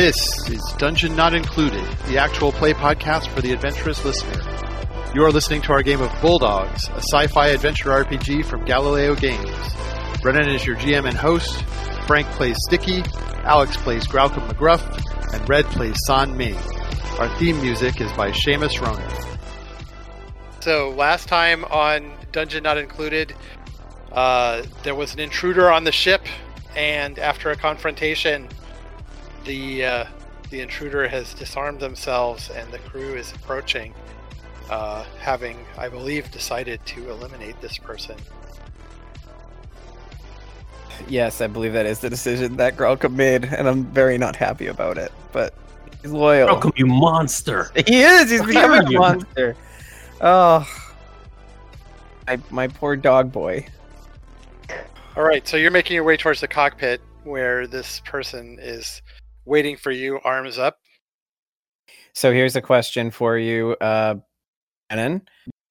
This 0.00 0.48
is 0.48 0.62
Dungeon 0.78 1.14
Not 1.14 1.34
Included, 1.34 1.86
the 2.08 2.16
actual 2.16 2.52
play 2.52 2.72
podcast 2.72 3.26
for 3.28 3.42
the 3.42 3.52
adventurous 3.52 4.02
listener. 4.02 4.42
You 5.14 5.22
are 5.24 5.30
listening 5.30 5.60
to 5.60 5.72
our 5.72 5.82
game 5.82 6.00
of 6.00 6.10
Bulldogs, 6.22 6.88
a 6.88 7.02
sci 7.02 7.26
fi 7.26 7.48
adventure 7.48 7.90
RPG 7.90 8.46
from 8.46 8.64
Galileo 8.64 9.14
Games. 9.14 9.74
Brennan 10.22 10.48
is 10.48 10.64
your 10.64 10.76
GM 10.76 11.06
and 11.06 11.18
host, 11.18 11.62
Frank 12.06 12.26
plays 12.28 12.56
Sticky, 12.66 13.02
Alex 13.44 13.76
plays 13.76 14.06
Graucom 14.06 14.48
McGruff, 14.48 15.34
and 15.34 15.46
Red 15.46 15.66
plays 15.66 15.96
San 16.06 16.34
Ming. 16.34 16.56
Our 17.18 17.28
theme 17.38 17.60
music 17.60 18.00
is 18.00 18.10
by 18.14 18.30
Seamus 18.30 18.80
Ronan. 18.80 19.06
So, 20.60 20.94
last 20.96 21.28
time 21.28 21.66
on 21.66 22.10
Dungeon 22.32 22.62
Not 22.62 22.78
Included, 22.78 23.34
uh, 24.12 24.62
there 24.82 24.94
was 24.94 25.12
an 25.12 25.20
intruder 25.20 25.70
on 25.70 25.84
the 25.84 25.92
ship, 25.92 26.22
and 26.74 27.18
after 27.18 27.50
a 27.50 27.56
confrontation, 27.56 28.48
the 29.50 29.84
uh, 29.84 30.04
the 30.50 30.60
intruder 30.60 31.08
has 31.08 31.34
disarmed 31.34 31.80
themselves, 31.80 32.50
and 32.50 32.70
the 32.72 32.78
crew 32.78 33.14
is 33.14 33.32
approaching, 33.32 33.92
uh, 34.70 35.04
having, 35.18 35.66
I 35.76 35.88
believe, 35.88 36.30
decided 36.30 36.84
to 36.86 37.10
eliminate 37.10 37.60
this 37.60 37.76
person. 37.76 38.16
Yes, 41.08 41.40
I 41.40 41.48
believe 41.48 41.72
that 41.72 41.86
is 41.86 41.98
the 41.98 42.10
decision 42.10 42.56
that 42.58 42.76
Grelka 42.76 43.12
made, 43.12 43.44
and 43.44 43.68
I'm 43.68 43.86
very 43.86 44.18
not 44.18 44.36
happy 44.36 44.68
about 44.68 44.98
it. 44.98 45.10
But 45.32 45.52
he's 46.00 46.12
loyal. 46.12 46.46
Welcome, 46.46 46.72
you 46.76 46.86
monster! 46.86 47.72
He 47.86 48.02
is. 48.02 48.30
He's 48.30 48.40
How 48.40 48.46
becoming 48.46 48.94
a 48.94 48.98
monster. 48.98 49.56
Oh, 50.20 50.64
my 52.28 52.38
my 52.50 52.68
poor 52.68 52.94
dog 52.94 53.32
boy. 53.32 53.66
All 55.16 55.24
right, 55.24 55.46
so 55.48 55.56
you're 55.56 55.72
making 55.72 55.96
your 55.96 56.04
way 56.04 56.16
towards 56.16 56.40
the 56.40 56.46
cockpit 56.46 57.00
where 57.24 57.66
this 57.66 58.00
person 58.00 58.58
is 58.60 59.02
waiting 59.50 59.76
for 59.76 59.90
you, 59.90 60.20
arms 60.24 60.58
up. 60.58 60.78
So 62.14 62.32
here's 62.32 62.56
a 62.56 62.62
question 62.62 63.10
for 63.10 63.36
you, 63.36 63.72
uh, 63.80 64.14
Brennan. 64.88 65.22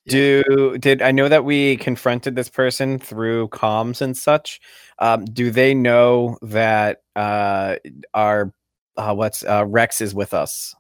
Do 0.08 0.78
did 0.80 1.02
I 1.02 1.12
know 1.12 1.30
that 1.30 1.46
we 1.46 1.78
confronted 1.78 2.36
this 2.36 2.50
person 2.50 2.98
through 2.98 3.50
comms 3.50 4.02
and 4.02 4.18
such? 4.18 4.60
Um, 4.98 5.26
do 5.26 5.52
they 5.52 5.74
know 5.74 6.38
that 6.42 7.04
uh, 7.16 7.76
our 8.14 8.52
uh, 8.98 9.14
what's 9.14 9.44
uh, 9.44 9.66
Rex 9.68 10.02
is 10.02 10.16
with 10.16 10.34
us? 10.34 10.76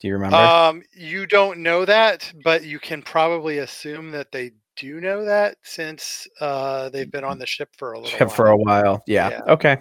Do 0.00 0.08
you 0.08 0.14
remember? 0.14 0.36
Um, 0.36 0.82
you 0.92 1.26
don't 1.26 1.58
know 1.58 1.84
that, 1.84 2.32
but 2.42 2.64
you 2.64 2.78
can 2.78 3.02
probably 3.02 3.58
assume 3.58 4.10
that 4.12 4.32
they 4.32 4.52
do 4.76 5.00
know 5.00 5.24
that 5.24 5.56
since 5.62 6.26
uh, 6.40 6.88
they've 6.88 7.10
been 7.10 7.24
on 7.24 7.38
the 7.38 7.46
ship 7.46 7.68
for 7.76 7.92
a 7.92 8.00
little 8.00 8.18
while. 8.18 8.28
for 8.30 8.46
a 8.48 8.56
while. 8.56 9.02
Yeah. 9.06 9.30
Yeah. 9.30 9.42
Okay. 9.52 9.78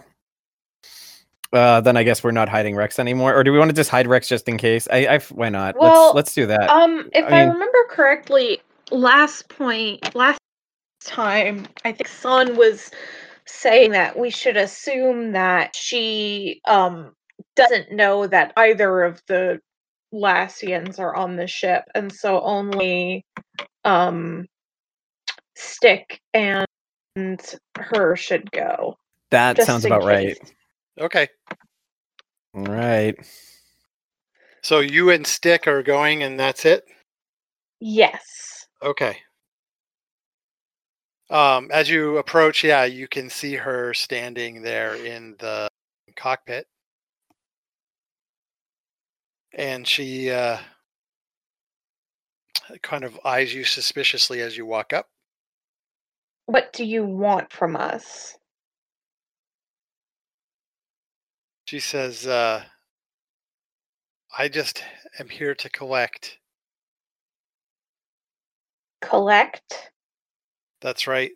Uh, 1.54 1.80
then 1.82 1.96
I 1.96 2.04
guess 2.04 2.24
we're 2.24 2.32
not 2.32 2.50
hiding 2.50 2.76
Rex 2.76 3.00
anymore, 3.00 3.34
or 3.34 3.44
do 3.44 3.52
we 3.54 3.60
want 3.60 3.70
to 3.70 3.76
just 3.76 3.90
hide 3.90 4.08
Rex 4.08 4.28
just 4.28 4.48
in 4.50 4.58
case? 4.58 4.88
I, 4.92 5.08
I 5.08 5.20
why 5.20 5.50
not? 5.50 5.78
Well, 5.80 6.08
let's 6.08 6.16
let's 6.16 6.34
do 6.34 6.46
that. 6.48 6.70
Um, 6.70 7.10
if 7.14 7.24
I 7.26 7.28
I, 7.28 7.46
mean- 7.46 7.54
remember 7.54 7.78
correctly, 7.90 8.62
last 8.92 9.48
point, 9.50 10.14
last 10.14 10.40
time, 11.06 11.66
I 11.86 11.94
think 11.94 12.08
Son 12.08 12.58
was 12.58 12.92
saying 13.46 13.92
that 13.92 14.20
we 14.20 14.30
should 14.30 14.58
assume 14.58 15.32
that 15.32 15.74
she 15.76 16.62
um 16.68 17.14
doesn't 17.56 17.92
know 17.94 18.28
that 18.28 18.52
either 18.58 19.04
of 19.04 19.22
the 19.28 19.60
Lassians 20.14 21.00
are 21.00 21.16
on 21.16 21.38
the 21.38 21.48
ship, 21.48 21.86
and 21.96 22.12
so 22.12 22.42
only 22.42 23.24
um 23.86 24.46
Stick 25.60 26.22
and 26.36 26.68
her 27.80 28.16
should 28.16 28.52
go. 28.52 28.96
that 29.32 29.56
just 29.56 29.66
sounds 29.66 29.86
in 29.86 29.92
about 29.92 30.06
right. 30.06 30.38
Okay, 31.00 31.28
All 32.58 32.64
right. 32.64 33.16
so 34.64 34.80
you 34.80 35.12
and 35.12 35.28
Stick 35.28 35.68
are 35.68 35.84
going, 35.84 36.24
and 36.24 36.40
that's 36.40 36.66
it. 36.66 36.86
Yes. 37.80 38.66
Okay. 38.82 39.18
Um, 41.30 41.70
as 41.72 41.88
you 41.88 42.18
approach, 42.18 42.64
yeah, 42.64 42.86
you 42.86 43.08
can 43.08 43.30
see 43.30 43.54
her 43.54 43.94
standing 43.94 44.64
there 44.64 44.96
in 44.96 45.36
the 45.38 45.68
cockpit. 46.16 46.66
And 49.54 49.88
she 49.88 50.32
uh, 50.32 50.58
kind 52.82 53.04
of 53.04 53.20
eyes 53.24 53.54
you 53.54 53.66
suspiciously 53.66 54.42
as 54.42 54.58
you 54.58 54.66
walk 54.66 54.94
up. 54.94 55.10
What 56.48 56.74
do 56.74 56.84
you 56.84 57.06
want 57.06 57.52
from 57.52 57.76
us? 57.76 58.36
She 61.68 61.82
says, 61.82 62.26
uh, 62.26 62.64
I 64.38 64.48
just 64.48 64.82
am 65.20 65.28
here 65.28 65.54
to 65.56 65.70
collect. 65.70 66.38
Collect? 69.02 69.92
That's 70.80 71.08
right. 71.08 71.32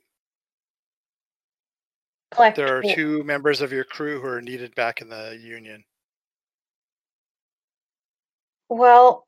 Collect. 2.31 2.55
There 2.55 2.77
are 2.77 2.81
two 2.81 3.25
members 3.25 3.59
of 3.59 3.73
your 3.73 3.83
crew 3.83 4.21
who 4.21 4.27
are 4.27 4.41
needed 4.41 4.73
back 4.73 5.01
in 5.01 5.09
the 5.09 5.37
Union. 5.37 5.83
Well, 8.69 9.27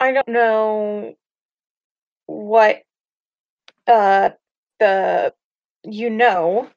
I 0.00 0.12
don't 0.12 0.28
know 0.28 1.16
what 2.26 2.82
uh 3.86 4.30
the 4.78 5.32
you 5.84 6.10
know, 6.10 6.68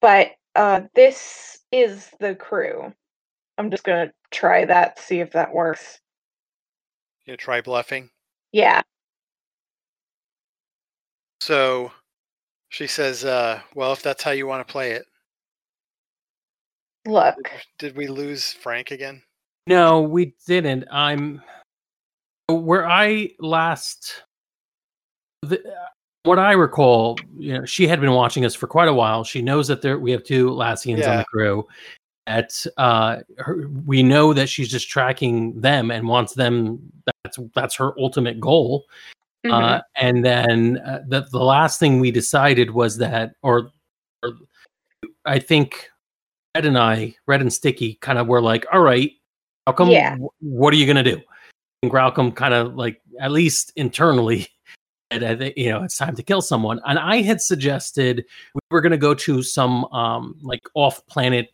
but 0.00 0.30
uh 0.60 0.82
this 0.94 1.58
is 1.72 2.10
the 2.20 2.34
crew. 2.34 2.92
I'm 3.56 3.70
just 3.70 3.82
gonna 3.82 4.12
try 4.30 4.66
that, 4.66 4.98
see 4.98 5.20
if 5.20 5.32
that 5.32 5.54
works. 5.54 6.00
You 7.24 7.36
try 7.38 7.62
bluffing. 7.62 8.10
Yeah. 8.52 8.82
So 11.40 11.92
she 12.68 12.86
says, 12.86 13.24
uh, 13.24 13.60
well, 13.74 13.92
if 13.92 14.02
that's 14.02 14.22
how 14.22 14.32
you 14.32 14.46
want 14.46 14.66
to 14.66 14.70
play 14.70 14.92
it. 14.92 15.06
Look. 17.06 17.50
Did 17.78 17.96
we 17.96 18.06
lose 18.06 18.52
Frank 18.52 18.90
again? 18.90 19.22
No, 19.66 20.02
we 20.02 20.34
didn't. 20.46 20.84
I'm 20.92 21.40
where 22.48 22.86
I 22.86 23.30
last. 23.38 24.24
The, 25.42 25.62
what 26.24 26.38
I 26.38 26.52
recall, 26.52 27.18
you 27.38 27.54
know, 27.54 27.64
she 27.64 27.86
had 27.86 28.00
been 28.00 28.12
watching 28.12 28.44
us 28.44 28.54
for 28.54 28.66
quite 28.66 28.88
a 28.88 28.94
while. 28.94 29.24
She 29.24 29.42
knows 29.42 29.68
that 29.68 29.82
there 29.82 29.98
we 29.98 30.10
have 30.12 30.22
two 30.24 30.50
Lassians 30.50 30.98
on 31.08 31.16
the 31.18 31.24
crew. 31.24 31.66
That 32.26 32.64
uh, 32.76 33.18
her, 33.38 33.66
we 33.86 34.02
know 34.02 34.32
that 34.34 34.48
she's 34.48 34.68
just 34.70 34.88
tracking 34.88 35.58
them 35.60 35.90
and 35.90 36.06
wants 36.06 36.34
them. 36.34 36.80
That's 37.24 37.38
that's 37.54 37.74
her 37.76 37.98
ultimate 37.98 38.38
goal. 38.40 38.84
Mhm. 39.46 39.52
Uh, 39.52 39.80
and 39.96 40.22
then 40.24 40.78
uh, 40.78 41.00
the 41.08 41.26
the 41.32 41.38
last 41.42 41.80
thing 41.80 41.98
we 41.98 42.10
decided 42.10 42.70
was 42.70 42.98
that, 42.98 43.32
or, 43.42 43.70
or 44.22 44.34
I 45.24 45.38
think 45.38 45.88
Red 46.54 46.66
and 46.66 46.76
I, 46.78 47.16
Red 47.26 47.40
and 47.40 47.52
Sticky, 47.52 47.94
kind 48.02 48.18
of 48.18 48.26
were 48.26 48.42
like, 48.42 48.66
"All 48.70 48.80
right, 48.82 49.10
how 49.66 49.72
come? 49.72 49.88
Yeah. 49.88 50.16
wh- 50.16 50.42
What 50.42 50.74
are 50.74 50.76
you 50.76 50.86
gonna 50.86 51.02
do?" 51.02 51.20
And 51.82 51.90
Graucom 51.90 52.36
kind 52.36 52.52
of 52.52 52.74
like, 52.74 53.00
at 53.18 53.32
least 53.32 53.72
internally, 53.76 54.46
I 55.10 55.34
think 55.34 55.56
you 55.56 55.70
know 55.70 55.82
it's 55.82 55.96
time 55.96 56.14
to 56.16 56.22
kill 56.22 56.42
someone. 56.42 56.80
And 56.84 56.98
I 56.98 57.22
had 57.22 57.40
suggested 57.40 58.24
we 58.54 58.60
were 58.70 58.80
gonna 58.80 58.96
go 58.96 59.14
to 59.14 59.42
some 59.42 59.84
um 59.86 60.36
like 60.42 60.62
off 60.74 61.04
planet 61.06 61.48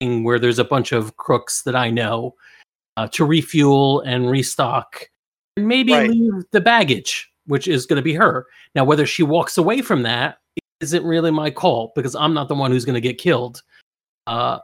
thing 0.00 0.24
where 0.24 0.38
there's 0.38 0.58
a 0.58 0.64
bunch 0.64 0.92
of 0.92 1.16
crooks 1.16 1.62
that 1.62 1.74
I 1.76 1.90
know 1.90 2.34
uh, 2.96 3.08
to 3.08 3.24
refuel 3.24 4.00
and 4.00 4.30
restock 4.30 5.08
and 5.56 5.66
maybe 5.66 5.92
Right. 5.92 6.10
leave 6.10 6.32
the 6.52 6.60
baggage, 6.60 7.30
which 7.46 7.66
is 7.68 7.86
going 7.86 7.96
to 7.96 8.02
be 8.02 8.14
her. 8.14 8.46
Now, 8.74 8.84
whether 8.84 9.06
she 9.06 9.22
walks 9.22 9.58
away 9.58 9.82
from 9.82 10.02
that 10.02 10.38
isn't 10.80 11.04
really 11.04 11.30
my 11.30 11.50
call 11.50 11.92
because 11.94 12.14
I'm 12.14 12.34
not 12.34 12.48
the 12.48 12.54
one 12.54 12.70
who's 12.70 12.84
going 12.84 12.94
to 12.94 13.00
get 13.00 13.18
killed. 13.18 13.62
Uh, 14.26 14.58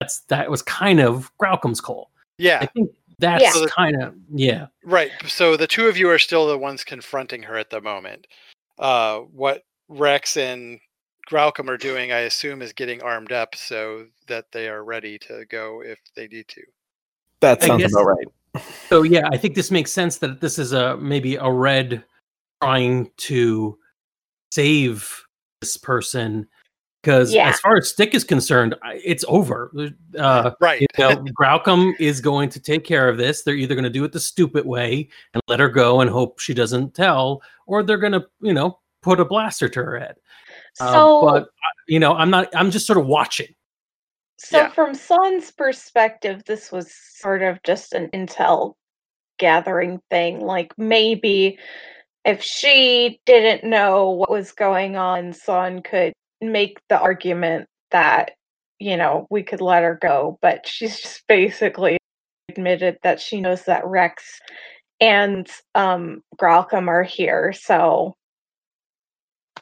that's 0.00 0.20
that 0.22 0.50
was 0.50 0.62
kind 0.62 1.00
of 1.00 1.30
Graucom's 1.38 1.80
call. 1.80 2.10
I 2.14 2.42
Yeah, 2.42 2.66
think 2.66 2.90
that's 3.18 3.42
Yeah. 3.42 3.50
So 3.52 3.60
the- 3.60 3.68
kind 3.70 4.02
of 4.02 4.14
yeah. 4.32 4.66
right. 4.84 5.10
So 5.26 5.56
the 5.56 5.66
two 5.66 5.88
of 5.88 5.96
you 5.96 6.08
are 6.10 6.18
still 6.18 6.46
the 6.46 6.58
ones 6.58 6.84
confronting 6.84 7.42
her 7.44 7.56
at 7.56 7.70
the 7.70 7.80
moment. 7.80 8.26
Uh, 8.78 9.20
what 9.20 9.62
Rex 9.88 10.36
and 10.36 10.80
Graucom 11.30 11.68
are 11.68 11.76
doing, 11.78 12.12
I 12.12 12.20
assume, 12.20 12.62
is 12.62 12.72
getting 12.72 13.02
armed 13.02 13.32
up 13.32 13.54
so 13.54 14.06
that 14.28 14.52
they 14.52 14.68
are 14.68 14.84
ready 14.84 15.18
to 15.20 15.44
go 15.46 15.82
if 15.82 15.98
they 16.14 16.28
need 16.28 16.48
to. 16.48 16.62
That 17.40 17.62
sounds 17.62 17.82
guess- 17.82 17.92
about 17.92 18.04
right. 18.04 18.26
So 18.88 19.02
yeah, 19.02 19.28
I 19.32 19.36
think 19.36 19.54
this 19.54 19.70
makes 19.70 19.92
sense 19.92 20.18
that 20.18 20.40
this 20.40 20.58
is 20.58 20.72
a 20.72 20.96
maybe 20.96 21.36
a 21.36 21.50
red 21.50 22.02
trying 22.62 23.10
to 23.18 23.78
save 24.50 25.24
this 25.60 25.76
person 25.76 26.48
because 27.06 27.32
Yeah. 27.32 27.48
as 27.48 27.60
far 27.60 27.76
as 27.76 27.88
Stick 27.88 28.16
is 28.16 28.24
concerned, 28.24 28.74
it's 29.04 29.24
over. 29.28 29.70
Uh, 30.18 30.50
Right. 30.60 30.80
you 30.80 30.88
know, 30.98 31.24
Graucom 31.40 31.94
is 32.00 32.20
going 32.20 32.48
to 32.48 32.58
take 32.58 32.82
care 32.82 33.08
of 33.08 33.16
this. 33.16 33.42
They're 33.42 33.54
either 33.54 33.76
going 33.76 33.84
to 33.84 33.90
do 33.90 34.02
it 34.02 34.10
the 34.10 34.18
stupid 34.18 34.66
way 34.66 35.08
and 35.32 35.40
let 35.46 35.60
her 35.60 35.68
go 35.68 36.00
and 36.00 36.10
hope 36.10 36.40
she 36.40 36.52
doesn't 36.52 36.94
tell, 36.94 37.42
or 37.68 37.84
they're 37.84 37.96
going 37.96 38.14
to, 38.14 38.26
you 38.40 38.52
know, 38.52 38.80
put 39.02 39.20
a 39.20 39.24
blaster 39.24 39.68
to 39.68 39.84
her 39.84 40.00
head. 40.00 40.16
Uh, 40.80 40.92
So 40.92 41.20
but 41.20 41.42
uh, 41.44 41.74
you 41.86 42.00
know, 42.00 42.14
I'm 42.14 42.28
not. 42.28 42.48
I'm 42.56 42.72
just 42.72 42.88
sort 42.88 42.98
of 42.98 43.06
watching. 43.06 43.54
So 44.38 44.58
Yeah. 44.58 44.70
from 44.70 44.92
Son's 44.96 45.52
perspective, 45.52 46.42
this 46.44 46.72
was 46.72 46.92
sort 46.92 47.42
of 47.42 47.62
just 47.62 47.92
an 47.92 48.08
intel 48.08 48.74
gathering 49.38 50.00
thing. 50.10 50.40
Like 50.40 50.76
maybe 50.76 51.56
if 52.24 52.42
she 52.42 53.20
didn't 53.26 53.62
know 53.62 54.10
what 54.10 54.28
was 54.28 54.50
going 54.50 54.96
on, 54.96 55.32
Son 55.32 55.82
could 55.82 56.12
make 56.40 56.78
the 56.88 56.98
argument 56.98 57.68
that, 57.90 58.32
you 58.78 58.96
know, 58.96 59.26
we 59.30 59.42
could 59.42 59.60
let 59.60 59.82
her 59.82 59.98
go. 60.00 60.38
But 60.42 60.66
she's 60.66 61.00
just 61.00 61.22
basically 61.28 61.98
admitted 62.48 62.98
that 63.02 63.20
she 63.20 63.40
knows 63.40 63.64
that 63.64 63.86
Rex 63.86 64.40
and 65.00 65.48
um 65.74 66.22
Gralcom 66.40 66.88
are 66.88 67.02
here. 67.02 67.52
So 67.52 68.14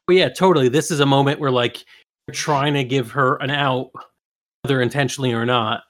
But 0.06 0.16
yeah, 0.16 0.28
totally. 0.28 0.68
This 0.68 0.90
is 0.90 1.00
a 1.00 1.06
moment 1.06 1.40
where 1.40 1.50
like 1.50 1.84
you're 2.26 2.34
trying 2.34 2.74
to 2.74 2.84
give 2.84 3.10
her 3.12 3.36
an 3.36 3.50
out, 3.50 3.90
whether 4.62 4.80
intentionally 4.80 5.32
or 5.32 5.46
not. 5.46 5.82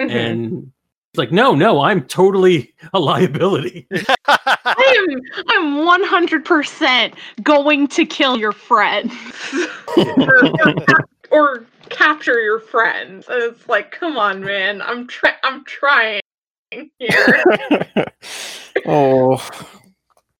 mhm. 0.00 0.10
And 0.10 0.72
like, 1.16 1.32
no, 1.32 1.54
no, 1.54 1.80
I'm 1.80 2.04
totally 2.04 2.72
a 2.92 3.00
liability. 3.00 3.86
I 4.26 5.08
am 5.08 5.20
I'm 5.48 5.84
one 5.84 6.02
hundred 6.04 6.44
percent 6.44 7.14
going 7.42 7.88
to 7.88 8.06
kill 8.06 8.38
your 8.38 8.52
friends. 8.52 9.12
or, 9.96 10.46
or, 10.46 10.74
or 11.30 11.66
capture 11.88 12.40
your 12.40 12.60
friends. 12.60 13.26
And 13.28 13.42
it's 13.42 13.68
like, 13.68 13.90
come 13.90 14.16
on, 14.16 14.40
man. 14.40 14.80
I'm 14.82 15.06
try 15.06 15.34
I'm 15.42 15.64
trying 15.64 16.20
here. 16.70 17.44
oh, 18.86 19.48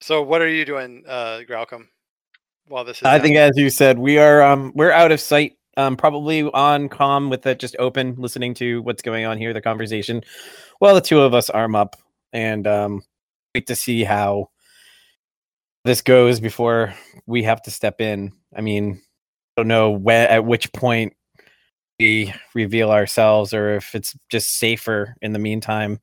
so 0.00 0.22
what 0.22 0.40
are 0.40 0.48
you 0.48 0.64
doing, 0.64 1.04
uh, 1.06 1.40
Gralcom? 1.48 1.86
While 2.68 2.84
this 2.84 2.98
is 2.98 3.02
I 3.02 3.18
think 3.18 3.36
as 3.36 3.56
you 3.56 3.70
said, 3.70 3.98
we 3.98 4.18
are 4.18 4.42
um 4.42 4.72
we're 4.74 4.92
out 4.92 5.10
of 5.10 5.20
sight. 5.20 5.56
Um, 5.80 5.96
probably 5.96 6.42
on 6.42 6.90
com 6.90 7.30
with 7.30 7.46
it 7.46 7.58
just 7.58 7.74
open, 7.78 8.14
listening 8.18 8.52
to 8.54 8.82
what's 8.82 9.00
going 9.00 9.24
on 9.24 9.38
here, 9.38 9.54
the 9.54 9.62
conversation. 9.62 10.22
Well, 10.78 10.94
the 10.94 11.00
two 11.00 11.20
of 11.20 11.32
us 11.32 11.48
arm 11.48 11.74
up 11.74 11.96
and 12.34 12.66
um 12.66 13.02
wait 13.54 13.66
to 13.68 13.74
see 13.74 14.04
how 14.04 14.50
this 15.86 16.02
goes 16.02 16.38
before 16.38 16.94
we 17.26 17.42
have 17.44 17.62
to 17.62 17.70
step 17.70 18.02
in. 18.02 18.32
I 18.54 18.60
mean, 18.60 19.00
I 19.56 19.62
don't 19.62 19.68
know 19.68 19.90
when 19.90 20.28
at 20.28 20.44
which 20.44 20.70
point 20.74 21.14
we 21.98 22.34
reveal 22.54 22.90
ourselves 22.90 23.54
or 23.54 23.76
if 23.76 23.94
it's 23.94 24.14
just 24.30 24.58
safer 24.58 25.16
in 25.22 25.32
the 25.32 25.38
meantime 25.38 25.98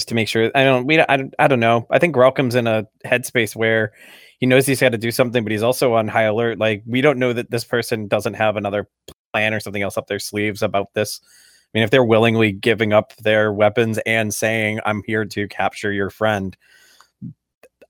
just 0.00 0.08
to 0.08 0.16
make 0.16 0.26
sure 0.26 0.50
I 0.56 0.64
don't 0.64 0.86
we 0.86 1.00
I 1.00 1.30
I 1.38 1.46
don't 1.46 1.60
know. 1.60 1.86
I 1.88 2.00
think 2.00 2.16
Grelcom's 2.16 2.56
in 2.56 2.66
a 2.66 2.84
headspace 3.06 3.54
where 3.54 3.92
he 4.38 4.46
knows 4.46 4.66
he's 4.66 4.80
got 4.80 4.92
to 4.92 4.98
do 4.98 5.10
something 5.10 5.42
but 5.42 5.52
he's 5.52 5.62
also 5.62 5.94
on 5.94 6.08
high 6.08 6.22
alert. 6.22 6.58
Like 6.58 6.82
we 6.86 7.00
don't 7.00 7.18
know 7.18 7.32
that 7.32 7.50
this 7.50 7.64
person 7.64 8.08
doesn't 8.08 8.34
have 8.34 8.56
another 8.56 8.88
plan 9.32 9.52
or 9.54 9.60
something 9.60 9.82
else 9.82 9.96
up 9.96 10.06
their 10.06 10.18
sleeves 10.18 10.62
about 10.62 10.94
this. 10.94 11.20
I 11.22 11.78
mean, 11.78 11.84
if 11.84 11.90
they're 11.90 12.04
willingly 12.04 12.52
giving 12.52 12.92
up 12.92 13.14
their 13.16 13.52
weapons 13.52 13.98
and 14.06 14.32
saying 14.32 14.80
I'm 14.86 15.02
here 15.06 15.24
to 15.26 15.48
capture 15.48 15.92
your 15.92 16.08
friend, 16.08 16.56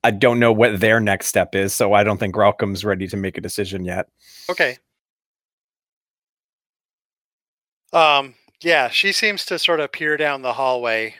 I 0.02 0.10
don't 0.10 0.40
know 0.40 0.52
what 0.52 0.80
their 0.80 1.00
next 1.00 1.26
step 1.26 1.54
is, 1.54 1.74
so 1.74 1.92
I 1.92 2.02
don't 2.02 2.18
think 2.18 2.34
Grelcom's 2.34 2.84
ready 2.84 3.06
to 3.08 3.16
make 3.16 3.38
a 3.38 3.40
decision 3.40 3.84
yet. 3.84 4.08
Okay. 4.50 4.78
Um, 7.92 8.34
yeah, 8.62 8.88
she 8.88 9.12
seems 9.12 9.44
to 9.46 9.58
sort 9.58 9.80
of 9.80 9.92
peer 9.92 10.16
down 10.16 10.42
the 10.42 10.52
hallway, 10.52 11.14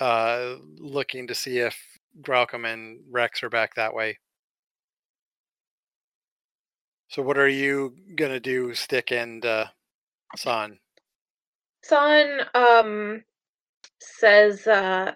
uh, 0.00 0.56
looking 0.78 1.26
to 1.26 1.34
see 1.34 1.58
if 1.58 1.78
Gralcom 2.22 2.70
and 2.70 3.00
Rex 3.10 3.42
are 3.42 3.50
back 3.50 3.74
that 3.74 3.94
way. 3.94 4.18
So, 7.08 7.22
what 7.22 7.38
are 7.38 7.48
you 7.48 7.94
gonna 8.16 8.40
do, 8.40 8.74
Stick 8.74 9.12
and 9.12 9.44
uh, 9.44 9.66
San? 10.36 10.78
Son 11.82 12.40
um 12.54 13.24
says 14.00 14.66
uh 14.66 15.12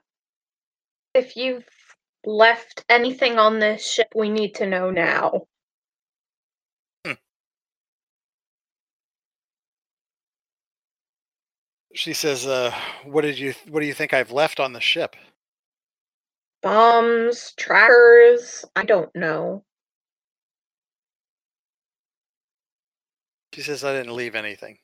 if 1.14 1.36
you've 1.36 1.66
left 2.24 2.84
anything 2.88 3.38
on 3.38 3.58
this 3.58 3.86
ship 3.86 4.08
we 4.14 4.30
need 4.30 4.54
to 4.54 4.66
know 4.66 4.90
now. 4.90 5.46
She 11.94 12.14
says, 12.14 12.46
uh, 12.46 12.72
"What 13.04 13.22
did 13.22 13.38
you? 13.38 13.54
What 13.68 13.80
do 13.80 13.86
you 13.86 13.94
think 13.94 14.14
I've 14.14 14.32
left 14.32 14.60
on 14.60 14.72
the 14.72 14.80
ship?" 14.80 15.14
Bombs, 16.62 17.52
trackers, 17.56 18.64
I 18.76 18.84
don't 18.84 19.14
know. 19.14 19.64
She 23.52 23.60
says, 23.62 23.84
"I 23.84 23.92
didn't 23.92 24.14
leave 24.16 24.34
anything." 24.34 24.78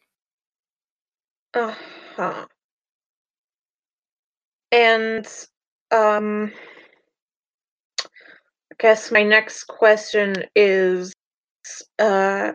Uh-huh. 1.54 2.46
And 4.70 5.26
um 5.90 6.52
I 8.70 8.74
guess 8.78 9.10
my 9.10 9.22
next 9.22 9.64
question 9.64 10.44
is 10.54 11.14
uh 11.98 12.52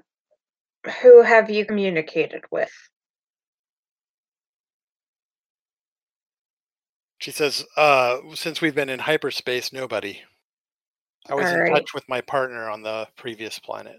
who 1.01 1.21
have 1.23 1.49
you 1.49 1.65
communicated 1.65 2.43
with? 2.51 2.71
She 7.19 7.31
says, 7.31 7.65
uh, 7.77 8.19
"Since 8.35 8.59
we've 8.59 8.75
been 8.75 8.89
in 8.89 8.99
hyperspace, 8.99 9.71
nobody. 9.71 10.21
I 11.29 11.35
was 11.35 11.53
in 11.53 11.55
Alright. 11.55 11.73
touch 11.73 11.93
with 11.93 12.07
my 12.09 12.19
partner 12.19 12.69
on 12.69 12.83
the 12.83 13.07
previous 13.15 13.59
planet." 13.59 13.97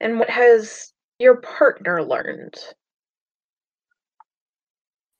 And 0.00 0.18
what 0.18 0.30
has 0.30 0.92
your 1.18 1.36
partner 1.36 2.02
learned? 2.02 2.54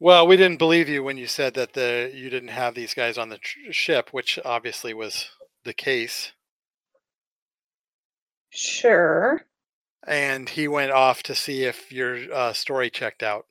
Well, 0.00 0.28
we 0.28 0.36
didn't 0.36 0.58
believe 0.58 0.88
you 0.88 1.02
when 1.02 1.18
you 1.18 1.26
said 1.26 1.54
that 1.54 1.72
the 1.72 2.10
you 2.14 2.30
didn't 2.30 2.50
have 2.50 2.74
these 2.74 2.94
guys 2.94 3.18
on 3.18 3.30
the 3.30 3.38
tr- 3.38 3.72
ship, 3.72 4.10
which 4.12 4.38
obviously 4.44 4.94
was 4.94 5.28
the 5.64 5.72
case. 5.74 6.32
Sure. 8.50 9.42
And 10.06 10.48
he 10.48 10.68
went 10.68 10.92
off 10.92 11.22
to 11.24 11.34
see 11.34 11.64
if 11.64 11.90
your 11.92 12.32
uh, 12.32 12.52
story 12.52 12.90
checked 12.90 13.22
out. 13.22 13.46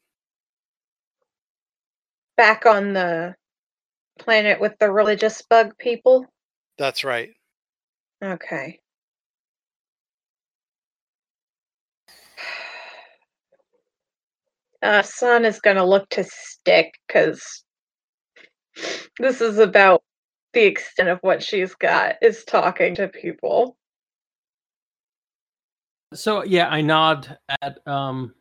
Back 2.37 2.65
on 2.65 2.93
the 2.93 3.35
planet 4.17 4.59
with 4.59 4.77
the 4.79 4.91
religious 4.91 5.41
bug 5.41 5.77
people? 5.77 6.25
That's 6.77 7.03
right. 7.03 7.31
Okay. 8.23 8.79
Uh, 14.81 15.01
Son 15.01 15.45
is 15.45 15.59
gonna 15.59 15.85
look 15.85 16.07
to 16.09 16.23
stick 16.23 16.93
because 17.07 17.63
this 19.19 19.41
is 19.41 19.57
about 19.57 20.03
the 20.53 20.63
extent 20.63 21.09
of 21.09 21.19
what 21.21 21.43
she's 21.43 21.73
got 21.75 22.15
is 22.21 22.43
talking 22.43 22.95
to 22.95 23.07
people. 23.07 23.77
So 26.13 26.43
yeah, 26.43 26.69
I 26.69 26.81
nod 26.81 27.37
at 27.61 27.79
um 27.87 28.33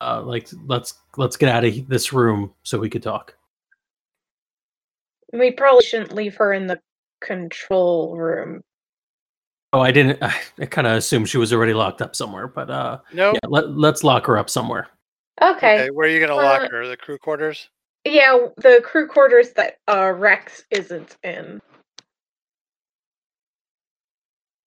uh 0.00 0.22
like 0.22 0.48
let's 0.66 0.94
let's 1.16 1.36
get 1.36 1.48
out 1.50 1.64
of 1.64 1.88
this 1.88 2.12
room 2.12 2.52
so 2.62 2.78
we 2.78 2.90
could 2.90 3.02
talk. 3.02 3.36
We 5.32 5.52
probably 5.52 5.84
shouldn't 5.84 6.14
leave 6.14 6.36
her 6.36 6.52
in 6.52 6.66
the 6.66 6.80
control 7.20 8.16
room. 8.16 8.62
Oh, 9.72 9.80
I 9.80 9.92
didn't 9.92 10.22
I, 10.22 10.34
I 10.58 10.66
kind 10.66 10.86
of 10.86 10.94
assumed 10.94 11.28
she 11.28 11.38
was 11.38 11.52
already 11.52 11.74
locked 11.74 12.02
up 12.02 12.16
somewhere, 12.16 12.48
but 12.48 12.70
uh 12.70 12.98
No. 13.12 13.32
yeah, 13.32 13.38
let, 13.48 13.70
let's 13.70 14.02
lock 14.04 14.26
her 14.26 14.36
up 14.36 14.50
somewhere. 14.50 14.88
Okay. 15.40 15.74
Okay. 15.74 15.90
Where 15.90 16.06
are 16.06 16.10
you 16.10 16.18
going 16.18 16.30
to 16.30 16.36
lock 16.36 16.62
Uh, 16.62 16.68
her? 16.70 16.86
The 16.88 16.96
crew 16.96 17.18
quarters? 17.18 17.68
Yeah, 18.04 18.46
the 18.58 18.80
crew 18.84 19.06
quarters 19.06 19.52
that 19.52 19.76
uh 19.88 20.12
Rex 20.16 20.64
isn't 20.70 21.16
in. 21.22 21.60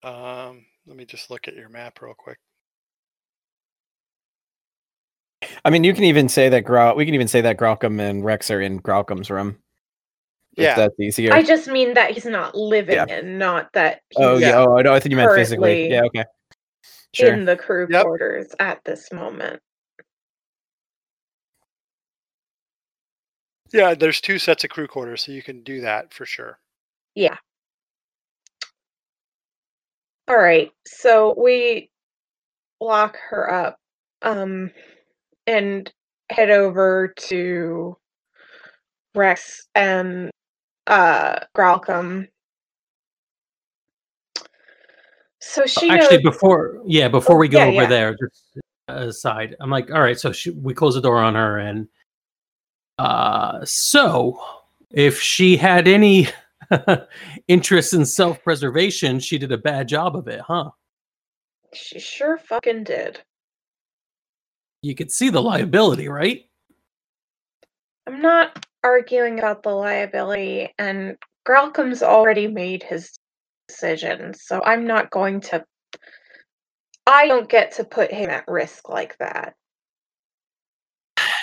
Um, 0.03 0.65
let 0.85 0.97
me 0.97 1.05
just 1.05 1.29
look 1.31 1.47
at 1.47 1.55
your 1.55 1.69
map 1.69 2.01
real 2.01 2.13
quick. 2.17 2.37
I 5.63 5.69
mean, 5.69 5.83
you 5.83 5.93
can 5.93 6.03
even 6.05 6.27
say 6.27 6.49
that 6.49 6.61
Grau. 6.61 6.93
We 6.95 7.05
can 7.05 7.13
even 7.13 7.27
say 7.27 7.41
that 7.41 7.57
Graucom 7.57 7.99
and 8.01 8.23
Rex 8.23 8.51
are 8.51 8.61
in 8.61 8.81
Graucom's 8.81 9.29
room. 9.29 9.57
If 10.55 10.63
Yeah. 10.63 10.75
that's 10.75 10.99
easier. 10.99 11.33
I 11.33 11.43
just 11.43 11.67
mean 11.67 11.93
that 11.95 12.11
he's 12.11 12.25
not 12.25 12.55
living 12.55 12.95
Yeah. 12.95 13.05
in, 13.07 13.37
not 13.37 13.71
that 13.73 14.01
he's 14.09 14.23
oh 14.25 14.37
yeah. 14.37 14.57
Oh 14.59 14.75
no, 14.77 14.93
I 14.93 14.99
think 14.99 15.11
you 15.11 15.17
meant 15.17 15.33
physically. 15.33 15.89
Yeah. 15.89 16.03
Okay. 16.05 16.23
Sure. 17.13 17.31
in 17.33 17.45
the 17.45 17.55
crew 17.55 17.87
Yep. 17.91 18.03
quarters 18.03 18.55
at 18.59 18.83
this 18.85 19.11
moment. 19.11 19.61
Yeah, 23.71 23.93
there's 23.95 24.21
two 24.21 24.37
sets 24.39 24.63
of 24.63 24.69
crew 24.69 24.87
quarters, 24.87 25.23
so 25.23 25.31
you 25.31 25.41
can 25.43 25.63
do 25.63 25.81
that 25.81 26.13
for 26.13 26.25
sure. 26.25 26.59
Yeah. 27.15 27.37
All 30.27 30.37
right, 30.37 30.71
so 30.87 31.33
we 31.37 31.89
lock 32.79 33.17
her 33.29 33.51
up 33.51 33.77
um 34.23 34.71
and 35.47 35.91
head 36.29 36.49
over 36.49 37.13
to 37.17 37.97
Rex 39.15 39.67
and 39.75 40.31
uh 40.87 41.39
Gralcom. 41.55 42.27
So 45.39 45.65
she 45.65 45.89
Actually, 45.89 46.17
knows- 46.23 46.33
before 46.33 46.81
yeah, 46.85 47.07
before 47.07 47.35
Oh, 47.35 47.39
we 47.39 47.47
go 47.47 47.59
yeah, 47.59 47.65
over 47.65 47.81
yeah. 47.83 47.87
there, 47.87 48.15
just 48.17 48.43
aside, 48.87 49.55
I'm 49.59 49.69
like, 49.69 49.91
all 49.91 50.01
right, 50.01 50.19
so 50.19 50.31
she, 50.31 50.51
we 50.51 50.73
close 50.73 50.95
the 50.95 51.01
door 51.01 51.17
on 51.17 51.35
her, 51.35 51.57
and 51.59 51.87
uh, 52.97 53.59
so 53.63 54.41
if 54.91 55.19
she 55.19 55.57
had 55.57 55.87
any 55.87 56.27
interest 57.47 57.93
in 57.93 58.05
self-preservation, 58.05 59.19
she 59.19 59.37
did 59.37 59.51
a 59.51 59.57
bad 59.57 59.87
job 59.87 60.15
of 60.15 60.27
it, 60.27 60.41
huh? 60.41 60.69
she 61.73 61.99
sure 61.99 62.37
fucking 62.37 62.83
did. 62.83 63.19
You 64.83 64.93
could 64.95 65.11
see 65.11 65.29
the 65.29 65.41
liability, 65.41 66.07
right? 66.07 66.45
I'm 68.07 68.21
not 68.21 68.65
arguing 68.83 69.39
about 69.39 69.63
the 69.63 69.69
liability, 69.69 70.73
and 70.77 71.17
Gralcom's 71.45 72.03
already 72.03 72.47
made 72.47 72.83
his 72.83 73.11
decision, 73.67 74.33
so 74.33 74.61
I'm 74.63 74.85
not 74.85 75.09
going 75.09 75.41
to. 75.41 75.63
I 77.07 77.27
don't 77.27 77.49
get 77.49 77.71
to 77.73 77.83
put 77.83 78.11
him 78.11 78.29
at 78.29 78.45
risk 78.47 78.89
like 78.89 79.17
that. 79.17 79.55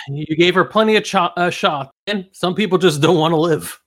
You 0.07 0.35
gave 0.35 0.55
her 0.55 0.65
plenty 0.65 0.95
of 0.95 1.03
cho- 1.03 1.31
uh, 1.37 1.49
shot, 1.49 1.91
and 2.07 2.27
some 2.31 2.55
people 2.55 2.77
just 2.77 3.01
don't 3.01 3.17
want 3.17 3.31
to 3.31 3.39
live, 3.39 3.79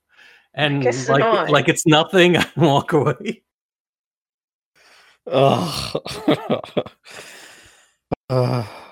and 0.53 0.83
like 1.07 1.19
not. 1.19 1.49
like 1.49 1.69
it's 1.69 1.85
nothing, 1.85 2.35
and 2.37 2.47
walk 2.57 2.93
away. 2.93 3.43
Ugh. 5.27 6.01
Ugh. 8.29 8.84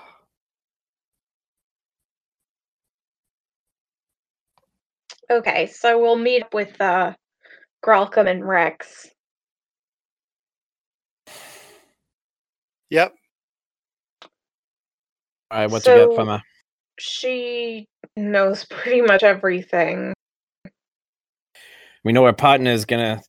Okay, 5.30 5.66
so 5.66 6.00
we'll 6.00 6.16
meet 6.16 6.42
up 6.42 6.54
with 6.54 6.78
uh, 6.80 7.14
Gralcom 7.84 8.28
and 8.30 8.46
Rex. 8.46 9.08
Yep. 12.90 13.14
All 14.22 14.28
right, 15.60 15.70
what 15.70 15.86
you 15.86 15.92
got 15.94 16.10
So- 16.10 16.14
from 16.14 16.28
her? 16.28 16.42
She 17.00 17.88
knows 18.16 18.64
pretty 18.70 19.00
much 19.00 19.22
everything. 19.24 20.12
We 22.04 22.12
know 22.12 22.24
her 22.26 22.32
partner 22.32 22.70
is 22.70 22.84
gonna. 22.84 23.20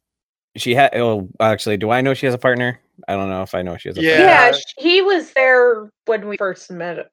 She 0.57 0.75
had. 0.75 0.95
Oh, 0.95 1.29
actually, 1.39 1.77
do 1.77 1.89
I 1.89 2.01
know 2.01 2.13
she 2.13 2.25
has 2.27 2.35
a 2.35 2.37
partner? 2.37 2.79
I 3.07 3.13
don't 3.15 3.29
know 3.29 3.41
if 3.41 3.55
I 3.55 3.61
know 3.61 3.75
she 3.77 3.89
has 3.89 3.97
a 3.97 4.01
Yeah. 4.03 4.19
Yeah, 4.19 4.51
he 4.77 5.01
was 5.01 5.31
there 5.31 5.89
when 6.05 6.27
we 6.27 6.37
first 6.37 6.69
met. 6.71 7.07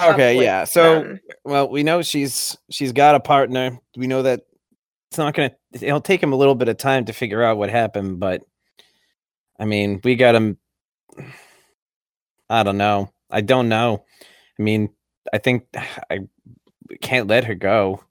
Okay, 0.00 0.36
with 0.36 0.44
yeah. 0.44 0.64
So, 0.64 1.16
well, 1.44 1.68
we 1.68 1.82
know 1.82 2.02
she's 2.02 2.56
she's 2.70 2.92
got 2.92 3.14
a 3.14 3.20
partner. 3.20 3.78
We 3.96 4.06
know 4.06 4.22
that 4.22 4.42
it's 5.10 5.18
not 5.18 5.34
gonna. 5.34 5.52
It'll 5.72 6.00
take 6.00 6.22
him 6.22 6.32
a 6.32 6.36
little 6.36 6.54
bit 6.54 6.68
of 6.68 6.76
time 6.76 7.04
to 7.06 7.12
figure 7.12 7.42
out 7.42 7.58
what 7.58 7.70
happened, 7.70 8.20
but 8.20 8.42
I 9.58 9.64
mean, 9.64 10.00
we 10.02 10.16
got 10.16 10.34
him. 10.34 10.58
I 12.48 12.62
don't 12.62 12.78
know. 12.78 13.12
I 13.30 13.40
don't 13.42 13.68
know. 13.68 14.04
I 14.58 14.62
mean, 14.62 14.90
I 15.32 15.38
think 15.38 15.66
I 16.10 16.20
can't 17.00 17.28
let 17.28 17.44
her 17.44 17.54
go. 17.54 18.02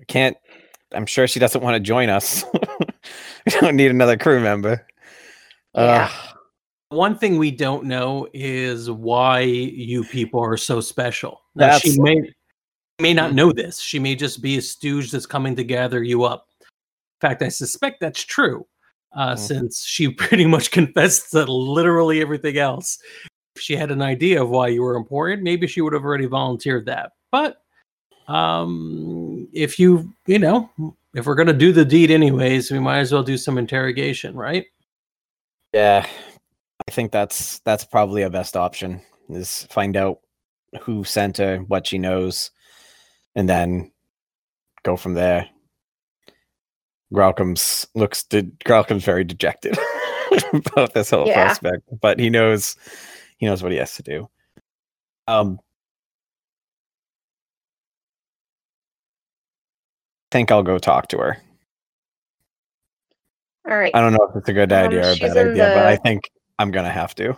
I 0.00 0.04
can't. 0.04 0.36
I'm 0.92 1.06
sure 1.06 1.26
she 1.26 1.40
doesn't 1.40 1.62
want 1.62 1.74
to 1.74 1.80
join 1.80 2.08
us. 2.08 2.44
we 3.46 3.52
don't 3.60 3.76
need 3.76 3.90
another 3.90 4.16
crew 4.16 4.40
member. 4.40 4.86
Yeah. 5.74 6.10
Ugh. 6.10 6.37
One 6.90 7.18
thing 7.18 7.36
we 7.36 7.50
don't 7.50 7.84
know 7.84 8.28
is 8.32 8.90
why 8.90 9.40
you 9.40 10.04
people 10.04 10.40
are 10.40 10.56
so 10.56 10.80
special. 10.80 11.42
Now, 11.54 11.78
she 11.78 12.00
may 12.00 12.32
may 13.00 13.12
not 13.14 13.34
know 13.34 13.52
this. 13.52 13.78
She 13.78 13.98
may 13.98 14.14
just 14.16 14.40
be 14.42 14.56
a 14.56 14.62
stooge 14.62 15.10
that's 15.10 15.26
coming 15.26 15.54
to 15.56 15.64
gather 15.64 16.02
you 16.02 16.24
up. 16.24 16.46
In 16.60 17.28
fact, 17.28 17.42
I 17.42 17.48
suspect 17.48 18.00
that's 18.00 18.24
true, 18.24 18.66
uh, 19.12 19.34
Mhm. 19.34 19.38
since 19.38 19.84
she 19.84 20.08
pretty 20.24 20.46
much 20.46 20.70
confessed 20.70 21.30
to 21.32 21.44
literally 21.44 22.20
everything 22.20 22.56
else. 22.56 22.98
If 23.54 23.62
she 23.62 23.76
had 23.76 23.90
an 23.90 24.02
idea 24.02 24.42
of 24.42 24.48
why 24.48 24.68
you 24.68 24.82
were 24.82 24.96
important, 24.96 25.42
maybe 25.42 25.66
she 25.66 25.80
would 25.80 25.92
have 25.92 26.04
already 26.04 26.26
volunteered 26.26 26.86
that. 26.86 27.12
But 27.30 27.62
um, 28.28 29.48
if 29.52 29.78
you, 29.78 30.12
you 30.26 30.38
know, 30.38 30.70
if 31.14 31.26
we're 31.26 31.34
gonna 31.34 31.52
do 31.52 31.72
the 31.72 31.84
deed 31.84 32.10
anyways, 32.10 32.70
we 32.70 32.78
might 32.78 32.98
as 32.98 33.12
well 33.12 33.22
do 33.22 33.36
some 33.38 33.58
interrogation, 33.58 34.34
right? 34.36 34.66
Yeah, 35.72 36.06
I 36.88 36.90
think 36.90 37.12
that's 37.12 37.58
that's 37.66 37.84
probably 37.84 38.22
a 38.22 38.30
best 38.30 38.56
option. 38.56 39.02
Is 39.28 39.64
find 39.64 39.94
out 39.94 40.20
who 40.80 41.04
sent 41.04 41.36
her, 41.36 41.58
what 41.58 41.86
she 41.86 41.98
knows, 41.98 42.50
and 43.34 43.46
then 43.46 43.92
go 44.84 44.96
from 44.96 45.12
there. 45.12 45.50
Gralcom's 47.12 47.86
looks 47.94 48.22
de- 48.24 48.50
Gralcom's 48.64 49.04
very 49.04 49.22
dejected 49.22 49.76
about 50.54 50.94
this 50.94 51.10
whole 51.10 51.26
Yeah. 51.26 51.34
prospect, 51.34 51.82
but 52.00 52.18
he 52.18 52.30
knows 52.30 52.74
he 53.36 53.44
knows 53.44 53.62
what 53.62 53.70
he 53.72 53.76
has 53.76 53.94
to 53.96 54.02
do. 54.02 54.30
Um, 55.26 55.60
think 60.30 60.50
I'll 60.50 60.62
go 60.62 60.78
talk 60.78 61.08
to 61.08 61.18
her. 61.18 61.36
All 63.68 63.76
right. 63.76 63.94
I 63.94 64.00
don't 64.00 64.14
know 64.14 64.26
if 64.30 64.36
it's 64.36 64.48
a 64.48 64.54
good 64.54 64.72
Um, 64.72 64.86
idea 64.86 65.06
or 65.06 65.12
a 65.12 65.16
bad 65.18 65.36
idea, 65.36 65.70
but 65.74 65.84
I 65.84 65.96
think 65.96 66.30
I'm 66.58 66.70
gonna 66.70 66.90
have 66.90 67.14
to. 67.16 67.36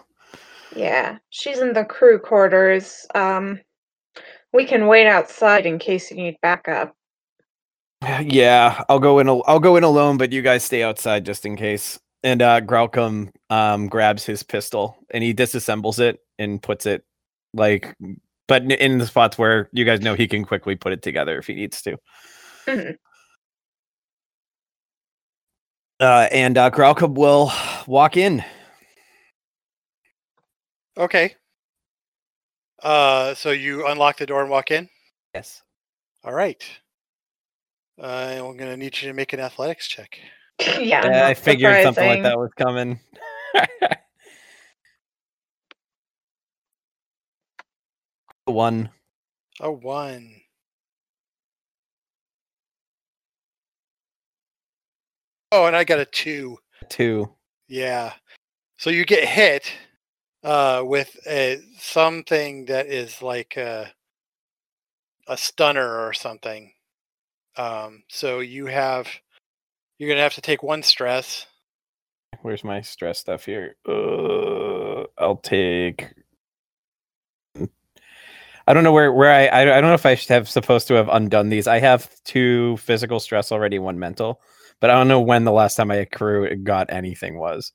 Yeah, 0.75 1.19
she's 1.31 1.59
in 1.59 1.73
the 1.73 1.85
crew 1.85 2.19
quarters. 2.19 3.07
Um, 3.15 3.61
we 4.53 4.65
can 4.65 4.87
wait 4.87 5.07
outside 5.07 5.67
in 5.67 5.79
case 5.79 6.11
you 6.11 6.17
need 6.17 6.37
backup. 6.43 6.95
Yeah, 8.23 8.83
I'll 8.89 8.99
go 8.99 9.19
in. 9.19 9.29
Al- 9.29 9.45
I'll 9.47 9.61
go 9.61 9.77
in 9.77 9.85
alone, 9.85 10.17
but 10.17 10.33
you 10.33 10.41
guys 10.43 10.65
stay 10.65 10.83
outside 10.83 11.25
just 11.27 11.45
in 11.45 11.57
case. 11.57 11.99
And 12.23 12.43
uh, 12.43 12.61
Graucom 12.61 13.31
um 13.51 13.89
grabs 13.89 14.25
his 14.25 14.43
pistol 14.43 14.97
and 15.11 15.23
he 15.25 15.35
disassembles 15.35 15.99
it 15.99 16.19
and 16.39 16.63
puts 16.63 16.87
it 16.87 17.05
like, 17.55 17.95
but 18.49 18.63
in- 18.71 18.99
the 18.99 19.07
spots 19.07 19.37
where 19.39 19.69
you 19.73 19.85
guys 19.85 20.01
know 20.01 20.15
he 20.15 20.29
can 20.29 20.45
quickly 20.45 20.77
put 20.77 20.93
it 20.93 21.03
together 21.03 21.39
if 21.39 21.47
he 21.47 21.55
needs 21.55 21.83
to. 21.83 21.97
Mhm. 22.67 22.97
Uh, 25.99 26.29
and 26.33 26.57
uh, 26.57 26.71
Graucom 26.71 27.15
will 27.15 27.53
walk 27.87 28.17
in. 28.17 28.43
Okay. 31.01 31.35
Uh, 32.83 33.35
so 33.35 33.51
you 33.53 33.87
unlock 33.87 34.19
the 34.19 34.27
door 34.27 34.43
and 34.43 34.51
walk 34.51 34.71
in. 34.71 34.87
Yes. 35.35 35.63
All 36.25 36.35
right. 36.35 36.63
Uh, 37.99 38.33
and 38.33 38.47
we're 38.47 38.55
gonna 38.55 38.77
need 38.77 39.01
you 39.01 39.09
to 39.09 39.15
make 39.15 39.33
an 39.33 39.41
athletics 39.41 39.89
check. 39.89 40.19
yeah, 40.61 40.79
Yeah, 40.79 41.07
I 41.07 41.29
not 41.29 41.39
figured 41.39 41.83
something 41.83 42.07
like 42.07 42.23
that 42.23 42.39
was 42.39 42.51
coming. 42.59 43.01
a 48.47 48.53
One. 48.53 48.91
A 49.61 49.73
one. 49.73 50.35
Oh, 55.51 55.65
and 55.65 55.75
I 55.75 55.85
got 55.85 55.99
a 55.99 56.05
two. 56.05 56.59
Two. 56.91 57.33
Yeah. 57.69 58.13
So 58.77 58.91
you 58.91 59.07
get 59.07 59.27
hit 59.27 59.73
uh, 60.43 60.83
with 60.85 61.17
a, 61.27 61.61
something 61.79 62.67
that 62.67 62.87
is 62.87 63.23
like 63.23 63.57
a, 63.57 63.93
a 65.27 65.37
stunner 65.37 66.07
or 66.07 66.13
something. 66.13 66.73
Um, 67.57 68.05
so 68.09 68.41
you 68.41 68.67
have 68.67 69.09
you're 69.99 70.09
gonna 70.09 70.23
have 70.23 70.35
to 70.35 70.41
take 70.41 70.63
one 70.63 70.83
stress. 70.83 71.47
Where's 72.43 72.65
my 72.65 72.81
stress 72.81 73.19
stuff 73.19 73.45
here? 73.45 73.77
Uh, 73.87 75.03
I'll 75.19 75.37
take. 75.37 76.07
I 78.67 78.73
don't 78.73 78.85
know 78.85 78.93
where 78.93 79.13
where 79.13 79.33
I 79.33 79.63
I 79.63 79.65
don't 79.65 79.83
know 79.83 79.95
if 79.95 80.07
I 80.07 80.15
should 80.15 80.31
have 80.31 80.49
supposed 80.49 80.89
to 80.89 80.95
have 80.95 81.09
undone 81.11 81.51
these. 81.51 81.67
I 81.67 81.81
have 81.81 82.09
two 82.25 82.79
physical 82.79 83.21
stress 83.21 83.53
already, 83.53 83.79
one 83.79 83.99
mental, 83.99 84.41
but 84.81 84.91
I 84.91 84.95
don't 84.95 85.09
know 85.09 85.21
when 85.21 85.45
the 85.45 85.53
last 85.53 85.75
time 85.77 85.91
I 85.91 85.97
accrue 85.97 86.57
got 86.57 86.91
anything 86.91 87.39
was. 87.39 87.73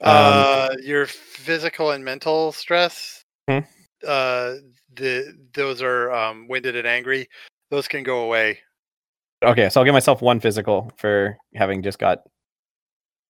Um, 0.00 0.12
Uh, 0.12 0.68
your 0.82 1.06
physical 1.06 1.90
and 1.90 2.04
mental 2.04 2.52
stress. 2.52 3.24
Hmm. 3.48 3.58
Uh, 4.06 4.54
the 4.94 5.36
those 5.54 5.82
are 5.82 6.12
um, 6.12 6.46
winded 6.48 6.76
and 6.76 6.86
angry. 6.86 7.28
Those 7.70 7.88
can 7.88 8.02
go 8.02 8.20
away. 8.20 8.58
Okay, 9.42 9.68
so 9.68 9.80
I'll 9.80 9.84
give 9.84 9.94
myself 9.94 10.20
one 10.20 10.40
physical 10.40 10.92
for 10.96 11.36
having 11.54 11.82
just 11.82 11.98
got 11.98 12.22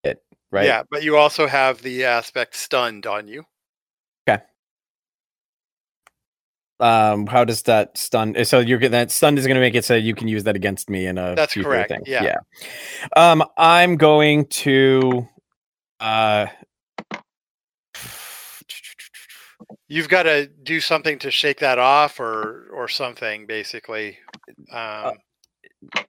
it 0.04 0.22
right. 0.50 0.66
Yeah, 0.66 0.82
but 0.90 1.02
you 1.02 1.16
also 1.16 1.46
have 1.46 1.82
the 1.82 2.04
aspect 2.04 2.54
stunned 2.56 3.06
on 3.06 3.28
you. 3.28 3.44
Okay. 4.28 4.42
Um, 6.80 7.26
how 7.26 7.44
does 7.44 7.62
that 7.62 7.98
stun? 7.98 8.44
So 8.44 8.60
you're 8.60 8.78
that 8.88 9.10
stun 9.10 9.36
is 9.36 9.46
going 9.46 9.56
to 9.56 9.60
make 9.60 9.74
it 9.74 9.84
so 9.84 9.94
you 9.94 10.14
can 10.14 10.28
use 10.28 10.44
that 10.44 10.56
against 10.56 10.88
me 10.88 11.06
in 11.06 11.18
a 11.18 11.34
That's 11.34 11.54
correct, 11.54 11.90
Thing. 11.90 12.02
yeah. 12.06 12.22
yeah. 12.22 12.36
Um, 13.16 13.44
I'm 13.56 13.96
going 13.96 14.46
to 14.46 15.28
uh. 16.00 16.46
You've 19.88 20.08
got 20.08 20.24
to 20.24 20.46
do 20.46 20.80
something 20.80 21.18
to 21.20 21.30
shake 21.30 21.60
that 21.60 21.78
off, 21.78 22.20
or 22.20 22.68
or 22.72 22.88
something 22.88 23.46
basically. 23.46 24.18
Uh, 24.72 25.12
Um, 25.94 26.04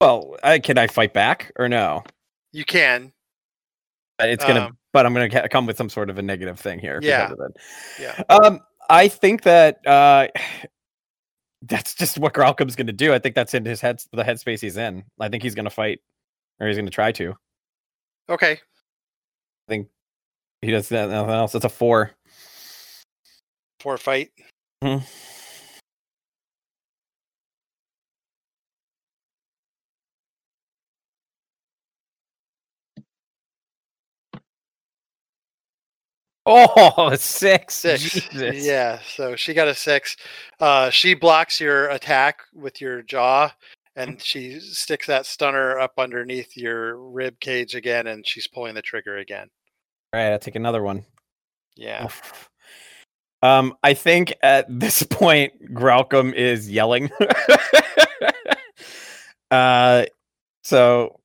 Well, 0.00 0.36
I, 0.42 0.58
can 0.58 0.76
I 0.78 0.86
fight 0.86 1.12
back 1.14 1.52
or 1.58 1.68
no? 1.68 2.04
you 2.52 2.64
can. 2.64 3.12
But 4.18 4.28
It's 4.30 4.44
gonna, 4.44 4.66
Um, 4.66 4.78
but 4.92 5.04
I'm 5.06 5.12
gonna 5.14 5.28
ca- 5.28 5.48
come 5.48 5.66
with 5.66 5.76
some 5.76 5.88
sort 5.90 6.08
of 6.10 6.18
a 6.18 6.22
negative 6.22 6.58
thing 6.60 6.78
here. 6.78 7.00
Yeah. 7.02 7.30
of 7.32 7.38
it. 7.40 7.56
Yeah. 8.00 8.22
Um, 8.30 8.60
I 8.88 9.08
think 9.08 9.42
that 9.42 9.86
uh, 9.86 10.28
that's 11.62 11.94
just 11.94 12.18
what 12.18 12.32
Gralcom's 12.34 12.76
gonna 12.76 12.92
do. 12.92 13.12
I 13.12 13.18
think 13.18 13.34
that's 13.34 13.54
in 13.54 13.64
his 13.64 13.80
head, 13.80 14.00
the 14.12 14.22
headspace 14.22 14.60
he's 14.60 14.76
in. 14.76 15.04
I 15.20 15.28
think 15.28 15.42
he's 15.42 15.54
gonna 15.54 15.70
fight, 15.70 16.00
or 16.60 16.68
he's 16.68 16.76
gonna 16.76 16.90
try 16.90 17.12
to. 17.12 17.34
Okay. 18.28 18.60
I 19.66 19.72
think 19.72 19.88
he 20.62 20.70
does 20.70 20.88
that. 20.90 21.08
Nothing 21.10 21.30
else. 21.34 21.54
It's 21.54 21.64
a 21.64 21.68
four. 21.68 22.12
Four 23.80 23.98
fight. 23.98 24.30
Mhm. 24.82 25.02
Oh, 36.46 37.14
six. 37.16 37.74
Six. 37.74 38.02
Jesus. 38.02 38.64
Yeah. 38.64 39.00
So 39.00 39.34
she 39.34 39.52
got 39.52 39.66
a 39.66 39.74
six. 39.74 40.16
Uh, 40.60 40.90
she 40.90 41.14
blocks 41.14 41.60
your 41.60 41.88
attack 41.90 42.40
with 42.54 42.80
your 42.80 43.02
jaw, 43.02 43.50
and 43.96 44.22
she 44.22 44.60
sticks 44.60 45.06
that 45.06 45.26
stunner 45.26 45.78
up 45.78 45.94
underneath 45.98 46.56
your 46.56 46.96
rib 46.96 47.40
cage 47.40 47.74
again, 47.74 48.06
and 48.06 48.26
she's 48.26 48.46
pulling 48.46 48.74
the 48.74 48.82
trigger 48.82 49.16
again. 49.16 49.48
All 50.12 50.20
right, 50.20 50.32
I'll 50.32 50.38
take 50.38 50.56
another 50.56 50.82
one. 50.82 51.04
Yeah. 51.74 52.08
Um, 53.42 53.74
I 53.82 53.94
think 53.94 54.34
at 54.42 54.66
this 54.80 55.02
point, 55.02 55.72
Gralcom 55.72 56.32
is 56.32 56.70
yelling. 56.70 57.10
uh, 59.50 60.04
so 60.62 61.20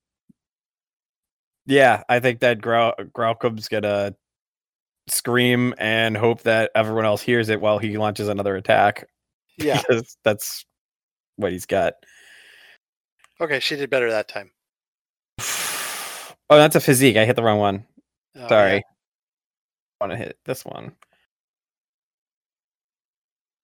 yeah, 1.66 2.04
I 2.10 2.20
think 2.20 2.40
that 2.40 2.62
Grau- 2.62 2.96
gonna 3.14 4.16
scream 5.08 5.74
and 5.78 6.18
hope 6.18 6.44
that 6.44 6.72
everyone 6.76 7.06
else 7.06 7.22
hears 7.22 7.50
it 7.50 7.62
while 7.62 7.78
he 7.78 7.98
launches 7.98 8.28
another 8.28 8.56
attack. 8.56 9.08
Yeah. 9.58 9.82
because 9.88 10.18
that's 10.24 10.66
what 11.36 11.52
he's 11.52 11.66
got. 11.66 11.94
Okay. 13.42 13.60
She 13.60 13.76
did 13.76 13.90
better 13.90 14.10
that 14.12 14.28
time. 14.28 14.52
Oh, 16.50 16.58
that's 16.58 16.76
a 16.76 16.82
physique. 16.82 17.16
I 17.16 17.24
hit 17.24 17.38
the 17.38 17.44
wrong 17.44 17.60
one. 17.60 17.86
Oh, 18.36 18.50
Sorry. 18.50 18.74
yeah. 18.74 18.82
want 20.02 20.12
to 20.12 20.18
hit 20.18 20.38
this 20.44 20.66
one. 20.66 20.92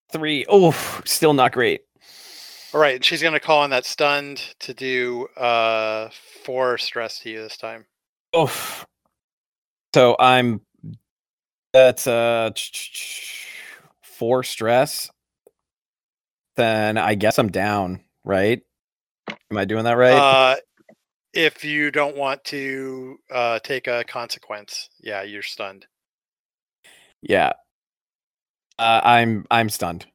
Three. 0.09 0.45
Oh, 0.47 0.71
still 1.03 1.33
not 1.33 1.51
great. 1.51 1.81
All 2.73 2.79
right. 2.79 2.95
And 2.95 3.03
she's 3.03 3.21
going 3.21 3.33
to 3.33 3.41
call 3.41 3.59
on 3.59 3.71
that 3.71 3.83
stunned 3.85 4.37
to 4.59 4.73
do 4.73 5.27
uh 5.35 6.07
four 6.45 6.77
stress 6.77 7.19
to 7.19 7.29
you 7.29 7.41
this 7.41 7.57
time. 7.57 7.85
Oh, 8.31 8.53
so 9.93 10.15
I'm. 10.17 10.61
That's 11.73 12.07
uh 12.07 12.51
four 14.01 14.43
stress. 14.43 15.09
Then 16.55 16.97
I 16.97 17.15
guess 17.15 17.37
I'm 17.37 17.49
down, 17.51 17.99
right? 18.23 18.61
Am 19.29 19.57
I 19.57 19.65
doing 19.65 19.83
that 19.83 19.93
right? 19.93 20.13
Uh, 20.13 20.55
if 21.33 21.63
you 21.63 21.91
don't 21.91 22.15
want 22.17 22.43
to 22.45 23.17
uh, 23.31 23.59
take 23.59 23.87
a 23.87 24.03
consequence, 24.05 24.89
yeah, 24.99 25.23
you're 25.23 25.43
stunned. 25.43 25.85
yeah. 27.21 27.53
Uh, 28.79 29.01
I'm 29.03 29.45
I'm 29.49 29.69
stunned. 29.69 30.05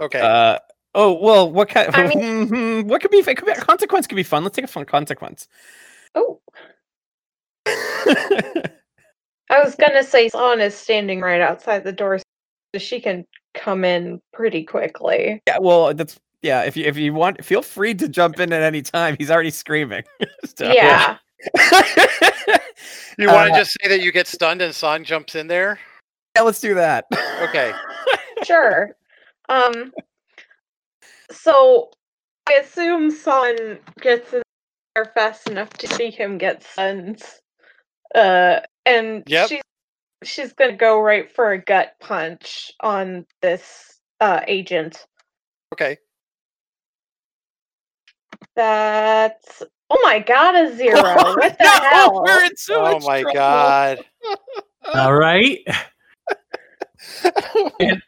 Okay. 0.00 0.20
Uh 0.20 0.58
oh 0.94 1.12
well, 1.20 1.50
what 1.50 1.68
kind? 1.68 1.90
I 1.94 2.82
what 2.82 3.00
could 3.00 3.10
be? 3.10 3.22
Could 3.22 3.46
be 3.46 3.52
a 3.52 3.56
consequence. 3.56 4.06
Could 4.06 4.16
be 4.16 4.22
fun. 4.22 4.42
Let's 4.42 4.56
take 4.56 4.64
a 4.64 4.68
fun 4.68 4.84
consequence. 4.84 5.46
Oh, 6.14 6.40
I 7.66 9.62
was 9.62 9.74
gonna 9.76 10.02
say 10.02 10.28
Son 10.28 10.60
is 10.60 10.74
standing 10.74 11.20
right 11.20 11.40
outside 11.40 11.84
the 11.84 11.92
door, 11.92 12.18
so 12.18 12.78
she 12.78 13.00
can 13.00 13.24
come 13.54 13.84
in 13.84 14.20
pretty 14.32 14.64
quickly. 14.64 15.40
yeah, 15.46 15.58
well, 15.60 15.94
that's 15.94 16.18
yeah. 16.42 16.62
If 16.62 16.76
you 16.76 16.84
if 16.84 16.96
you 16.96 17.12
want, 17.14 17.44
feel 17.44 17.62
free 17.62 17.94
to 17.94 18.08
jump 18.08 18.38
in 18.40 18.52
at 18.52 18.62
any 18.62 18.82
time. 18.82 19.16
He's 19.18 19.30
already 19.30 19.50
screaming. 19.50 20.04
So- 20.56 20.70
Yeah. 20.72 21.18
you 23.18 23.28
want 23.28 23.48
to 23.48 23.54
uh, 23.54 23.58
just 23.58 23.76
say 23.80 23.88
that 23.88 24.00
you 24.00 24.10
get 24.12 24.26
stunned 24.26 24.60
and 24.62 24.74
Son 24.74 25.04
jumps 25.04 25.34
in 25.34 25.46
there? 25.46 25.78
yeah, 26.36 26.42
let's 26.42 26.60
do 26.60 26.74
that. 26.74 27.04
Okay. 27.42 27.72
sure. 28.44 28.96
Um. 29.48 29.92
So, 31.30 31.90
I 32.48 32.54
assume 32.54 33.10
Son 33.10 33.78
gets 34.00 34.32
in 34.32 34.42
there 34.94 35.04
fast 35.14 35.48
enough 35.48 35.70
to 35.70 35.86
see 35.86 36.10
him 36.10 36.38
get 36.38 36.62
stunned. 36.64 37.22
Uh, 38.14 38.60
and 38.86 39.22
Yep. 39.26 39.48
she's 39.48 39.62
she's 40.24 40.52
gonna 40.54 40.76
go 40.76 41.00
right 41.00 41.30
for 41.30 41.52
a 41.52 41.58
gut 41.62 41.92
punch 42.00 42.72
on 42.80 43.26
this 43.42 44.00
uh 44.20 44.40
agent. 44.48 45.06
Okay. 45.74 45.98
That's 48.54 49.62
oh 49.90 50.00
my 50.02 50.18
god, 50.18 50.54
a 50.56 50.74
zero! 50.76 51.00
What 51.02 51.58
the 51.58 51.64
no, 51.64 51.70
hell? 51.90 52.22
We're 52.22 52.44
in 52.44 52.56
so 52.56 52.74
oh 52.80 52.92
much 52.94 53.02
my 53.04 53.20
trouble. 53.22 53.34
god. 53.34 54.04
All 54.94 55.14
right. 55.14 55.58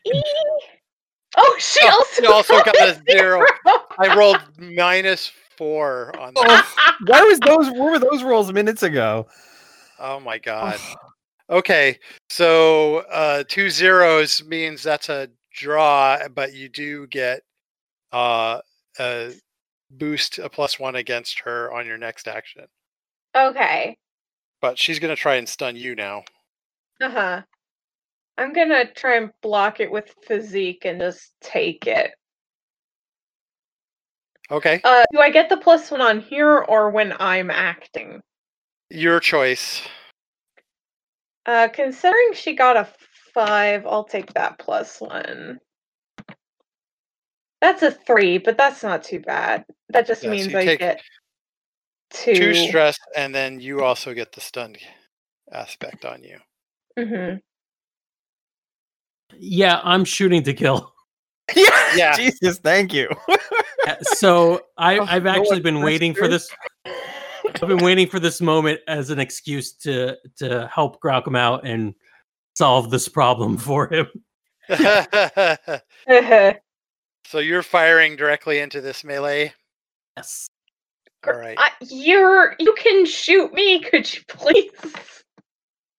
Oh, 1.36 1.56
she 1.60 1.80
Oh, 1.84 1.90
also 1.92 2.22
she 2.22 2.26
also 2.26 2.54
got 2.64 2.74
a 2.80 3.00
zero. 3.08 3.44
zero. 3.64 3.78
I 3.98 4.16
rolled 4.16 4.40
minus 4.58 5.30
four 5.56 6.12
on 6.18 6.32
Oh, 6.36 6.44
that. 6.44 6.96
Where 7.06 7.24
was 7.24 7.38
those? 7.40 7.70
Where 7.70 7.92
were 7.92 7.98
those 8.00 8.22
rolls 8.24 8.52
minutes 8.52 8.82
ago? 8.82 9.28
Oh 10.00 10.18
my 10.18 10.38
god. 10.38 10.80
Okay. 11.48 11.98
So 12.28 12.98
uh 13.12 13.44
two 13.48 13.70
zeros 13.70 14.42
means 14.44 14.82
that's 14.82 15.08
a 15.08 15.28
draw, 15.52 16.18
but 16.34 16.52
you 16.52 16.68
do 16.68 17.06
get 17.06 17.42
uh 18.12 18.60
a 18.98 19.32
boost 19.90 20.38
a 20.38 20.48
plus 20.48 20.78
one 20.78 20.94
against 20.96 21.40
her 21.40 21.72
on 21.72 21.86
your 21.86 21.98
next 21.98 22.28
action. 22.28 22.66
okay. 23.36 23.96
But 24.60 24.78
she's 24.78 24.98
gonna 24.98 25.16
try 25.16 25.36
and 25.36 25.48
stun 25.48 25.76
you 25.76 25.94
now. 25.94 26.24
Uh 27.00 27.10
huh. 27.10 27.42
I'm 28.36 28.52
gonna 28.52 28.90
try 28.92 29.16
and 29.16 29.30
block 29.42 29.80
it 29.80 29.90
with 29.90 30.14
physique 30.26 30.84
and 30.84 31.00
just 31.00 31.32
take 31.40 31.86
it. 31.86 32.12
Okay. 34.50 34.80
Uh, 34.82 35.04
do 35.12 35.20
I 35.20 35.30
get 35.30 35.48
the 35.48 35.56
plus 35.56 35.90
one 35.90 36.00
on 36.00 36.20
here 36.20 36.58
or 36.58 36.90
when 36.90 37.14
I'm 37.20 37.50
acting? 37.50 38.20
Your 38.90 39.20
choice. 39.20 39.82
Uh, 41.46 41.68
considering 41.68 42.32
she 42.34 42.54
got 42.54 42.76
a 42.76 42.88
five, 43.32 43.86
I'll 43.86 44.04
take 44.04 44.32
that 44.34 44.58
plus 44.58 45.00
one. 45.00 45.58
That's 47.60 47.82
a 47.82 47.90
three, 47.90 48.38
but 48.38 48.56
that's 48.56 48.82
not 48.82 49.04
too 49.04 49.20
bad. 49.20 49.64
That 49.90 50.06
just 50.06 50.22
Yeah, 50.22 50.28
so 50.28 50.32
means 50.32 50.48
you 50.48 50.58
I 50.58 50.76
get 50.76 51.02
two. 52.10 52.34
Two 52.34 52.54
stress, 52.54 52.96
and 53.16 53.34
then 53.34 53.60
you 53.60 53.82
also 53.82 54.14
get 54.14 54.32
the 54.32 54.40
stunned 54.40 54.78
aspect 55.52 56.04
on 56.04 56.22
you. 56.22 56.38
hmm 56.98 57.36
Yeah, 59.36 59.80
I'm 59.84 60.04
shooting 60.04 60.42
to 60.44 60.54
kill. 60.54 60.94
Yeah. 61.54 61.66
Yeah. 61.96 62.14
Jesus, 62.14 62.58
thank 62.60 62.94
you. 62.94 63.08
So 64.02 64.60
I, 64.78 64.98
Oh, 64.98 65.06
I've 65.08 65.24
no 65.24 65.30
actually 65.30 65.60
been 65.60 65.82
waiting 65.82 66.14
for 66.14 66.28
this. 66.28 66.48
I've 66.86 67.68
been 67.68 67.78
waiting 67.78 68.06
for 68.06 68.20
this 68.20 68.40
moment 68.40 68.80
as 68.86 69.10
an 69.10 69.18
excuse 69.18 69.72
to 69.78 70.16
to 70.36 70.70
help 70.72 71.02
Graucom 71.02 71.36
out 71.36 71.66
and 71.66 71.94
solve 72.56 72.90
this 72.90 73.08
problem 73.08 73.58
for 73.66 73.92
him. 73.92 74.06
so 77.30 77.38
you're 77.38 77.62
firing 77.62 78.16
directly 78.16 78.58
into 78.58 78.80
this 78.80 79.04
melee. 79.04 79.52
Yes. 80.16 80.48
All 81.24 81.34
right. 81.34 81.56
I, 81.60 81.70
you're 81.88 82.56
you 82.58 82.74
can 82.76 83.06
shoot 83.06 83.52
me, 83.52 83.78
could 83.90 84.12
you 84.12 84.20
please? 84.26 85.22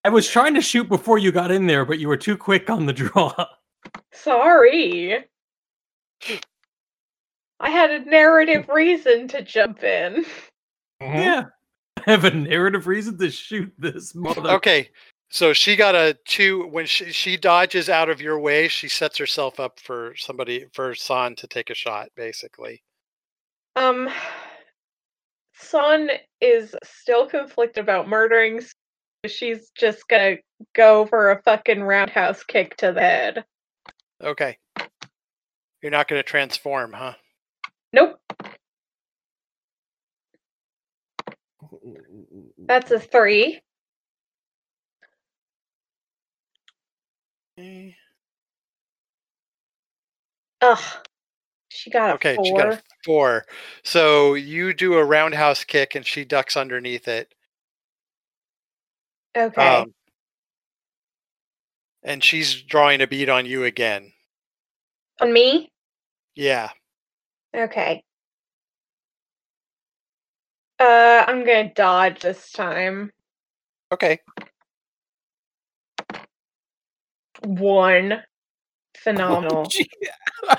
I 0.04 0.10
was 0.10 0.28
trying 0.28 0.52
to 0.54 0.60
shoot 0.60 0.90
before 0.90 1.16
you 1.16 1.32
got 1.32 1.50
in 1.50 1.66
there, 1.66 1.86
but 1.86 1.98
you 1.98 2.08
were 2.08 2.18
too 2.18 2.36
quick 2.36 2.68
on 2.68 2.84
the 2.84 2.92
draw. 2.92 3.32
Sorry. 4.12 5.24
I 7.60 7.70
had 7.70 7.90
a 7.90 8.04
narrative 8.04 8.68
reason 8.68 9.26
to 9.28 9.40
jump 9.40 9.82
in. 9.82 10.26
Mhm. 11.02 11.14
Yeah. 11.14 11.44
I 12.06 12.10
have 12.10 12.24
a 12.24 12.30
narrative 12.30 12.86
reason 12.86 13.16
to 13.18 13.30
shoot 13.30 13.72
this 13.78 14.14
mother. 14.14 14.50
Okay. 14.50 14.90
So 15.32 15.54
she 15.54 15.76
got 15.76 15.94
a 15.94 16.14
two 16.26 16.66
when 16.66 16.84
she 16.84 17.10
she 17.10 17.38
dodges 17.38 17.88
out 17.88 18.10
of 18.10 18.20
your 18.20 18.38
way. 18.38 18.68
She 18.68 18.86
sets 18.86 19.16
herself 19.16 19.58
up 19.58 19.80
for 19.80 20.14
somebody 20.14 20.66
for 20.74 20.94
San 20.94 21.36
to 21.36 21.46
take 21.46 21.70
a 21.70 21.74
shot, 21.74 22.10
basically. 22.14 22.82
Um 23.74 24.10
Son 25.54 26.10
is 26.42 26.76
still 26.84 27.26
conflicted 27.26 27.82
about 27.82 28.10
murdering, 28.10 28.60
so 28.60 28.68
she's 29.26 29.70
just 29.70 30.06
gonna 30.08 30.36
go 30.74 31.06
for 31.06 31.30
a 31.30 31.40
fucking 31.40 31.82
roundhouse 31.82 32.44
kick 32.44 32.76
to 32.76 32.92
the 32.92 33.00
head. 33.00 33.44
Okay. 34.22 34.58
You're 35.80 35.90
not 35.90 36.08
going 36.08 36.20
to 36.20 36.22
transform, 36.22 36.92
huh? 36.92 37.14
Nope, 37.92 38.20
that's 42.58 42.90
a 42.90 43.00
three. 43.00 43.60
Ugh. 47.58 47.92
She 51.68 51.90
got 51.90 52.10
a 52.10 52.14
Okay, 52.14 52.34
four. 52.36 52.44
she 52.44 52.52
got 52.52 52.68
a 52.68 52.82
four. 53.04 53.46
So 53.82 54.34
you 54.34 54.72
do 54.74 54.94
a 54.94 55.04
roundhouse 55.04 55.64
kick 55.64 55.94
and 55.94 56.06
she 56.06 56.24
ducks 56.24 56.56
underneath 56.56 57.08
it. 57.08 57.34
okay. 59.36 59.80
Um, 59.80 59.94
and 62.02 62.22
she's 62.22 62.62
drawing 62.62 63.00
a 63.00 63.06
bead 63.06 63.28
on 63.28 63.46
you 63.46 63.64
again. 63.64 64.12
On 65.20 65.32
me? 65.32 65.70
Yeah. 66.34 66.70
Okay. 67.54 68.02
Uh, 70.78 71.24
I'm 71.26 71.44
gonna 71.44 71.72
dodge 71.72 72.20
this 72.20 72.50
time. 72.52 73.12
Okay. 73.92 74.18
One. 77.44 78.22
Phenomenal. 78.96 79.64
Gee. 79.70 79.88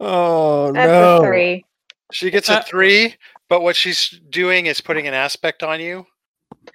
oh 0.00 0.72
That's 0.72 0.88
no! 0.88 1.18
a 1.22 1.26
three. 1.26 1.64
She 2.12 2.30
gets 2.30 2.48
Uh, 2.50 2.60
a 2.64 2.68
three, 2.68 3.14
but 3.48 3.62
what 3.62 3.76
she's 3.76 4.20
doing 4.30 4.66
is 4.66 4.80
putting 4.80 5.06
an 5.06 5.14
aspect 5.14 5.62
on 5.62 5.80
you. 5.80 6.06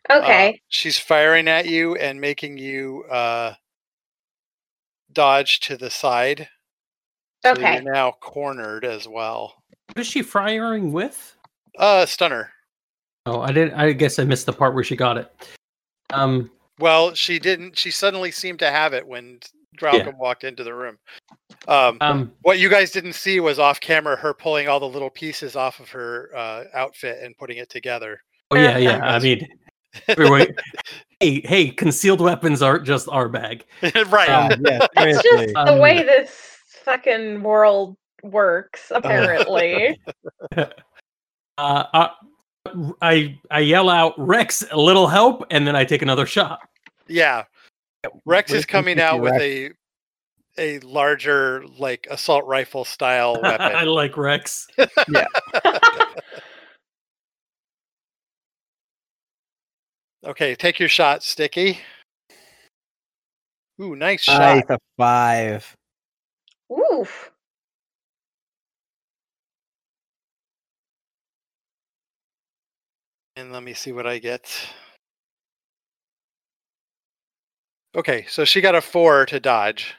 Uh, 0.09 0.19
Okay. 0.21 0.61
she's 0.69 0.97
firing 0.97 1.47
at 1.47 1.65
you 1.67 1.95
and 1.95 2.19
making 2.21 2.57
you 2.57 3.03
uh, 3.11 3.53
dodge 5.11 5.59
to 5.61 5.77
the 5.77 5.89
side. 5.89 6.47
So 7.43 7.51
okay. 7.51 7.75
you're 7.75 7.93
now 7.93 8.11
cornered 8.21 8.85
as 8.85 9.07
well. 9.07 9.53
What 9.87 9.99
is 9.99 10.07
she 10.07 10.21
firing 10.21 10.91
with? 10.91 11.35
Uh, 11.77 12.05
stunner. 12.05 12.51
Oh, 13.27 13.41
I 13.41 13.51
didn't. 13.51 13.73
I 13.73 13.91
guess 13.91 14.17
I 14.19 14.23
missed 14.23 14.45
the 14.45 14.53
part 14.53 14.73
where 14.73 14.83
she 14.83 14.95
got 14.95 15.17
it. 15.17 15.31
Um, 16.11 16.49
Well, 16.79 17.13
she 17.13 17.39
didn't. 17.39 17.77
She 17.77 17.91
suddenly 17.91 18.31
seemed 18.31 18.59
to 18.59 18.69
have 18.69 18.93
it 18.93 19.05
when 19.07 19.39
Graucom 19.79 20.17
walked 20.17 20.43
into 20.43 20.63
the 20.63 20.73
room. 20.73 20.97
Um, 21.67 21.97
um, 22.01 22.31
what 22.41 22.59
you 22.59 22.69
guys 22.69 22.91
didn't 22.91 23.13
see 23.13 23.39
was 23.39 23.59
off 23.59 23.79
camera 23.79 24.15
her 24.17 24.33
pulling 24.33 24.67
all 24.67 24.79
the 24.79 24.88
little 24.88 25.09
pieces 25.09 25.55
off 25.55 25.79
of 25.79 25.89
her 25.89 26.29
uh, 26.35 26.63
outfit 26.73 27.19
and 27.23 27.38
putting 27.38 27.57
it 27.57 27.69
together. 27.69 28.19
oh 28.51 28.55
yeah, 28.57 28.77
yeah. 28.77 28.99
I 29.05 29.19
mean, 29.23 29.47
everybody, 30.07 30.53
hey, 31.19 31.41
hey, 31.41 31.69
concealed 31.69 32.21
weapons 32.21 32.61
aren't 32.61 32.85
just 32.85 33.07
our 33.09 33.29
bag. 33.29 33.65
right. 33.81 34.29
Uh, 34.29 34.55
yeah, 34.65 34.88
It's 34.97 35.21
seriously. 35.21 35.53
just 35.53 35.65
the 35.65 35.73
Um, 35.73 35.79
way 35.79 36.03
this 36.03 36.57
fucking 36.83 37.41
world 37.41 37.97
works, 38.23 38.91
apparently. 38.93 39.99
Uh, 40.55 40.65
I, 41.57 42.09
I 43.01 43.38
I 43.51 43.60
yell 43.60 43.89
out, 43.89 44.13
Rex, 44.17 44.63
a 44.71 44.78
little 44.78 45.08
help, 45.08 45.45
and 45.51 45.67
then 45.67 45.75
I 45.75 45.86
take 45.86 46.01
another 46.01 46.25
shot. 46.25 46.67
yeah. 47.08 47.43
Rex 48.25 48.51
is 48.51 48.65
coming 48.65 48.99
out 48.99 49.19
with 49.19 49.34
a 49.41 49.71
a 50.58 50.80
larger 50.80 51.63
like 51.78 52.08
assault 52.10 52.45
rifle 52.45 52.86
style 52.86 53.34
weapon. 53.41 53.75
I 53.75 53.84
like 53.84 54.15
Rex. 54.17 54.67
Yeah. 54.78 55.25
okay, 60.25 60.56
take 60.56 60.80
your 60.80 60.89
shot, 60.89 61.23
Sticky. 61.23 61.80
Ooh, 63.82 63.95
nice 63.95 64.21
shot. 64.21 64.39
Nice, 64.39 64.63
a 64.69 64.80
five. 64.97 65.75
Oof. 66.71 67.32
And 73.36 73.52
let 73.52 73.63
me 73.63 73.74
see 73.74 73.91
what 73.91 74.08
I 74.08 74.17
get. 74.17 74.50
Okay, 77.95 78.26
so 78.30 78.45
she 78.45 78.62
got 78.62 78.76
a 78.76 78.82
four 78.82 79.26
to 79.26 79.39
dodge. 79.39 79.95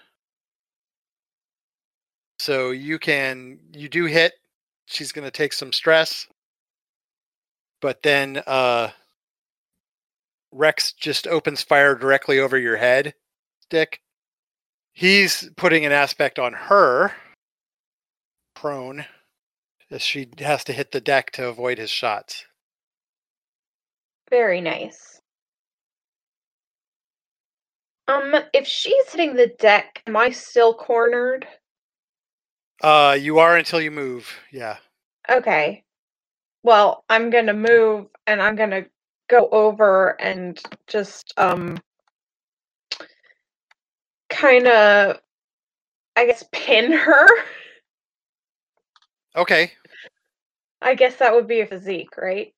So 2.38 2.70
you 2.70 2.98
can 2.98 3.58
you 3.72 3.88
do 3.88 4.04
hit. 4.04 4.34
She's 4.86 5.12
gonna 5.12 5.30
take 5.30 5.52
some 5.52 5.72
stress. 5.72 6.26
But 7.80 8.02
then 8.02 8.42
uh 8.46 8.90
Rex 10.52 10.92
just 10.92 11.26
opens 11.26 11.62
fire 11.62 11.94
directly 11.94 12.38
over 12.38 12.56
your 12.56 12.76
head, 12.76 13.14
Dick. 13.68 14.00
He's 14.94 15.50
putting 15.56 15.84
an 15.84 15.92
aspect 15.92 16.38
on 16.38 16.54
her, 16.54 17.12
prone, 18.54 19.04
as 19.90 20.00
she 20.00 20.28
has 20.38 20.64
to 20.64 20.72
hit 20.72 20.92
the 20.92 21.00
deck 21.00 21.32
to 21.32 21.48
avoid 21.48 21.76
his 21.76 21.90
shots. 21.90 22.46
Very 24.30 24.60
nice. 24.60 25.20
Um, 28.08 28.34
if 28.52 28.66
she's 28.66 29.10
hitting 29.10 29.34
the 29.34 29.48
deck, 29.58 30.02
am 30.06 30.16
I 30.16 30.30
still 30.30 30.74
cornered? 30.74 31.46
Uh, 32.82 33.16
you 33.18 33.38
are 33.38 33.56
until 33.56 33.80
you 33.80 33.90
move. 33.90 34.30
Yeah. 34.52 34.76
Okay. 35.28 35.84
Well, 36.62 37.04
I'm 37.08 37.30
gonna 37.30 37.54
move 37.54 38.06
and 38.26 38.40
I'm 38.40 38.56
gonna 38.56 38.86
go 39.28 39.48
over 39.50 40.20
and 40.20 40.60
just 40.86 41.32
um 41.36 41.78
kind 44.28 44.66
of 44.66 45.20
I 46.16 46.26
guess 46.26 46.44
pin 46.52 46.92
her. 46.92 47.26
Okay. 49.34 49.72
I 50.80 50.94
guess 50.94 51.16
that 51.16 51.34
would 51.34 51.46
be 51.46 51.60
a 51.60 51.66
physique, 51.66 52.16
right? 52.16 52.54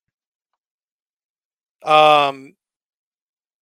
Um, 1.83 2.53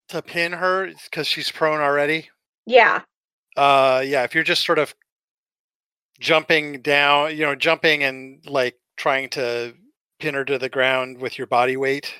to 0.09 0.21
pin 0.21 0.53
her 0.53 0.91
because 1.05 1.27
she's 1.27 1.51
prone 1.51 1.79
already. 1.81 2.29
Yeah. 2.65 3.01
Uh, 3.55 4.01
yeah. 4.05 4.23
If 4.23 4.33
you're 4.33 4.43
just 4.43 4.65
sort 4.65 4.79
of 4.79 4.93
jumping 6.19 6.81
down, 6.81 7.35
you 7.35 7.45
know, 7.45 7.55
jumping 7.55 8.03
and 8.03 8.39
like 8.47 8.75
trying 8.95 9.29
to 9.31 9.73
pin 10.19 10.33
her 10.33 10.45
to 10.45 10.57
the 10.57 10.69
ground 10.69 11.19
with 11.19 11.37
your 11.37 11.47
body 11.47 11.77
weight, 11.77 12.13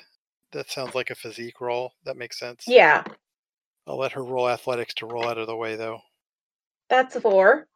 that 0.52 0.70
sounds 0.70 0.94
like 0.94 1.10
a 1.10 1.14
physique 1.14 1.60
roll. 1.60 1.92
That 2.04 2.16
makes 2.16 2.38
sense. 2.38 2.64
Yeah. 2.66 3.02
I'll 3.86 3.98
let 3.98 4.12
her 4.12 4.22
roll 4.22 4.48
athletics 4.48 4.94
to 4.94 5.06
roll 5.06 5.26
out 5.26 5.38
of 5.38 5.46
the 5.46 5.56
way 5.56 5.74
though. 5.76 6.00
That's 6.90 7.16
a 7.16 7.20
four. 7.20 7.66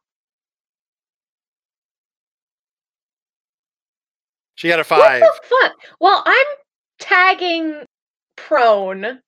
She 4.55 4.67
got 4.67 4.75
a 4.79 4.83
What 4.83 4.87
five. 4.87 5.21
the 5.21 5.33
fuck? 5.61 5.73
Well, 5.99 6.23
I'm 6.25 6.45
tagging 6.99 7.81
prone 8.37 9.21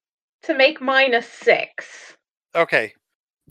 to 0.44 0.56
make 0.58 0.82
mine 0.82 1.13
a 1.13 1.22
six. 1.22 2.18
Okay. 2.56 2.94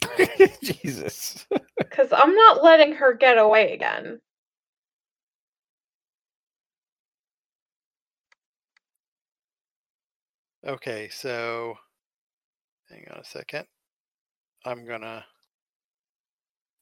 Jesus. 0.63 1.47
Because 1.91 2.09
I'm 2.13 2.35
not 2.35 2.65
letting 2.65 2.95
her 2.95 3.15
get 3.15 3.39
away 3.39 3.75
again. 3.75 4.21
Okay. 10.67 11.09
So, 11.11 11.77
hang 12.91 13.07
on 13.13 13.21
a 13.21 13.25
second. 13.25 13.67
I'm 14.67 14.87
gonna 14.87 15.25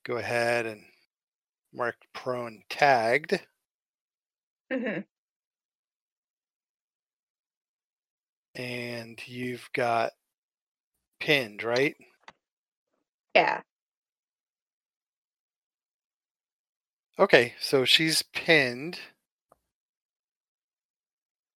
go 0.04 0.18
ahead 0.18 0.66
and 0.66 0.82
mark 1.74 1.96
prone 2.14 2.62
tagged. 2.70 3.40
hmm 4.72 5.00
and 8.54 9.20
you've 9.26 9.68
got 9.72 10.12
pinned, 11.20 11.62
right? 11.62 11.96
Yeah. 13.34 13.62
Okay, 17.18 17.54
so 17.60 17.84
she's 17.84 18.22
pinned 18.22 18.98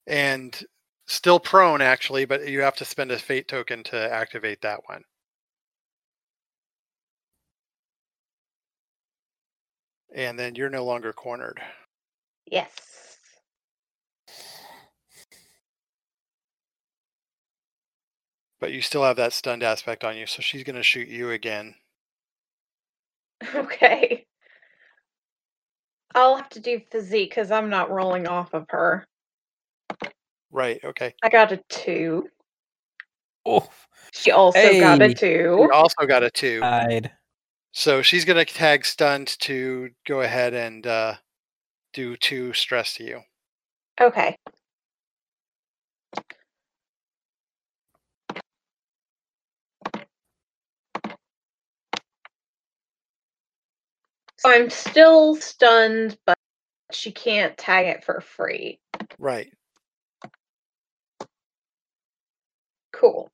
and 0.06 0.64
still 1.06 1.40
prone 1.40 1.80
actually, 1.82 2.24
but 2.24 2.48
you 2.48 2.60
have 2.62 2.76
to 2.76 2.84
spend 2.84 3.10
a 3.10 3.18
fate 3.18 3.48
token 3.48 3.82
to 3.84 4.12
activate 4.12 4.62
that 4.62 4.80
one. 4.86 5.02
And 10.14 10.38
then 10.38 10.54
you're 10.54 10.70
no 10.70 10.84
longer 10.84 11.12
cornered. 11.12 11.60
Yes. 12.46 13.05
But 18.60 18.72
you 18.72 18.80
still 18.80 19.04
have 19.04 19.16
that 19.16 19.32
stunned 19.32 19.62
aspect 19.62 20.04
on 20.04 20.16
you, 20.16 20.26
so 20.26 20.40
she's 20.40 20.64
going 20.64 20.76
to 20.76 20.82
shoot 20.82 21.08
you 21.08 21.30
again. 21.30 21.74
Okay. 23.54 24.24
I'll 26.14 26.36
have 26.36 26.48
to 26.50 26.60
do 26.60 26.80
physique 26.90 27.30
because 27.30 27.50
I'm 27.50 27.68
not 27.68 27.90
rolling 27.90 28.26
off 28.26 28.54
of 28.54 28.64
her. 28.70 29.06
Right, 30.50 30.80
okay. 30.82 31.14
I 31.22 31.28
got 31.28 31.52
a 31.52 31.58
two. 31.68 32.30
Oh, 33.44 33.68
She 34.12 34.30
also 34.30 34.80
got 34.80 35.02
a 35.02 35.12
two. 35.12 35.58
You 35.60 35.70
also 35.72 36.06
got 36.06 36.22
a 36.22 36.30
two. 36.30 36.60
died. 36.60 37.12
So 37.72 38.00
she's 38.00 38.24
going 38.24 38.44
to 38.44 38.50
tag 38.50 38.86
stunned 38.86 39.38
to 39.40 39.90
go 40.06 40.22
ahead 40.22 40.54
and 40.54 40.86
uh, 40.86 41.14
do 41.92 42.16
two 42.16 42.54
stress 42.54 42.94
to 42.94 43.04
you. 43.04 43.20
Okay. 44.00 44.38
So 54.38 54.50
I'm 54.50 54.70
still 54.70 55.36
stunned, 55.36 56.18
but 56.26 56.36
she 56.92 57.10
can't 57.10 57.56
tag 57.56 57.86
it 57.86 58.04
for 58.04 58.20
free. 58.20 58.78
Right. 59.18 59.52
Cool. 62.92 63.30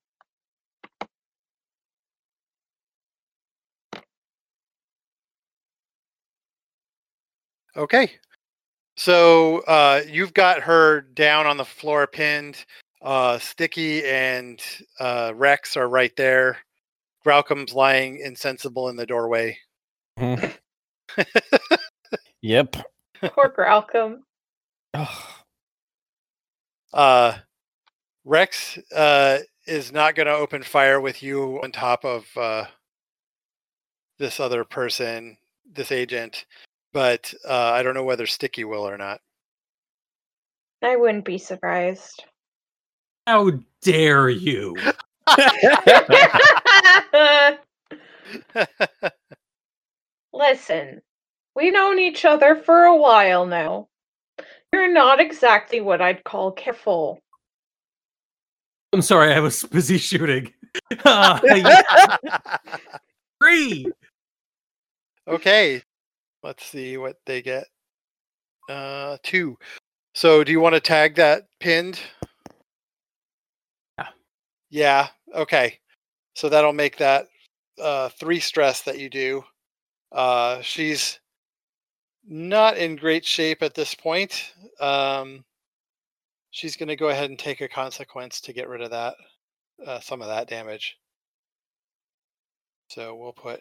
Okay. 7.77 8.11
So 8.97 9.61
uh, 9.61 10.03
you've 10.07 10.35
got 10.35 10.61
her 10.61 11.01
down 11.01 11.47
on 11.47 11.57
the 11.57 11.65
floor, 11.65 12.07
pinned. 12.07 12.65
Uh, 13.01 13.39
Sticky 13.39 14.05
and 14.05 14.63
uh, 15.01 15.33
Rex 15.35 15.77
are 15.77 15.89
right 15.89 16.15
there. 16.17 16.59
Graucom's 17.25 17.73
lying 17.73 18.19
insensible 18.19 18.89
in 18.89 18.97
the 18.97 19.07
doorway. 19.07 19.59
Mhm. 20.19 20.57
Yep. 22.41 22.77
Poor 23.23 23.53
Gralcom. 23.57 24.19
Ugh. 24.95 25.25
Uh, 26.93 27.35
Rex 28.25 28.79
uh, 28.95 29.39
is 29.67 29.93
not 29.93 30.15
going 30.15 30.27
to 30.27 30.35
open 30.35 30.63
fire 30.63 31.01
with 31.01 31.23
you 31.23 31.61
on 31.63 31.73
top 31.73 32.05
of 32.05 32.27
uh, 32.37 32.65
this 34.19 34.41
other 34.41 34.65
person, 34.65 35.37
this 35.73 35.91
agent, 35.91 36.45
but 36.93 37.33
uh, 37.49 37.73
I 37.73 37.83
don't 37.83 37.95
know 37.95 38.05
whether 38.05 38.27
Sticky 38.27 38.65
will 38.65 38.89
or 38.89 38.99
not. 38.99 39.21
I 40.83 40.97
wouldn't 40.97 41.25
be 41.25 41.39
surprised. 41.39 42.25
How 43.27 43.53
dare 43.81 44.29
you? 44.29 44.77
Listen, 50.33 51.03
we've 51.55 51.73
known 51.73 51.99
each 51.99 52.25
other 52.25 52.57
for 52.57 52.85
a 52.85 52.97
while 52.97 53.47
now. 53.47 53.89
You're 54.73 54.93
not 54.93 55.21
exactly 55.21 55.81
what 55.81 56.01
I'd 56.01 56.25
call 56.25 56.53
careful. 56.53 57.21
I'm 58.93 59.03
sorry, 59.03 59.33
I 59.33 59.41
was 59.41 59.63
busy 59.73 59.99
shooting. 59.99 60.53
Uh, 61.05 61.39
three. 63.43 63.87
okay, 65.29 65.83
let's 66.43 66.65
see 66.65 66.97
what 66.97 67.17
they 67.27 67.43
get. 67.43 67.67
Uh, 68.71 69.19
two. 69.23 69.59
So, 70.15 70.45
do 70.45 70.51
you 70.51 70.61
want 70.61 70.75
to 70.75 70.81
tag 70.81 71.17
that 71.17 71.43
pinned? 71.61 72.01
Yeah. 73.99 74.09
Yeah. 74.71 75.09
Okay. 75.35 75.79
So 76.35 76.49
that'll 76.49 76.73
make 76.73 76.97
that 76.97 77.27
uh, 77.81 78.09
three 78.11 78.41
stress 78.41 78.83
that 78.83 78.99
you 78.99 79.11
do. 79.11 79.45
Uh, 80.13 80.61
she's 80.61 81.19
not 82.25 82.77
in 82.77 82.97
great 82.97 83.25
shape 83.25 83.63
at 83.63 83.75
this 83.75 83.95
point. 83.95 84.53
Um, 84.79 85.45
she's 86.51 86.77
going 86.77 86.89
to 86.89 86.97
go 86.97 87.09
ahead 87.09 87.31
and 87.31 87.39
take 87.39 87.61
a 87.61 87.69
consequence 87.69 88.41
to 88.43 88.53
get 88.53 88.69
rid 88.69 88.83
of 88.83 88.91
that, 88.91 89.15
uh, 89.85 90.01
some 90.01 90.21
of 90.21 90.29
that 90.29 90.49
damage. 90.49 90.97
So 92.89 93.15
we'll 93.15 93.33
put 93.33 93.61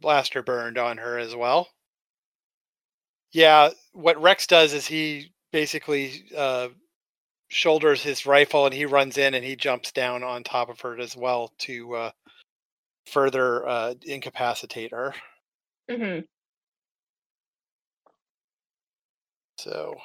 blaster 0.00 0.42
burned 0.42 0.78
on 0.78 0.98
her 0.98 1.16
as 1.16 1.34
well. 1.34 1.68
Yeah, 3.32 3.70
what 3.92 4.20
Rex 4.20 4.46
does 4.46 4.74
is 4.74 4.86
he 4.86 5.32
basically 5.52 6.24
uh, 6.36 6.68
shoulders 7.48 8.02
his 8.02 8.26
rifle 8.26 8.66
and 8.66 8.74
he 8.74 8.84
runs 8.84 9.16
in 9.16 9.34
and 9.34 9.44
he 9.44 9.56
jumps 9.56 9.92
down 9.92 10.22
on 10.22 10.42
top 10.42 10.68
of 10.68 10.80
her 10.80 10.98
as 10.98 11.16
well 11.16 11.52
to 11.60 11.94
uh, 11.94 12.10
further 13.06 13.66
uh, 13.66 13.94
incapacitate 14.04 14.92
her. 14.92 15.14
hmm 15.90 16.20
So 19.58 19.96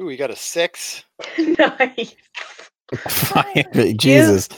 Ooh, 0.00 0.06
we 0.06 0.16
got 0.16 0.30
a 0.30 0.36
six. 0.36 1.04
nice. 1.38 2.16
Finally, 3.08 3.94
Jesus. 3.94 4.48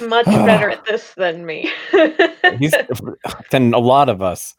Much 0.00 0.26
better 0.44 0.70
at 0.70 0.84
this 0.84 1.14
than 1.14 1.44
me. 1.44 1.70
He's 2.58 2.74
than 3.50 3.74
a 3.74 3.78
lot 3.78 4.08
of 4.08 4.22
us. 4.22 4.54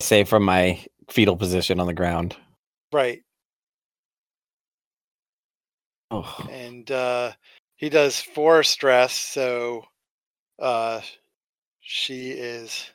Say 0.00 0.24
from 0.24 0.42
my 0.42 0.84
fetal 1.10 1.36
position 1.36 1.80
on 1.80 1.86
the 1.86 1.94
ground. 1.94 2.36
Right. 2.92 3.22
Oh, 6.10 6.46
And 6.50 6.90
uh, 6.90 7.32
he 7.76 7.88
does 7.88 8.20
four 8.20 8.62
stress, 8.62 9.14
so 9.14 9.84
uh, 10.60 11.00
she 11.80 12.30
is 12.30 12.90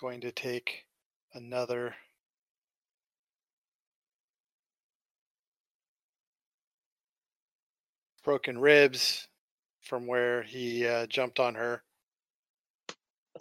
going 0.00 0.20
to 0.20 0.32
take 0.32 0.84
another. 1.32 1.94
Broken 8.22 8.58
ribs 8.58 9.28
from 9.82 10.06
where 10.06 10.42
he 10.42 10.86
uh, 10.86 11.06
jumped 11.06 11.40
on 11.40 11.54
her. 11.54 11.82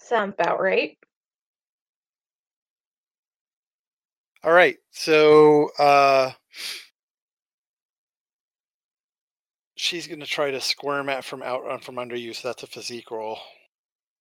Sounds 0.08 0.36
about 0.38 0.60
right. 0.60 0.98
All 4.44 4.52
right, 4.52 4.76
so 4.92 5.70
uh, 5.80 6.32
she's 9.76 10.06
going 10.06 10.20
to 10.20 10.26
try 10.26 10.52
to 10.52 10.60
squirm 10.60 11.08
at 11.08 11.24
from 11.24 11.42
out 11.42 11.66
uh, 11.66 11.78
from 11.78 11.98
under 11.98 12.18
you. 12.18 12.34
So 12.34 12.50
that's 12.50 12.64
a 12.64 12.68
physique 12.68 13.10
roll. 13.10 13.40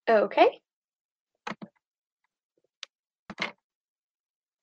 Okay. 0.08 0.60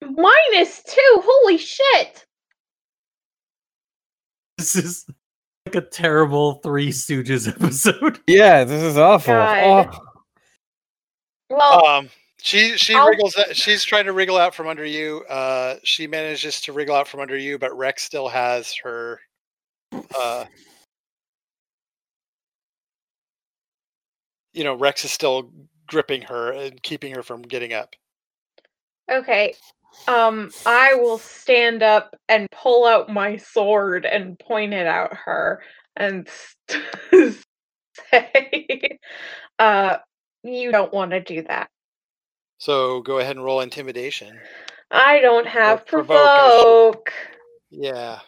Minus 0.01 0.83
two. 0.83 1.21
Holy 1.21 1.57
shit. 1.57 2.25
This 4.57 4.77
is 4.77 5.05
like 5.65 5.75
a 5.75 5.81
terrible 5.81 6.55
Three 6.55 6.89
Stooges 6.89 7.47
episode. 7.53 8.19
yeah, 8.27 8.63
this 8.63 8.81
is 8.81 8.97
awful. 8.97 9.33
God. 9.33 9.89
Oh, 9.93 10.08
Well, 11.49 11.85
Um, 11.85 12.09
she 12.41 12.77
she 12.77 12.93
I'll- 12.95 13.07
wriggles. 13.09 13.35
She's 13.53 13.83
trying 13.83 14.05
to 14.05 14.13
wriggle 14.13 14.37
out 14.37 14.55
from 14.55 14.67
under 14.67 14.85
you. 14.85 15.23
Uh, 15.29 15.77
she 15.83 16.07
manages 16.07 16.61
to 16.61 16.73
wriggle 16.73 16.95
out 16.95 17.07
from 17.07 17.19
under 17.19 17.37
you, 17.37 17.57
but 17.57 17.75
Rex 17.77 18.03
still 18.03 18.27
has 18.29 18.73
her. 18.83 19.19
Uh, 20.17 20.45
you 24.53 24.63
know, 24.63 24.75
Rex 24.75 25.05
is 25.05 25.11
still 25.11 25.51
gripping 25.87 26.21
her 26.23 26.51
and 26.53 26.81
keeping 26.83 27.13
her 27.15 27.23
from 27.23 27.41
getting 27.41 27.73
up. 27.73 27.95
okay. 29.11 29.53
Um, 30.07 30.51
I 30.67 30.93
will 30.93 31.17
stand 31.17 31.81
up 31.81 32.15
and 32.29 32.47
pull 32.51 32.85
out 32.85 33.09
my 33.09 33.37
sword 33.37 34.05
and 34.05 34.37
point 34.37 34.71
it 34.73 34.85
at 34.85 35.11
her 35.13 35.61
and 35.97 36.29
say, 38.11 38.99
uh, 39.57 39.97
you 40.43 40.71
don't 40.71 40.93
want 40.93 41.11
to 41.11 41.19
do 41.19 41.41
that. 41.43 41.69
So 42.57 43.01
go 43.01 43.19
ahead 43.19 43.35
and 43.35 43.45
roll 43.45 43.61
intimidation. 43.61 44.37
I 44.91 45.19
don't 45.19 45.47
have 45.47 45.85
provoke, 45.85 46.17
provoke. 46.17 47.13
Yeah. 47.69 48.19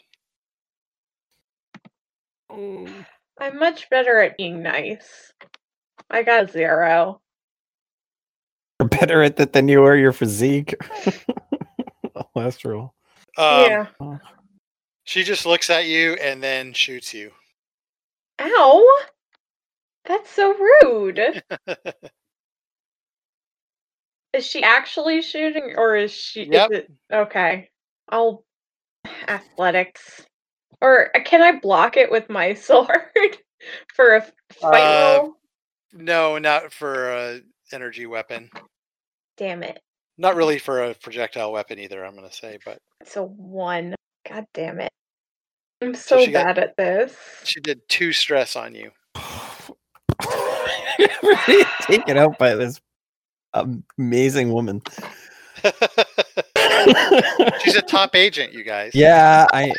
I'm 2.52 3.58
much 3.58 3.90
better 3.90 4.20
at 4.20 4.38
being 4.38 4.62
nice. 4.62 5.34
I 6.10 6.24
got 6.24 6.44
a 6.44 6.52
zero. 6.52 7.22
you're 8.80 8.90
better 8.90 9.24
at 9.24 9.38
that 9.38 9.54
than 9.54 9.68
you 9.68 9.84
are 9.84 9.96
your 9.96 10.12
physique. 10.12 10.76
Last 12.36 12.64
roll. 12.66 12.94
Um, 13.38 13.66
yeah. 13.66 13.88
She 15.04 15.24
just 15.24 15.46
looks 15.46 15.70
at 15.70 15.86
you 15.86 16.14
and 16.16 16.44
then 16.44 16.74
shoots 16.74 17.14
you. 17.14 17.32
Ow! 18.40 18.88
That's 20.06 20.30
so 20.30 20.54
rude. 20.84 21.20
Is 24.34 24.46
she 24.48 24.64
actually 24.64 25.22
shooting 25.22 25.74
or 25.78 25.96
is 25.98 26.12
she? 26.14 26.44
is 26.44 26.48
Yep. 26.54 26.72
it- 26.72 26.92
okay. 27.12 27.70
I'll 28.10 28.46
athletics. 29.28 30.26
Or 30.82 31.16
uh, 31.16 31.20
can 31.24 31.42
I 31.42 31.60
block 31.60 31.98
it 31.98 32.10
with 32.10 32.30
my 32.30 32.54
sword 32.56 32.90
for 33.94 34.16
a 34.16 34.26
fight 34.54 34.84
Uh, 34.84 35.20
roll? 35.20 35.34
no, 35.94 36.38
not 36.38 36.72
for 36.72 37.10
a 37.12 37.42
energy 37.74 38.06
weapon. 38.06 38.50
Damn 39.38 39.64
it. 39.64 39.82
Not 40.18 40.36
really 40.36 40.60
for 40.60 40.84
a 40.84 40.94
projectile 40.96 41.52
weapon 41.52 41.78
either. 41.80 42.04
I'm 42.06 42.16
gonna 42.16 42.32
say, 42.32 42.58
but 42.66 42.80
It's 43.02 43.18
a 43.18 43.24
one. 43.24 43.96
God 44.30 44.46
damn 44.54 44.80
it. 44.80 44.92
I'm 45.82 45.94
so, 45.96 46.26
got- 46.26 46.56
bad 46.56 46.60
at 46.60 46.78
this. 46.78 47.16
she 47.44 47.60
did 47.60 47.82
two 47.90 48.14
stress 48.14 48.56
on 48.56 48.76
you. 48.76 48.92
Really 51.24 51.66
taken 51.88 52.18
out 52.18 52.38
by 52.38 52.56
this 52.56 52.80
Amazing 53.54 54.54
woman. 54.54 54.82
She's 57.64 57.76
a 57.76 57.82
top 57.82 58.16
agent, 58.16 58.54
you 58.54 58.64
guys. 58.64 58.92
yeah, 58.96 59.46
I 59.52 59.74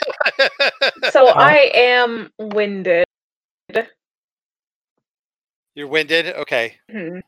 So 1.11 1.29
I 1.29 1.71
am 1.75 2.31
winded. 2.39 3.07
You're 5.75 5.89
winded? 5.89 6.35
Okay. 6.35 6.75
Hmm. 6.91 7.21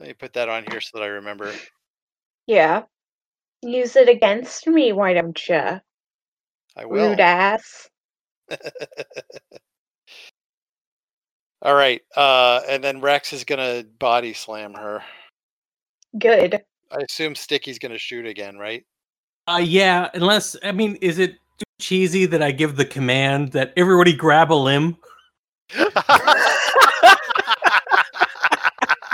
Let 0.00 0.08
me 0.08 0.14
put 0.14 0.32
that 0.32 0.48
on 0.48 0.64
here 0.70 0.80
so 0.80 0.98
that 0.98 1.04
I 1.04 1.08
remember. 1.08 1.52
Yeah. 2.46 2.82
Use 3.62 3.96
it 3.96 4.08
against 4.08 4.66
me, 4.66 4.92
why 4.92 5.12
don't 5.12 5.48
you? 5.48 5.80
I 6.76 6.84
will. 6.86 7.10
Rude 7.10 7.20
ass. 7.20 7.88
All 11.64 11.74
right. 11.74 12.02
Uh, 12.14 12.60
and 12.68 12.84
then 12.84 13.00
Rex 13.00 13.32
is 13.32 13.42
gonna 13.44 13.84
body 13.98 14.34
slam 14.34 14.74
her. 14.74 15.02
Good. 16.18 16.62
I 16.92 16.96
assume 17.08 17.34
Sticky's 17.34 17.78
gonna 17.78 17.98
shoot 17.98 18.26
again, 18.26 18.58
right? 18.58 18.84
Uh, 19.46 19.60
yeah, 19.62 20.10
unless 20.14 20.56
I 20.62 20.72
mean, 20.72 20.96
is 20.96 21.18
it 21.18 21.32
too 21.32 21.64
cheesy 21.80 22.26
that 22.26 22.42
I 22.42 22.50
give 22.50 22.76
the 22.76 22.84
command 22.84 23.52
that 23.52 23.72
everybody 23.76 24.12
grab 24.12 24.52
a 24.52 24.54
limb? 24.54 24.96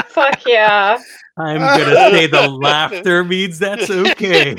Fuck 0.09 0.45
yeah. 0.47 0.99
I'm 1.39 1.59
gonna 1.59 2.11
say 2.11 2.27
the 2.27 2.49
laughter 2.49 3.25
means 3.29 3.59
that's 3.59 3.89
okay. 3.89 4.57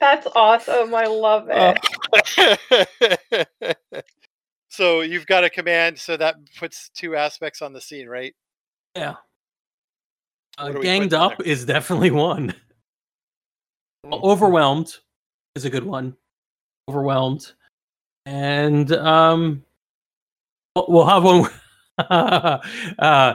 That's 0.00 0.26
awesome. 0.36 0.94
I 0.94 1.06
love 1.06 1.48
Oh. 1.50 1.74
it. 2.36 3.78
so 4.72 5.02
you've 5.02 5.26
got 5.26 5.44
a 5.44 5.50
command, 5.50 5.98
so 5.98 6.16
that 6.16 6.36
puts 6.58 6.88
two 6.94 7.14
aspects 7.14 7.60
on 7.60 7.74
the 7.74 7.80
scene, 7.80 8.08
right? 8.08 8.34
yeah. 8.96 9.16
Uh, 10.56 10.64
What 10.64 10.72
do 10.72 10.78
we 10.78 10.84
ganged 10.84 11.12
up 11.12 11.42
is 11.42 11.66
definitely 11.66 12.10
one. 12.30 12.54
Mm-hmm. 14.06 14.14
Overwhelmed 14.24 14.96
is 15.54 15.66
a 15.66 15.70
good 15.70 15.84
one. 15.84 16.16
Overwhelmed, 16.88 17.52
and 18.24 18.90
um, 18.92 19.62
we'll- 20.74 21.04
have 21.06 21.22
one. 21.24 21.50
uh, 22.98 23.34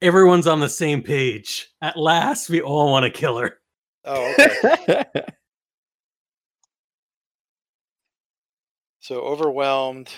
everyone's 0.00 0.46
on 0.46 0.60
the 0.60 0.70
same 0.70 1.02
page. 1.02 1.68
At 1.82 1.98
last, 1.98 2.48
we 2.48 2.62
all 2.62 2.90
want 2.90 3.04
to 3.04 3.10
kill 3.10 3.36
her. 3.36 3.58
Oh, 4.06 4.34
okay. 4.38 5.04
so 9.00 9.20
overwhelmed 9.20 10.10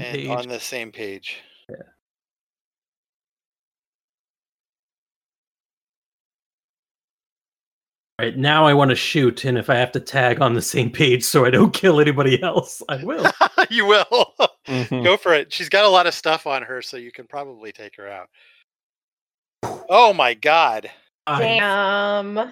and 0.00 0.14
page. 0.14 0.28
on 0.28 0.48
the 0.48 0.60
same 0.60 0.92
page. 0.92 1.38
Right 8.18 8.36
now, 8.36 8.64
I 8.66 8.72
want 8.72 8.88
to 8.90 8.94
shoot, 8.96 9.44
and 9.44 9.58
if 9.58 9.68
I 9.68 9.74
have 9.74 9.92
to 9.92 10.00
tag 10.00 10.40
on 10.40 10.54
the 10.54 10.62
same 10.62 10.90
page 10.90 11.22
so 11.22 11.44
I 11.44 11.50
don't 11.50 11.72
kill 11.74 12.00
anybody 12.00 12.42
else, 12.42 12.82
I 12.88 13.04
will. 13.04 13.26
you 13.70 13.86
will. 13.86 14.34
Mhm. 14.66 15.04
Go 15.04 15.16
for 15.16 15.32
it. 15.32 15.52
She's 15.52 15.68
got 15.68 15.84
a 15.84 15.88
lot 15.88 16.08
of 16.08 16.12
stuff 16.14 16.44
on 16.44 16.60
her, 16.62 16.82
so 16.82 16.96
you 16.96 17.12
can 17.12 17.24
probably 17.28 17.70
take 17.70 17.94
her 17.98 18.08
out. 18.10 18.28
Oh 19.88 20.12
my 20.12 20.34
god. 20.34 20.90
I- 21.24 21.40
Damn. 21.40 22.50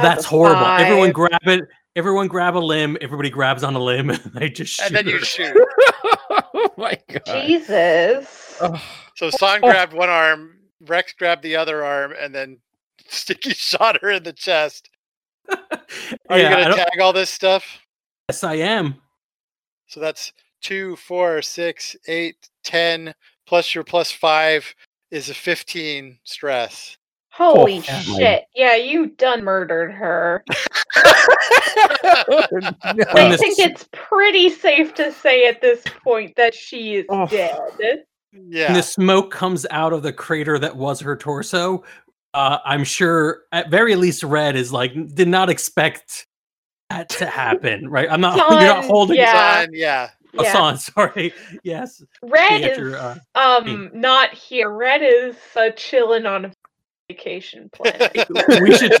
that's 0.00 0.24
a 0.24 0.28
horrible. 0.28 0.64
Everyone 0.64 1.10
grab 1.10 1.40
it. 1.46 1.64
Everyone 1.96 2.28
grab 2.28 2.56
a 2.56 2.60
limb. 2.60 2.96
Everybody 3.00 3.30
grabs 3.30 3.64
on 3.64 3.74
a 3.74 3.80
limb, 3.82 4.10
and 4.10 4.20
they 4.32 4.48
just 4.48 4.74
shoot. 4.74 4.86
And 4.86 4.94
then 4.94 5.08
you 5.08 5.18
shoot. 5.18 5.56
Oh 6.78 6.82
my 6.82 6.98
god. 7.08 7.44
Jesus. 7.46 8.56
Oh, 8.60 8.82
So 9.16 9.30
San 9.30 9.60
grabbed 9.60 9.92
one 9.92 10.10
arm, 10.10 10.58
Rex 10.86 11.12
grabbed 11.12 11.42
the 11.42 11.56
other 11.56 11.84
arm, 11.84 12.14
and 12.18 12.34
then 12.34 12.58
Sticky 13.08 13.50
shot 13.50 14.00
her 14.02 14.10
in 14.10 14.22
the 14.22 14.32
chest. 14.32 14.90
Are 15.48 16.38
Yeah, 16.38 16.58
you 16.58 16.64
gonna 16.64 16.76
tag 16.76 17.00
all 17.00 17.12
this 17.12 17.30
stuff? 17.30 17.64
yes, 18.28 18.44
I 18.44 18.54
am. 18.56 18.96
So 19.86 20.00
that's 20.00 20.32
two, 20.60 20.96
four, 20.96 21.40
six, 21.40 21.96
eight, 22.06 22.50
ten, 22.62 23.14
plus 23.46 23.74
your 23.74 23.84
plus 23.84 24.12
five 24.12 24.74
is 25.10 25.30
a 25.30 25.34
fifteen 25.34 26.18
stress. 26.24 26.97
Holy 27.38 27.78
Oh, 27.78 27.82
yeah. 27.86 28.00
shit. 28.00 28.44
Yeah, 28.56 28.74
you 28.74 29.06
done 29.10 29.44
murdered 29.44 29.92
her. 29.92 30.42
no. 30.96 31.04
I 32.82 33.36
think 33.36 33.60
it's 33.60 33.88
pretty 33.92 34.50
safe 34.50 34.92
to 34.94 35.12
say 35.12 35.46
at 35.46 35.60
this 35.60 35.84
point 36.02 36.34
that 36.36 36.52
she 36.52 36.96
is 36.96 37.06
Oh. 37.08 37.26
dead. 37.28 38.04
Yeah. 38.32 38.66
When 38.66 38.74
the 38.74 38.82
smoke 38.82 39.30
comes 39.30 39.66
out 39.70 39.92
of 39.92 40.02
the 40.02 40.12
crater 40.12 40.58
that 40.58 40.74
was 40.76 40.98
her 41.00 41.16
torso, 41.16 41.84
uh, 42.34 42.58
I'm 42.64 42.82
sure 42.82 43.42
at 43.52 43.70
very 43.70 43.94
least 43.94 44.24
Red 44.24 44.56
is 44.56 44.72
like 44.72 44.92
did 45.14 45.28
not 45.28 45.48
expect 45.48 46.26
that 46.90 47.08
to 47.10 47.26
happen, 47.26 47.88
right? 47.88 48.08
I'm 48.10 48.20
not. 48.20 48.36
you're 48.50 48.60
not 48.74 48.84
holding. 48.84 49.16
yeah. 49.16 49.60
Son, 49.62 49.68
yeah. 49.72 50.10
Oh, 50.36 50.42
Yeah. 50.42 50.52
son, 50.52 50.76
sorry. 50.78 51.32
Yes. 51.62 52.02
Red 52.22 52.60
get 52.62 52.72
is 52.72 52.78
your, 52.78 52.96
uh, 52.96 53.16
um 53.36 53.90
not 53.94 54.34
here. 54.34 54.70
Red 54.70 55.02
is 55.02 55.36
uh, 55.56 55.70
chilling 55.76 56.26
on 56.26 56.46
a 56.46 56.52
vacation 57.08 57.70
plan. 57.72 58.10
we 58.62 58.76
should 58.76 58.96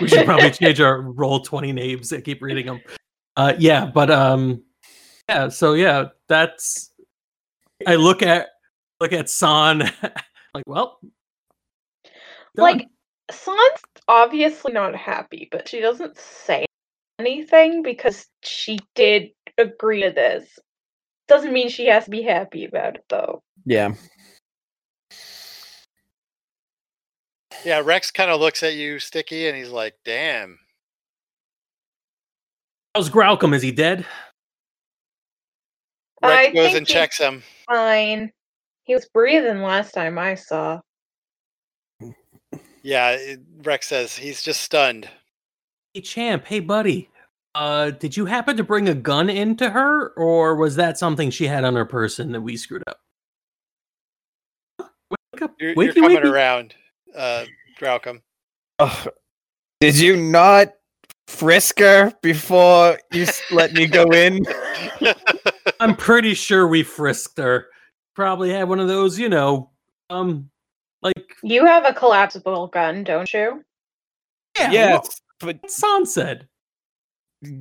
we 0.00 0.08
should 0.08 0.24
probably 0.24 0.50
change 0.50 0.80
our 0.80 1.00
roll 1.00 1.40
20 1.40 1.72
names 1.72 2.12
and 2.12 2.24
keep 2.24 2.42
reading 2.42 2.66
them 2.66 2.80
uh 3.36 3.54
yeah 3.58 3.86
but 3.86 4.10
um 4.10 4.62
yeah 5.28 5.48
so 5.48 5.72
yeah 5.72 6.04
that's 6.28 6.92
i 7.86 7.94
look 7.94 8.22
at 8.22 8.48
look 9.00 9.12
at 9.12 9.30
san 9.30 9.78
like 10.54 10.64
well 10.66 10.98
done. 12.54 12.64
like 12.64 12.88
San's 13.30 13.80
obviously 14.08 14.72
not 14.72 14.94
happy, 14.94 15.48
but 15.50 15.68
she 15.68 15.80
doesn't 15.80 16.16
say 16.16 16.64
anything 17.18 17.82
because 17.82 18.26
she 18.42 18.78
did 18.94 19.30
agree 19.58 20.02
to 20.02 20.10
this. 20.10 20.58
Doesn't 21.28 21.52
mean 21.52 21.68
she 21.68 21.86
has 21.86 22.04
to 22.04 22.10
be 22.10 22.22
happy 22.22 22.64
about 22.64 22.96
it 22.96 23.04
though. 23.08 23.42
yeah. 23.64 23.94
Yeah, 27.64 27.80
Rex 27.84 28.10
kind 28.10 28.30
of 28.30 28.40
looks 28.40 28.62
at 28.62 28.74
you, 28.74 28.98
Sticky, 28.98 29.48
and 29.48 29.56
he's 29.56 29.70
like, 29.70 29.94
damn. 30.04 30.58
how's 32.94 33.10
graucom 33.10 33.54
is 33.54 33.62
he 33.62 33.72
dead 33.72 34.06
I 36.22 36.28
Rex 36.46 36.54
goes 36.54 36.64
think 36.66 36.76
and 36.78 36.86
checks 36.86 37.18
him. 37.18 37.42
Fine. 37.68 38.32
He 38.84 38.94
was 38.94 39.06
breathing 39.12 39.62
last 39.62 39.92
time 39.92 40.18
I 40.18 40.34
saw. 40.34 40.80
Yeah, 42.82 43.10
it- 43.10 43.40
Rex 43.62 43.88
says 43.88 44.16
he's 44.16 44.42
just 44.42 44.62
stunned. 44.62 45.08
hey 45.92 46.00
champ 46.00 46.44
hey 46.46 46.60
buddy 46.60 47.10
uh 47.54 47.90
did 47.90 48.16
you 48.16 48.26
happen 48.26 48.56
to 48.56 48.62
bring 48.64 48.88
a 48.88 48.94
gun 48.94 49.28
into 49.28 49.70
her 49.70 50.10
or 50.10 50.54
was 50.56 50.76
that 50.76 50.96
something 50.98 51.30
she 51.30 51.46
had 51.46 51.64
on 51.64 51.74
her 51.74 51.84
person 51.86 52.32
that 52.32 52.40
we 52.42 52.56
screwed 52.56 52.82
up 52.86 53.00
wake 54.78 55.42
up 55.42 55.54
You're, 55.58 55.74
wakey, 55.74 55.84
you're 55.86 55.94
coming 55.94 56.18
wakey. 56.18 56.30
around, 56.32 56.74
uh, 57.14 57.44
Graucom. 57.80 58.20
Oh, 58.78 59.06
did 59.80 59.98
you 59.98 60.16
not 60.16 60.72
frisk 61.28 61.78
her 61.80 62.12
before 62.22 62.98
you 63.12 63.26
let 63.50 63.72
me 63.72 63.86
go 63.86 64.04
in? 64.12 64.44
I'm 65.80 65.96
pretty 65.96 66.34
sure 66.34 66.66
we 66.68 66.82
frisked 66.82 67.38
her. 67.38 67.66
Probably 68.14 68.50
had 68.50 68.68
one 68.68 68.80
of 68.80 68.88
those, 68.88 69.18
you 69.18 69.28
know, 69.28 69.70
um, 70.10 70.48
like 71.02 71.36
You 71.42 71.66
have 71.66 71.84
a 71.84 71.92
collapsible 71.92 72.68
gun, 72.68 73.04
don't 73.04 73.32
you? 73.32 73.62
yeah, 74.58 74.70
yes, 74.70 75.20
but 75.40 75.58
what 75.62 75.70
San 75.70 76.06
said. 76.06 76.48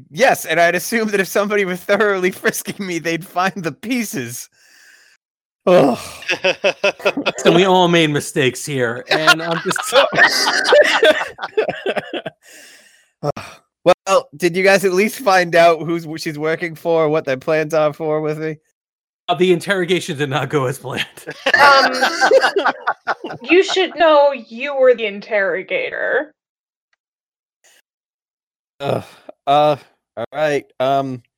yes, 0.09 0.45
and 0.45 0.59
I'd 0.59 0.75
assume 0.75 1.09
that 1.09 1.19
if 1.19 1.27
somebody 1.27 1.65
were 1.65 1.75
thoroughly 1.75 2.31
frisking 2.31 2.85
me, 2.85 2.99
they'd 2.99 3.25
find 3.25 3.63
the 3.63 3.73
pieces. 3.73 4.49
Oh, 5.67 5.95
So 7.39 7.51
we 7.55 7.65
all 7.65 7.87
made 7.87 8.11
mistakes 8.11 8.65
here, 8.65 9.03
and 9.09 9.41
I'm 9.41 9.59
just 9.63 9.93
well, 13.83 14.29
did 14.35 14.55
you 14.55 14.63
guys 14.63 14.85
at 14.85 14.93
least 14.93 15.19
find 15.19 15.55
out 15.55 15.81
who's 15.81 16.05
who 16.05 16.17
she's 16.17 16.37
working 16.37 16.75
for, 16.75 17.09
what 17.09 17.25
their 17.25 17.37
plans 17.37 17.73
are 17.73 17.93
for 17.93 18.21
with 18.21 18.37
me? 18.39 18.57
uh, 19.27 19.33
the 19.33 19.51
interrogation 19.51 20.15
did 20.17 20.29
not 20.29 20.49
go 20.49 20.65
as 20.65 20.77
planned. 20.77 21.07
Um, 21.59 21.91
you 23.41 23.63
should 23.63 23.95
know 23.95 24.31
you 24.33 24.75
were 24.75 24.93
the 24.93 25.07
interrogator. 25.07 26.31
Ugh. 28.81 29.03
Uh, 29.47 29.77
all 30.17 30.25
right. 30.33 30.71
Um, 30.79 31.23
s- 31.33 31.34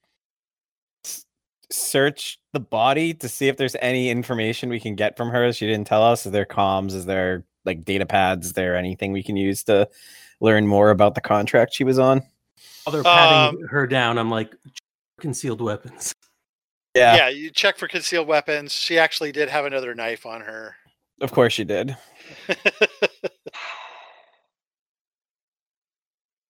search 1.72 2.40
the 2.54 2.60
body 2.60 3.14
to 3.16 3.28
see 3.30 3.48
if 3.48 3.58
there's 3.58 3.76
any 3.82 4.10
information 4.10 4.70
we 4.70 4.80
can 4.80 4.96
get 4.96 5.18
from 5.18 5.30
her. 5.30 5.52
She 5.54 5.68
didn't 5.68 5.88
tell 5.88 6.04
us. 6.04 6.26
Is 6.26 6.32
there 6.32 6.46
comms? 6.46 6.94
Is 6.94 7.06
there 7.06 7.44
like 7.66 7.84
data 7.84 8.06
pads? 8.06 8.48
Is 8.48 8.54
there 8.54 8.76
anything 8.76 9.12
we 9.12 9.24
can 9.24 9.36
use 9.36 9.64
to 9.66 9.90
learn 10.40 10.68
more 10.68 10.90
about 10.90 11.16
the 11.16 11.22
contract 11.22 11.74
she 11.74 11.84
was 11.84 12.00
on? 12.00 12.24
While 12.84 12.94
they're 12.94 13.04
patting 13.04 13.60
Um, 13.60 13.68
her 13.68 13.86
down, 13.86 14.18
I'm 14.18 14.30
like, 14.30 14.54
concealed 15.20 15.62
weapons. 15.62 16.14
Yeah, 16.96 17.16
Yeah, 17.16 17.30
you 17.30 17.52
check 17.52 17.78
for 17.78 17.88
concealed 17.88 18.28
weapons. 18.28 18.72
She 18.72 18.98
actually 18.98 19.32
did 19.32 19.50
have 19.50 19.66
another 19.66 19.94
knife 19.94 20.26
on 20.26 20.42
her. 20.42 20.76
of 21.22 21.32
course 21.32 21.54
she 21.54 21.64
did. 21.64 21.98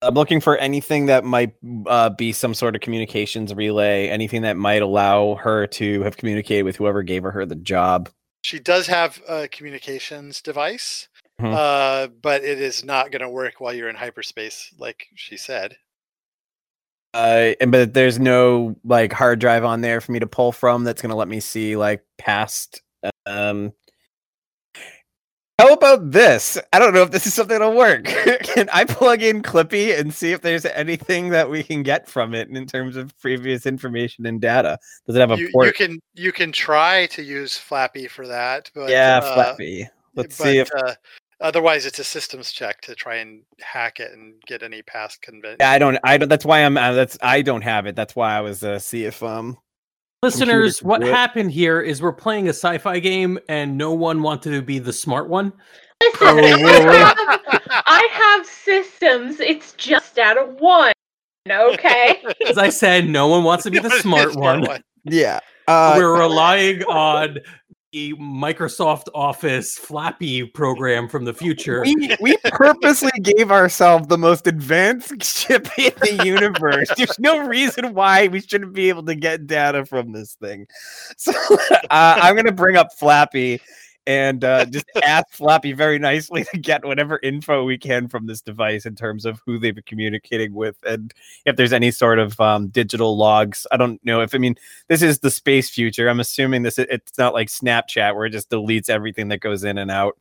I'm 0.01 0.13
looking 0.13 0.39
for 0.41 0.57
anything 0.57 1.07
that 1.07 1.23
might 1.23 1.53
uh, 1.87 2.09
be 2.11 2.31
some 2.31 2.53
sort 2.53 2.75
of 2.75 2.81
communications 2.81 3.53
relay, 3.53 4.09
anything 4.09 4.43
that 4.43 4.55
might 4.57 4.81
allow 4.81 5.35
her 5.35 5.65
to 5.67 6.01
have 6.03 6.17
communicated 6.17 6.63
with 6.63 6.75
whoever 6.75 7.01
gave 7.03 7.23
her 7.23 7.45
the 7.45 7.55
job. 7.55 8.09
she 8.43 8.59
does 8.59 8.87
have 8.87 9.21
a 9.27 9.47
communications 9.49 10.41
device, 10.41 11.09
Mhm. 11.41 11.53
uh, 11.53 12.07
but 12.21 12.43
it 12.43 12.61
is 12.61 12.85
not 12.85 13.11
going 13.11 13.21
to 13.21 13.29
work 13.29 13.59
while 13.59 13.73
you're 13.73 13.89
in 13.89 13.95
hyperspace, 13.95 14.73
like 14.77 15.07
she 15.15 15.35
said. 15.35 15.75
Uh, 17.13 17.53
and 17.59 17.71
but 17.71 17.93
there's 17.93 18.19
no 18.19 18.75
like 18.83 19.11
hard 19.11 19.39
drive 19.39 19.63
on 19.65 19.81
there 19.81 19.99
for 20.01 20.11
me 20.11 20.19
to 20.19 20.27
pull 20.27 20.51
from 20.51 20.83
that's 20.83 21.01
gonna 21.01 21.15
let 21.15 21.27
me 21.27 21.39
see 21.39 21.75
like 21.75 22.03
past. 22.17 22.81
Um, 23.25 23.73
how 25.59 25.73
about 25.73 26.11
this? 26.11 26.57
I 26.71 26.77
don't 26.77 26.93
know 26.93 27.01
if 27.01 27.09
this 27.09 27.25
is 27.25 27.33
something 27.33 27.57
that'll 27.57 27.75
work. 27.75 28.05
can 28.43 28.69
I 28.71 28.85
plug 28.85 29.23
in 29.23 29.41
Clippy 29.41 29.97
and 29.97 30.13
see 30.13 30.31
if 30.31 30.41
there's 30.41 30.65
anything 30.65 31.29
that 31.29 31.49
we 31.49 31.63
can 31.63 31.81
get 31.81 32.07
from 32.07 32.35
it 32.35 32.49
in 32.49 32.67
terms 32.67 32.95
of 32.95 33.17
previous 33.19 33.65
information 33.65 34.27
and 34.27 34.39
data? 34.39 34.77
Does 35.07 35.15
it 35.15 35.19
have 35.19 35.31
a 35.31 35.37
You, 35.37 35.45
you 35.45 35.51
port? 35.51 35.75
can 35.75 35.99
you 36.13 36.31
can 36.31 36.51
try 36.51 37.07
to 37.07 37.23
use 37.23 37.57
Flappy 37.57 38.07
for 38.07 38.27
that, 38.27 38.69
but 38.75 38.89
yeah, 38.89 39.19
uh, 39.23 39.33
Flappy. 39.33 39.87
Let's 40.13 40.37
but, 40.37 40.43
see 40.43 40.57
if 40.59 40.69
uh, 40.75 40.93
otherwise 41.41 41.87
it's 41.87 41.99
a 41.99 42.03
systems 42.03 42.51
check 42.51 42.81
to 42.81 42.93
try 42.93 43.15
and 43.15 43.41
hack 43.59 43.99
it 43.99 44.11
and 44.11 44.35
get 44.45 44.61
any 44.61 44.83
past 44.83 45.23
convention. 45.23 45.61
I 45.61 45.79
don't. 45.79 45.97
I 46.03 46.17
don't. 46.17 46.29
That's 46.29 46.45
why 46.45 46.63
I'm. 46.63 46.77
Uh, 46.77 46.93
that's. 46.93 47.17
I 47.21 47.41
don't 47.41 47.63
have 47.63 47.87
it. 47.87 47.95
That's 47.95 48.15
why 48.15 48.37
I 48.37 48.41
was 48.41 48.63
uh, 48.63 48.77
see 48.77 49.05
if 49.05 49.23
um. 49.23 49.57
Listeners, 50.23 50.81
what 50.81 51.01
do 51.01 51.07
it. 51.07 51.13
happened 51.13 51.51
here 51.51 51.79
is 51.79 52.01
we're 52.01 52.11
playing 52.11 52.47
a 52.47 52.49
sci-fi 52.53 52.99
game, 52.99 53.37
and 53.47 53.77
no 53.77 53.93
one 53.93 54.23
wanted 54.23 54.51
to 54.51 54.61
be 54.63 54.79
the 54.79 54.91
smart 54.93 55.29
one. 55.29 55.53
Listen, 56.01 56.17
Oh, 56.27 56.37
I, 56.39 56.57
whoa, 56.57 56.85
whoa. 56.85 56.91
have, 56.97 57.51
I 57.85 58.09
have 58.11 58.45
systems. 58.45 59.39
It's 59.39 59.73
just 59.73 60.17
out 60.17 60.37
of 60.37 60.59
one. 60.59 60.93
Okay. 61.49 62.23
As 62.49 62.57
I 62.57 62.69
said, 62.69 63.07
no 63.07 63.27
one 63.27 63.43
wants 63.43 63.63
to 63.65 63.71
be 63.71 63.77
the 63.79 63.89
smart 64.01 64.35
one. 64.35 64.65
Yeah. 65.03 65.39
Uh, 65.67 65.93
We're 65.97 66.19
relying 66.19 66.81
on 66.85 67.35
the 67.35 67.66
Microsoft 68.15 69.07
Office 69.13 69.77
Flappy 69.77 70.45
program 70.45 71.07
from 71.07 71.25
the 71.25 71.33
future. 71.33 71.81
we 71.81 72.15
we 72.19 72.37
purposely 72.45 73.11
gave 73.21 73.51
ourselves 73.51 74.07
the 74.07 74.17
most 74.17 74.47
advanced 74.47 75.23
ship 75.23 75.67
in 75.77 75.91
the 76.01 76.23
universe. 76.25 76.89
There's 76.95 77.19
no 77.19 77.45
reason 77.47 77.93
why 77.93 78.27
we 78.27 78.41
shouldn't 78.41 78.73
be 78.73 78.89
able 78.89 79.03
to 79.03 79.15
get 79.15 79.47
data 79.47 79.85
from 79.85 80.11
this 80.11 80.35
thing. 80.35 80.67
So 81.17 81.31
uh, 81.71 81.79
I'm 81.89 82.35
gonna 82.35 82.51
bring 82.51 82.75
up 82.75 82.93
Flappy 82.93 83.61
and 84.07 84.43
uh, 84.43 84.65
just 84.65 84.85
ask 85.03 85.27
Flappy 85.31 85.73
very 85.73 85.99
nicely 85.99 86.45
to 86.45 86.57
get 86.57 86.83
whatever 86.83 87.19
info 87.21 87.63
we 87.65 87.77
can 87.77 88.07
from 88.07 88.25
this 88.25 88.41
device 88.41 88.85
in 88.87 88.95
terms 88.95 89.25
of 89.25 89.39
who 89.45 89.59
they've 89.59 89.75
been 89.75 89.83
communicating 89.85 90.53
with 90.53 90.77
and 90.87 91.13
if 91.45 91.55
there's 91.57 91.73
any 91.73 91.91
sort 91.91 92.17
of 92.17 92.39
um, 92.41 92.69
digital 92.69 93.15
logs. 93.17 93.67
I 93.71 93.77
don't 93.77 94.03
know 94.03 94.21
if 94.21 94.33
I 94.33 94.39
mean 94.39 94.55
this 94.87 95.03
is 95.03 95.19
the 95.19 95.29
space 95.29 95.69
future. 95.69 96.09
I'm 96.09 96.19
assuming 96.19 96.63
this 96.63 96.79
it's 96.79 97.17
not 97.17 97.33
like 97.35 97.49
Snapchat 97.49 98.15
where 98.15 98.25
it 98.25 98.31
just 98.31 98.49
deletes 98.49 98.89
everything 98.89 99.27
that 99.27 99.41
goes 99.41 99.63
in 99.63 99.77
and 99.77 99.91
out. 99.91 100.19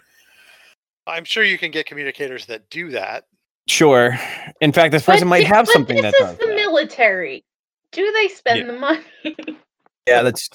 I'm 1.07 1.25
sure 1.25 1.45
you 1.45 1.57
can 1.57 1.71
get 1.71 1.87
communicators 1.87 2.47
that 2.47 2.69
do 2.69 2.91
that. 2.91 3.25
Sure. 3.69 4.19
In 4.61 4.73
fact, 4.73 4.93
this 4.93 5.07
But 5.07 5.13
person 5.15 5.29
might 5.29 5.41
thi- 5.41 5.45
have 5.45 5.67
but 5.67 5.73
something 5.73 5.97
this 6.03 6.13
that 6.13 6.15
is 6.15 6.21
does 6.21 6.39
the 6.39 6.47
that. 6.47 6.57
military. 6.57 7.45
Do 7.93 8.13
they 8.13 8.29
spend 8.29 8.69
the 8.69 8.73
money? 8.75 9.01
Yeah, 10.09 10.23
that's 10.23 10.49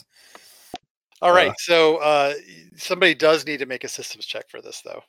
All 1.22 1.32
right, 1.32 1.52
Uh. 1.52 1.56
so 1.60 1.98
uh, 1.98 2.34
somebody 2.76 3.14
does 3.14 3.46
need 3.46 3.58
to 3.60 3.66
make 3.66 3.84
a 3.84 3.88
systems 3.88 4.26
check 4.26 4.50
for 4.50 4.62
this, 4.62 4.82
though. 4.82 5.02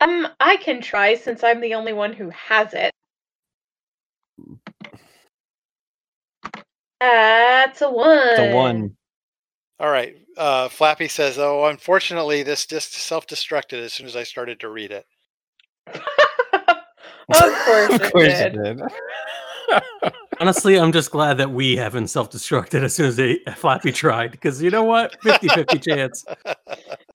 um, 0.00 0.28
I 0.40 0.56
can 0.56 0.80
try 0.80 1.14
since 1.16 1.44
I'm 1.44 1.60
the 1.60 1.74
only 1.74 1.92
one 1.92 2.12
who 2.12 2.30
has 2.30 2.72
it. 2.72 2.92
That's 7.00 7.82
a 7.82 7.90
one. 7.90 8.36
the 8.36 8.52
one. 8.54 8.96
All 9.80 9.90
right, 9.90 10.16
uh, 10.36 10.68
Flappy 10.68 11.06
says, 11.08 11.38
"Oh, 11.38 11.66
unfortunately, 11.66 12.42
this 12.42 12.66
just 12.66 12.94
self-destructed 12.94 13.74
as 13.80 13.92
soon 13.92 14.06
as 14.06 14.16
I 14.16 14.24
started 14.24 14.58
to 14.60 14.68
read 14.68 14.90
it." 14.90 15.06
of 15.94 16.02
course, 17.64 17.90
of 17.94 18.00
it 18.00 18.12
did. 18.14 18.56
it 18.56 18.62
did. 18.64 18.80
Honestly, 20.40 20.76
I'm 20.78 20.92
just 20.92 21.10
glad 21.10 21.38
that 21.38 21.50
we 21.50 21.76
haven't 21.76 22.08
self-destructed 22.08 22.82
as 22.82 22.94
soon 22.94 23.06
as 23.06 23.16
they, 23.16 23.40
Flappy 23.56 23.92
tried, 23.92 24.30
because 24.30 24.62
you 24.62 24.70
know 24.70 24.84
what? 24.84 25.20
50-50 25.22 25.82
chance. 25.88 26.24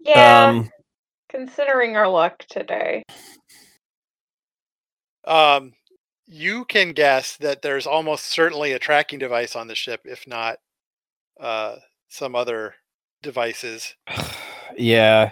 Yeah, 0.02 0.48
Um, 0.50 0.70
considering 1.30 1.96
our 1.96 2.08
luck 2.08 2.44
today. 2.50 3.04
Um, 5.26 5.74
you 6.28 6.66
can 6.66 6.92
guess 6.92 7.38
that 7.38 7.62
there's 7.62 7.88
almost 7.88 8.26
certainly 8.26 8.74
a 8.74 8.80
tracking 8.80 9.20
device 9.20 9.56
on 9.56 9.68
the 9.68 9.76
ship, 9.76 10.02
if 10.06 10.28
not 10.28 10.58
uh, 11.40 11.76
some 12.10 12.36
other 12.36 12.76
devices. 13.22 13.96
yeah. 14.78 15.32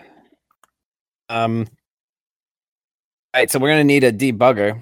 Um. 1.30 1.68
All 3.34 3.40
right, 3.42 3.50
so 3.50 3.60
we're 3.60 3.70
gonna 3.70 3.84
need 3.84 4.04
a 4.04 4.12
debugger. 4.12 4.82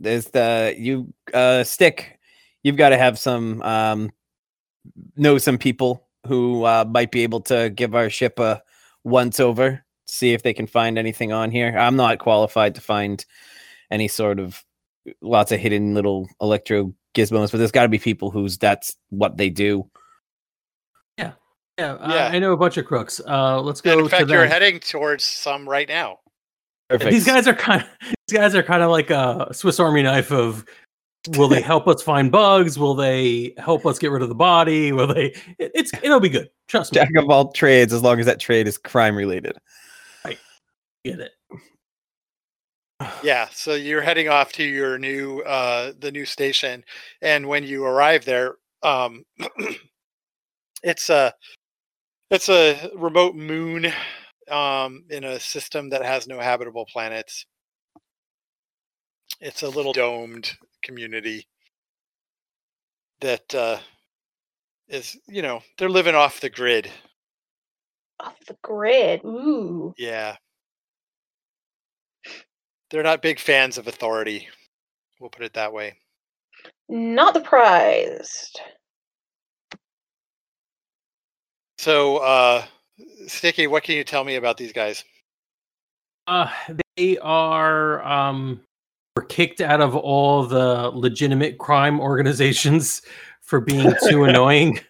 There's 0.00 0.26
the 0.26 0.74
you 0.76 1.12
uh 1.34 1.64
stick. 1.64 2.18
You've 2.62 2.76
got 2.76 2.90
to 2.90 2.98
have 2.98 3.18
some 3.18 3.62
um 3.62 4.10
know 5.16 5.38
some 5.38 5.58
people 5.58 6.06
who 6.26 6.64
uh, 6.64 6.84
might 6.88 7.10
be 7.10 7.22
able 7.22 7.40
to 7.40 7.70
give 7.70 7.94
our 7.94 8.10
ship 8.10 8.38
a 8.38 8.62
once 9.04 9.40
over, 9.40 9.84
see 10.06 10.32
if 10.32 10.42
they 10.42 10.52
can 10.52 10.66
find 10.66 10.98
anything 10.98 11.32
on 11.32 11.50
here. 11.50 11.76
I'm 11.76 11.96
not 11.96 12.18
qualified 12.18 12.74
to 12.74 12.80
find 12.80 13.24
any 13.90 14.08
sort 14.08 14.38
of 14.38 14.62
lots 15.22 15.52
of 15.52 15.60
hidden 15.60 15.94
little 15.94 16.28
electro 16.40 16.92
gizmos, 17.14 17.50
but 17.50 17.58
there's 17.58 17.72
got 17.72 17.82
to 17.82 17.88
be 17.88 17.98
people 17.98 18.30
who's 18.30 18.58
that's 18.58 18.96
what 19.10 19.36
they 19.36 19.48
do. 19.48 19.88
Yeah, 21.78 21.96
Yeah. 22.00 22.28
I, 22.28 22.36
I 22.36 22.38
know 22.38 22.52
a 22.52 22.56
bunch 22.56 22.76
of 22.76 22.84
crooks. 22.84 23.20
Uh, 23.26 23.60
let's 23.60 23.80
go 23.80 23.92
And 23.92 24.00
in 24.00 24.06
to 24.06 24.10
fact, 24.10 24.28
you're 24.28 24.46
heading 24.46 24.80
towards 24.80 25.24
some 25.24 25.68
right 25.68 25.88
now. 25.88 26.18
Perfect. 26.88 27.10
These 27.10 27.26
guys 27.26 27.46
are 27.46 27.54
kind 27.54 27.82
of 27.82 27.88
these 28.26 28.38
guys 28.38 28.54
are 28.54 28.62
kind 28.62 28.82
of 28.82 28.90
like 28.90 29.10
a 29.10 29.48
Swiss 29.52 29.78
Army 29.78 30.02
knife 30.02 30.30
of 30.32 30.64
will 31.36 31.48
they 31.48 31.60
help 31.72 31.86
us 31.88 32.02
find 32.02 32.32
bugs? 32.32 32.78
Will 32.78 32.94
they 32.94 33.52
help 33.58 33.84
us 33.84 33.98
get 33.98 34.10
rid 34.10 34.22
of 34.22 34.28
the 34.30 34.34
body? 34.34 34.92
Will 34.92 35.06
they 35.06 35.26
it- 35.58 35.72
it's 35.74 35.90
it'll 36.02 36.20
be 36.20 36.28
good. 36.30 36.48
Trust 36.68 36.92
me. 36.92 37.00
jack 37.00 37.10
of 37.16 37.28
all 37.28 37.52
trades 37.52 37.92
as 37.92 38.02
long 38.02 38.20
as 38.20 38.26
that 38.26 38.40
trade 38.40 38.66
is 38.66 38.78
crime 38.78 39.16
related. 39.16 39.56
Get 41.04 41.20
it. 41.20 41.32
Yeah, 43.22 43.46
so 43.52 43.74
you're 43.74 44.00
heading 44.02 44.28
off 44.28 44.50
to 44.54 44.64
your 44.64 44.98
new 44.98 45.40
uh 45.42 45.92
the 46.00 46.10
new 46.10 46.24
station 46.24 46.82
and 47.22 47.46
when 47.46 47.62
you 47.62 47.84
arrive 47.84 48.24
there 48.24 48.56
um 48.82 49.24
it's 50.82 51.08
a 51.08 51.32
it's 52.32 52.48
a 52.48 52.90
remote 52.96 53.36
moon 53.36 53.92
um 54.50 55.04
in 55.10 55.24
a 55.24 55.40
system 55.40 55.90
that 55.90 56.04
has 56.04 56.26
no 56.26 56.38
habitable 56.40 56.86
planets. 56.86 57.46
It's 59.40 59.62
a 59.62 59.68
little 59.68 59.92
domed 59.92 60.56
community 60.82 61.46
that 63.20 63.54
uh 63.54 63.78
is, 64.88 65.18
you 65.26 65.42
know, 65.42 65.60
they're 65.76 65.88
living 65.88 66.14
off 66.14 66.40
the 66.40 66.50
grid. 66.50 66.90
Off 68.20 68.36
the 68.46 68.56
grid. 68.62 69.20
Ooh. 69.24 69.94
Yeah. 69.98 70.36
They're 72.90 73.02
not 73.02 73.22
big 73.22 73.38
fans 73.38 73.76
of 73.76 73.86
authority. 73.86 74.48
We'll 75.20 75.30
put 75.30 75.44
it 75.44 75.52
that 75.54 75.72
way. 75.72 75.98
Not 76.88 77.34
surprised. 77.34 78.60
So, 81.76 82.16
uh, 82.18 82.64
Sticky, 83.26 83.66
what 83.66 83.84
can 83.84 83.96
you 83.96 84.04
tell 84.04 84.24
me 84.24 84.36
about 84.36 84.56
these 84.56 84.72
guys? 84.72 85.04
Uh, 86.26 86.50
they 86.96 87.18
are 87.18 88.02
um 88.02 88.60
were 89.16 89.24
kicked 89.24 89.60
out 89.60 89.80
of 89.80 89.96
all 89.96 90.44
the 90.44 90.90
legitimate 90.90 91.58
crime 91.58 92.00
organizations 92.08 93.02
for 93.40 93.60
being 93.60 93.92
too 94.08 94.24
annoying. 94.28 94.80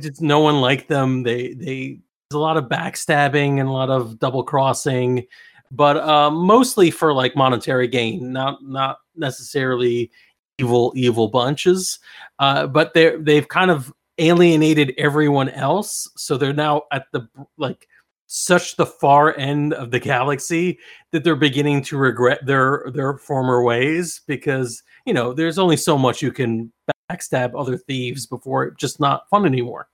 Just 0.00 0.20
no 0.20 0.40
one 0.40 0.60
liked 0.60 0.88
them. 0.88 1.22
They 1.22 1.54
they 1.54 2.00
there's 2.30 2.36
a 2.36 2.38
lot 2.38 2.56
of 2.56 2.64
backstabbing 2.64 3.60
and 3.60 3.68
a 3.68 3.72
lot 3.72 3.90
of 3.90 4.18
double 4.18 4.42
crossing, 4.42 5.26
but 5.70 5.96
uh, 5.96 6.30
mostly 6.30 6.90
for 6.90 7.12
like 7.12 7.36
monetary 7.36 7.88
gain, 7.88 8.32
not 8.32 8.62
not 8.62 8.98
necessarily 9.16 10.10
evil 10.58 10.92
evil 10.96 11.28
bunches. 11.28 11.98
Uh, 12.38 12.66
but 12.66 12.92
they're 12.94 13.18
they've 13.18 13.48
kind 13.48 13.70
of 13.70 13.92
alienated 14.18 14.94
everyone 14.98 15.48
else, 15.50 16.08
so 16.16 16.36
they're 16.36 16.52
now 16.52 16.82
at 16.92 17.06
the 17.12 17.28
like 17.58 17.88
such 18.26 18.76
the 18.76 18.86
far 18.86 19.36
end 19.36 19.74
of 19.74 19.90
the 19.90 20.00
galaxy 20.00 20.78
that 21.12 21.24
they're 21.24 21.36
beginning 21.36 21.82
to 21.82 21.96
regret 21.96 22.44
their 22.46 22.86
their 22.92 23.18
former 23.18 23.62
ways 23.62 24.22
because 24.26 24.82
you 25.04 25.12
know 25.12 25.32
there's 25.32 25.58
only 25.58 25.76
so 25.76 25.98
much 25.98 26.22
you 26.22 26.32
can 26.32 26.72
backstab 27.10 27.52
other 27.58 27.76
thieves 27.76 28.26
before 28.26 28.64
it's 28.64 28.80
just 28.80 28.98
not 28.98 29.28
fun 29.28 29.44
anymore 29.44 29.88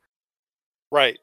Right. 0.91 1.19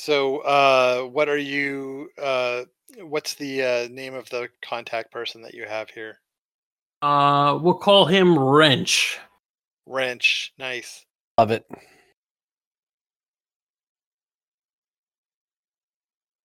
So, 0.00 0.38
uh, 0.38 1.02
what 1.02 1.28
are 1.28 1.38
you? 1.38 2.10
Uh, 2.20 2.64
what's 3.00 3.34
the 3.34 3.62
uh, 3.62 3.88
name 3.90 4.14
of 4.14 4.28
the 4.30 4.48
contact 4.62 5.12
person 5.12 5.42
that 5.42 5.54
you 5.54 5.64
have 5.66 5.90
here? 5.90 6.20
Uh, 7.02 7.58
we'll 7.60 7.74
call 7.74 8.04
him 8.04 8.38
Wrench. 8.38 9.18
Wrench. 9.88 10.52
Nice. 10.58 11.04
Love 11.38 11.50
it. 11.50 11.66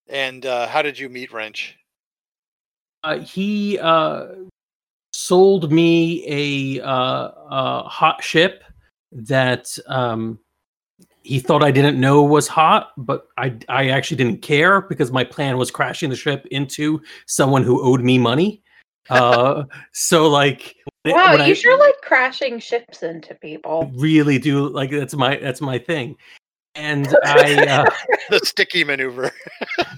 And 0.08 0.46
uh, 0.46 0.68
how 0.68 0.82
did 0.82 0.98
you 1.00 1.10
meet 1.10 1.32
Wrench? 1.32 1.78
Uh, 3.04 3.20
he 3.20 3.80
uh, 3.80 4.28
sold 5.12 5.72
me 5.72 6.24
a, 6.80 6.84
uh, 6.86 7.32
a 7.50 7.84
hot 7.88 8.24
ship 8.24 8.64
that 9.12 9.78
um, 9.88 10.40
he 11.24 11.40
thought 11.40 11.64
I 11.64 11.72
didn't 11.72 12.00
know 12.00 12.22
was 12.24 12.48
hot, 12.48 12.92
but 12.98 13.28
I 13.38 13.58
I 13.70 13.90
actually 13.90 14.18
didn't 14.18 14.42
care 14.42 14.82
because 14.82 15.12
my 15.12 15.24
plan 15.24 15.58
was 15.58 15.72
crashing 15.72 16.10
the 16.10 16.16
ship 16.16 16.46
into 16.52 17.02
someone 17.28 17.64
who 17.64 17.82
owed 17.82 18.02
me 18.02 18.18
money. 18.18 18.62
Uh, 19.10 19.66
so 19.92 20.30
like, 20.30 20.78
Wow, 21.06 21.32
when 21.34 21.46
you 21.48 21.52
I 21.52 21.54
sure 21.54 21.80
like 21.80 21.96
crashing 22.02 22.60
ships 22.60 23.04
into 23.04 23.36
people. 23.36 23.92
really 23.96 24.40
do 24.40 24.70
like 24.70 24.92
that's 24.92 25.16
my 25.16 25.38
that's 25.38 25.62
my 25.62 25.78
thing. 25.78 26.16
And 26.76 27.08
I 27.26 27.54
uh, 27.68 27.92
the 28.30 28.40
sticky 28.40 28.84
maneuver. 28.84 29.32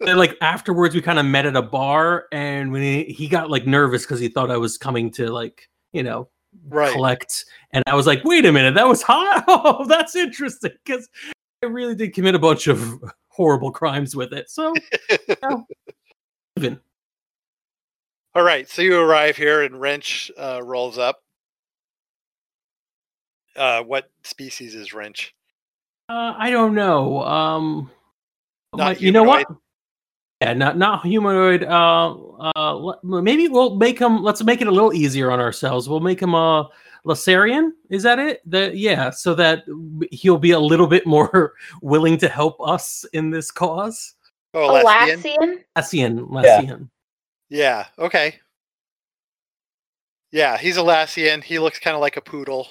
then, 0.00 0.16
like 0.16 0.36
afterwards 0.40 0.94
we 0.94 1.02
kind 1.02 1.18
of 1.18 1.26
met 1.26 1.46
at 1.46 1.56
a 1.56 1.62
bar, 1.62 2.26
and 2.32 2.72
when 2.72 2.82
he, 2.82 3.04
he 3.04 3.28
got 3.28 3.50
like 3.50 3.66
nervous 3.66 4.02
because 4.02 4.20
he 4.20 4.28
thought 4.28 4.50
I 4.50 4.56
was 4.56 4.78
coming 4.78 5.10
to 5.12 5.30
like 5.30 5.68
you 5.92 6.02
know 6.02 6.28
Right. 6.68 6.92
collect. 6.92 7.44
And 7.72 7.82
I 7.86 7.94
was 7.94 8.06
like, 8.06 8.22
wait 8.24 8.46
a 8.46 8.52
minute, 8.52 8.74
that 8.74 8.88
was 8.88 9.02
hot. 9.02 9.44
Oh, 9.48 9.84
that's 9.86 10.16
interesting 10.16 10.72
because 10.84 11.08
I 11.62 11.66
really 11.66 11.94
did 11.94 12.14
commit 12.14 12.34
a 12.34 12.38
bunch 12.38 12.66
of 12.66 13.02
horrible 13.28 13.70
crimes 13.70 14.14
with 14.14 14.32
it. 14.32 14.50
So 14.50 14.74
well, 15.42 15.66
even 16.56 16.80
All 18.34 18.42
right. 18.42 18.68
So 18.68 18.82
you 18.82 18.98
arrive 18.98 19.36
here, 19.36 19.62
and 19.62 19.80
Wrench 19.80 20.30
uh, 20.36 20.60
rolls 20.62 20.98
up. 20.98 21.20
Uh, 23.56 23.82
what 23.82 24.10
species 24.24 24.74
is 24.74 24.92
Wrench? 24.92 25.34
uh, 26.08 26.34
I 26.36 26.50
don't 26.50 26.74
know. 26.74 27.22
Um, 27.22 27.90
Not 28.74 29.00
you 29.00 29.12
know 29.12 29.22
what? 29.22 29.46
humanoid? 29.46 29.60
Yeah, 30.40 30.52
not 30.52 30.76
not 30.76 31.06
humanoid. 31.06 31.62
Uh, 31.62 32.14
uh, 32.56 32.94
maybe 33.02 33.48
we'll 33.48 33.76
make 33.76 33.98
him. 33.98 34.22
Let's 34.22 34.42
make 34.42 34.60
it 34.60 34.66
a 34.66 34.70
little 34.70 34.92
easier 34.92 35.30
on 35.30 35.40
ourselves. 35.40 35.88
We'll 35.88 36.00
make 36.00 36.20
him 36.20 36.34
a 36.34 36.68
Lasarian. 37.06 37.70
Is 37.88 38.02
that 38.02 38.18
it? 38.18 38.42
The 38.44 38.72
yeah, 38.74 39.10
so 39.10 39.34
that 39.36 39.62
he'll 40.10 40.38
be 40.38 40.50
a 40.50 40.58
little 40.58 40.88
bit 40.88 41.06
more 41.06 41.54
willing 41.82 42.18
to 42.18 42.28
help 42.28 42.56
us 42.60 43.06
in 43.12 43.30
this 43.30 43.50
cause. 43.50 44.14
Oh, 44.52 44.82
Lathian? 44.84 45.22
Alassian? 45.22 45.64
Lassian, 45.76 46.28
Lassian. 46.28 46.90
Yeah. 47.54 47.86
Okay. 48.00 48.40
Yeah, 50.32 50.58
he's 50.58 50.76
a 50.76 50.82
Lassian. 50.82 51.40
He 51.40 51.60
looks 51.60 51.78
kind 51.78 51.94
of 51.94 52.00
like 52.00 52.16
a 52.16 52.20
poodle. 52.20 52.66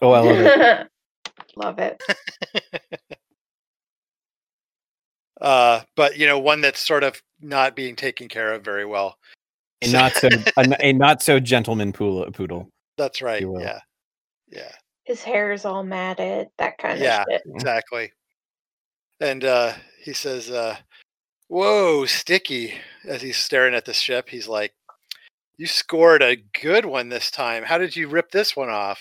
Oh, 0.00 0.12
I 0.12 0.20
love 0.20 0.38
it. 0.38 0.88
Love 1.56 1.78
it. 1.80 2.00
Uh, 5.40 5.82
but 5.94 6.18
you 6.18 6.26
know, 6.26 6.36
one 6.40 6.60
that's 6.60 6.84
sort 6.84 7.04
of 7.04 7.22
not 7.40 7.76
being 7.76 7.94
taken 7.94 8.26
care 8.26 8.54
of 8.54 8.64
very 8.64 8.84
well. 8.84 9.16
A 9.82 9.92
not 9.92 10.16
so 10.16 10.28
a, 10.56 10.76
a 10.84 10.92
not 10.92 11.22
so 11.22 11.38
gentleman 11.38 11.92
poodle. 11.92 12.28
poodle. 12.32 12.68
That's 12.96 13.22
right. 13.22 13.46
Yeah. 13.60 13.78
Yeah. 14.50 14.72
His 15.04 15.22
hair 15.22 15.52
is 15.52 15.64
all 15.64 15.84
matted, 15.84 16.48
that 16.58 16.76
kind 16.78 16.98
Yeah. 16.98 17.20
of 17.20 17.26
shit. 17.30 17.42
Exactly. 17.54 18.10
And 19.20 19.44
uh, 19.44 19.74
he 20.02 20.12
says, 20.12 20.50
uh, 20.50 20.76
"Whoa, 21.46 22.04
Sticky!" 22.04 22.74
As 23.08 23.22
he's 23.22 23.38
staring 23.38 23.74
at 23.74 23.84
the 23.86 23.94
ship, 23.94 24.28
he's 24.28 24.46
like, 24.46 24.74
"You 25.56 25.66
scored 25.66 26.22
a 26.22 26.36
good 26.60 26.84
one 26.84 27.08
this 27.08 27.30
time. 27.30 27.64
How 27.64 27.78
did 27.78 27.96
you 27.96 28.06
rip 28.08 28.30
this 28.30 28.54
one 28.54 28.68
off?" 28.68 29.00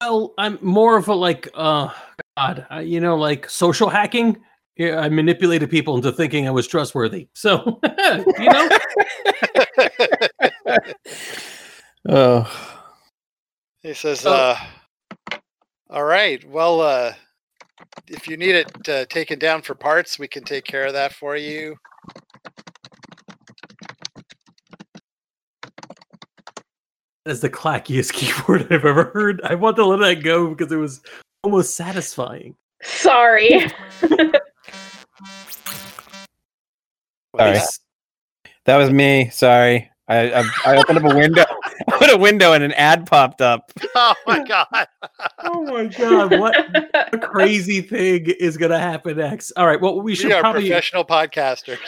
Well, 0.00 0.32
I'm 0.38 0.58
more 0.62 0.96
of 0.96 1.08
a 1.08 1.14
like, 1.14 1.48
uh, 1.54 1.88
God, 2.36 2.64
uh, 2.72 2.78
you 2.78 3.00
know, 3.00 3.16
like 3.16 3.50
social 3.50 3.88
hacking. 3.88 4.40
Yeah, 4.76 5.00
I 5.00 5.08
manipulated 5.08 5.68
people 5.70 5.96
into 5.96 6.12
thinking 6.12 6.46
I 6.46 6.52
was 6.52 6.68
trustworthy. 6.68 7.28
So, 7.34 7.80
you 8.38 8.48
know, 8.48 8.68
Oh, 12.08 12.78
he 13.82 13.92
says, 13.94 14.20
So- 14.20 14.32
uh, 14.32 14.56
"All 15.90 16.04
right. 16.04 16.42
Well, 16.48 16.80
uh, 16.80 17.12
if 18.06 18.28
you 18.28 18.36
need 18.36 18.54
it 18.54 18.88
uh, 18.88 19.04
taken 19.06 19.38
down 19.40 19.62
for 19.62 19.74
parts, 19.74 20.18
we 20.18 20.28
can 20.28 20.44
take 20.44 20.64
care 20.64 20.86
of 20.86 20.92
that 20.92 21.12
for 21.12 21.36
you." 21.36 21.76
That's 27.28 27.40
the 27.40 27.50
clackiest 27.50 28.12
keyboard 28.14 28.62
I've 28.72 28.84
ever 28.84 29.04
heard. 29.04 29.40
I 29.44 29.54
want 29.54 29.76
to 29.76 29.84
let 29.84 30.00
that 30.00 30.22
go 30.22 30.54
because 30.54 30.72
it 30.72 30.76
was 30.76 31.02
almost 31.42 31.76
satisfying. 31.76 32.56
Sorry. 32.82 33.70
What 34.00 34.12
is 34.12 34.18
Sorry. 37.36 37.52
that? 37.54 37.68
that 38.64 38.76
was 38.76 38.90
me. 38.90 39.30
Sorry. 39.30 39.90
I 40.08 40.32
I, 40.32 40.44
I 40.64 40.76
opened 40.76 40.98
up 40.98 41.12
a 41.12 41.16
window. 41.16 41.44
I 41.88 41.94
opened 41.94 42.10
a 42.12 42.18
window 42.18 42.52
and 42.54 42.64
an 42.64 42.72
ad 42.72 43.06
popped 43.06 43.40
up. 43.42 43.70
Oh 43.94 44.14
my 44.26 44.42
god! 44.44 44.86
Oh 45.40 45.62
my 45.64 45.86
god, 45.86 46.38
what 46.38 46.54
a 47.12 47.18
crazy 47.18 47.82
thing 47.82 48.26
is 48.38 48.56
going 48.56 48.70
to 48.70 48.78
happen 48.78 49.18
next? 49.18 49.52
All 49.52 49.66
right, 49.66 49.80
well, 49.80 50.00
we 50.00 50.14
should 50.14 50.28
we 50.28 50.32
are 50.32 50.40
probably 50.40 50.62
professional 50.62 51.04
podcasters. 51.04 51.78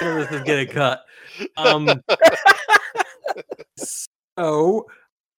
this 0.00 0.32
is 0.32 0.42
getting 0.42 0.68
cut. 0.68 1.04
Um, 1.56 2.02
so, 3.78 4.86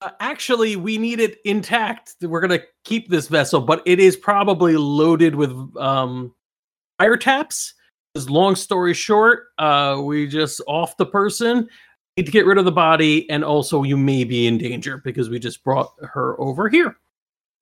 uh, 0.01 0.11
actually, 0.21 0.77
we 0.77 0.99
need 0.99 1.21
it 1.21 1.39
intact. 1.45 2.15
We're 2.23 2.41
gonna 2.41 2.61
keep 2.85 3.09
this 3.09 3.29
vessel, 3.29 3.61
but 3.61 3.83
it 3.85 3.99
is 3.99 4.17
probably 4.17 4.77
loaded 4.77 5.35
with 5.35 5.51
um, 5.77 6.35
fire 6.99 7.17
taps. 7.17 7.75
Because 8.15 8.31
long 8.31 8.57
story 8.57 8.95
short, 8.95 9.49
uh, 9.59 10.01
we 10.03 10.27
just 10.27 10.61
off 10.67 10.97
the 10.97 11.07
person. 11.07 11.69
Need 12.17 12.27
to 12.27 12.33
get 12.33 12.47
rid 12.47 12.59
of 12.59 12.65
the 12.65 12.73
body, 12.73 13.29
and 13.31 13.45
also 13.45 13.83
you 13.83 13.97
may 13.97 14.25
be 14.25 14.47
in 14.47 14.59
danger 14.59 14.99
because 15.05 15.29
we 15.29 15.39
just 15.39 15.63
brought 15.63 15.93
her 16.01 16.41
over 16.41 16.69
here. 16.69 16.97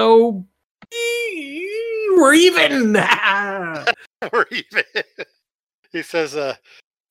So 0.00 0.46
we're 2.16 2.34
even. 2.34 2.92
We're 4.32 4.46
even. 4.50 4.84
he 5.92 6.02
says, 6.02 6.34
uh, 6.34 6.56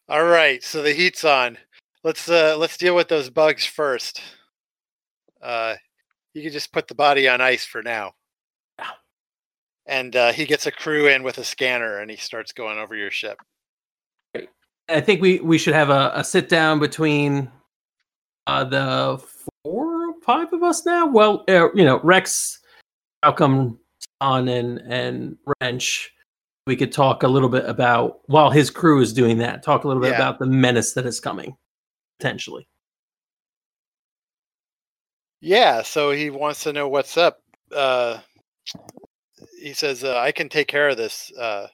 "All 0.09 0.24
right, 0.26 0.63
so 0.63 0.82
the 0.82 0.91
heat's 0.91 1.24
on. 1.24 1.57
Let's 2.06 2.30
uh, 2.30 2.56
let's 2.60 2.78
deal 2.78 2.95
with 2.95 3.08
those 3.08 3.32
bugs 3.32 3.66
first. 3.66 4.22
Uh, 5.41 5.74
you 6.36 6.43
can 6.43 6.51
just 6.51 6.72
put 6.72 6.88
the 6.88 6.93
body 6.93 7.28
on 7.28 7.41
ice 7.41 7.66
for 7.66 7.82
now." 7.82 8.14
Yeah. 8.78 8.91
And 9.88 10.16
uh, 10.16 10.32
he 10.32 10.45
gets 10.45 10.68
a 10.68 10.72
crew 10.72 11.08
in 11.08 11.24
with 11.24 11.39
a 11.39 11.43
scanner, 11.43 11.97
and 11.97 12.12
he 12.12 12.18
starts 12.18 12.51
going 12.51 12.78
over 12.78 12.95
your 12.95 13.10
ship. 13.10 13.39
I 14.88 15.01
think 15.01 15.20
we 15.20 15.39
we 15.39 15.58
should 15.58 15.74
have 15.74 15.89
a, 15.89 16.12
a 16.14 16.24
sit 16.24 16.47
down 16.47 16.80
between 16.80 17.49
uh, 18.45 18.66
the 18.66 19.20
four 19.64 20.10
or 20.10 20.14
five 20.24 20.53
of 20.53 20.62
us 20.62 20.86
now. 20.86 21.08
Well, 21.08 21.43
uh, 21.49 21.74
you 21.74 21.84
know, 21.84 21.99
Rex, 22.03 22.60
Malcolm, 23.24 23.80
on 24.22 24.47
and 24.47 24.78
and 24.88 25.38
Wrench. 25.60 26.12
We 26.68 26.76
could 26.76 26.91
talk 26.91 27.24
a 27.24 27.28
little 27.28 27.49
bit 27.49 27.66
about 27.66 28.20
while 28.28 28.51
his 28.51 28.70
crew 28.70 29.01
is 29.01 29.12
doing 29.12 29.39
that. 29.39 29.64
Talk 29.64 29.86
a 29.86 29.88
little 29.88 30.03
bit 30.03 30.12
Yeah. 30.12 30.18
about 30.18 30.38
the 30.38 30.45
menace 30.45 30.93
that 30.93 31.08
is 31.08 31.20
coming, 31.20 31.58
potentially. 32.18 32.68
Yeah, 35.41 35.84
so 35.84 36.11
he 36.11 36.30
wants 36.30 36.63
to 36.63 36.74
know 36.74 36.88
what's 36.88 37.18
up. 37.18 37.41
Uh, 37.72 38.20
he 39.59 39.74
says, 39.74 40.03
uh, 40.03 40.18
"I 40.18 40.32
can 40.32 40.49
take 40.49 40.68
care 40.68 40.89
of 40.89 40.97
this. 40.97 41.32
Uh, 41.34 41.68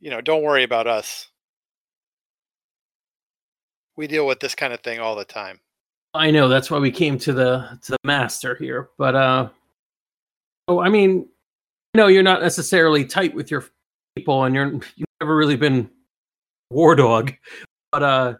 you 0.00 0.10
know, 0.10 0.20
don't 0.20 0.42
worry 0.42 0.62
about 0.62 0.86
us. 0.86 1.28
We 3.96 4.06
deal 4.06 4.26
with 4.26 4.40
this 4.40 4.54
kind 4.54 4.72
of 4.72 4.80
thing 4.80 5.00
all 5.00 5.16
the 5.16 5.24
time." 5.24 5.60
I 6.14 6.30
know 6.30 6.48
that's 6.48 6.70
why 6.70 6.78
we 6.78 6.90
came 6.90 7.18
to 7.18 7.32
the 7.32 7.78
to 7.82 7.92
the 7.92 7.98
master 8.04 8.54
here, 8.54 8.90
but 8.98 9.14
uh, 9.14 9.48
oh, 10.68 10.78
I 10.80 10.88
mean, 10.88 11.28
no, 11.94 12.06
you're 12.06 12.22
not 12.22 12.42
necessarily 12.42 13.04
tight 13.04 13.34
with 13.34 13.50
your 13.50 13.64
people, 14.14 14.44
and 14.44 14.54
you're 14.54 14.72
you've 14.96 15.08
never 15.20 15.36
really 15.36 15.56
been 15.56 15.90
war 16.70 16.94
dog, 16.94 17.32
but 17.90 18.02
uh, 18.02 18.34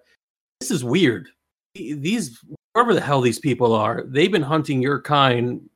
this 0.63 0.71
is 0.71 0.85
weird. 0.85 1.29
These 1.75 2.39
whoever 2.73 2.95
the 2.95 3.01
hell 3.01 3.21
these 3.21 3.41
people 3.41 3.75
are, 3.75 4.05
they've 4.07 4.31
been 4.31 4.43
hunting 4.43 4.81
your 4.81 5.01
kind 5.01 5.69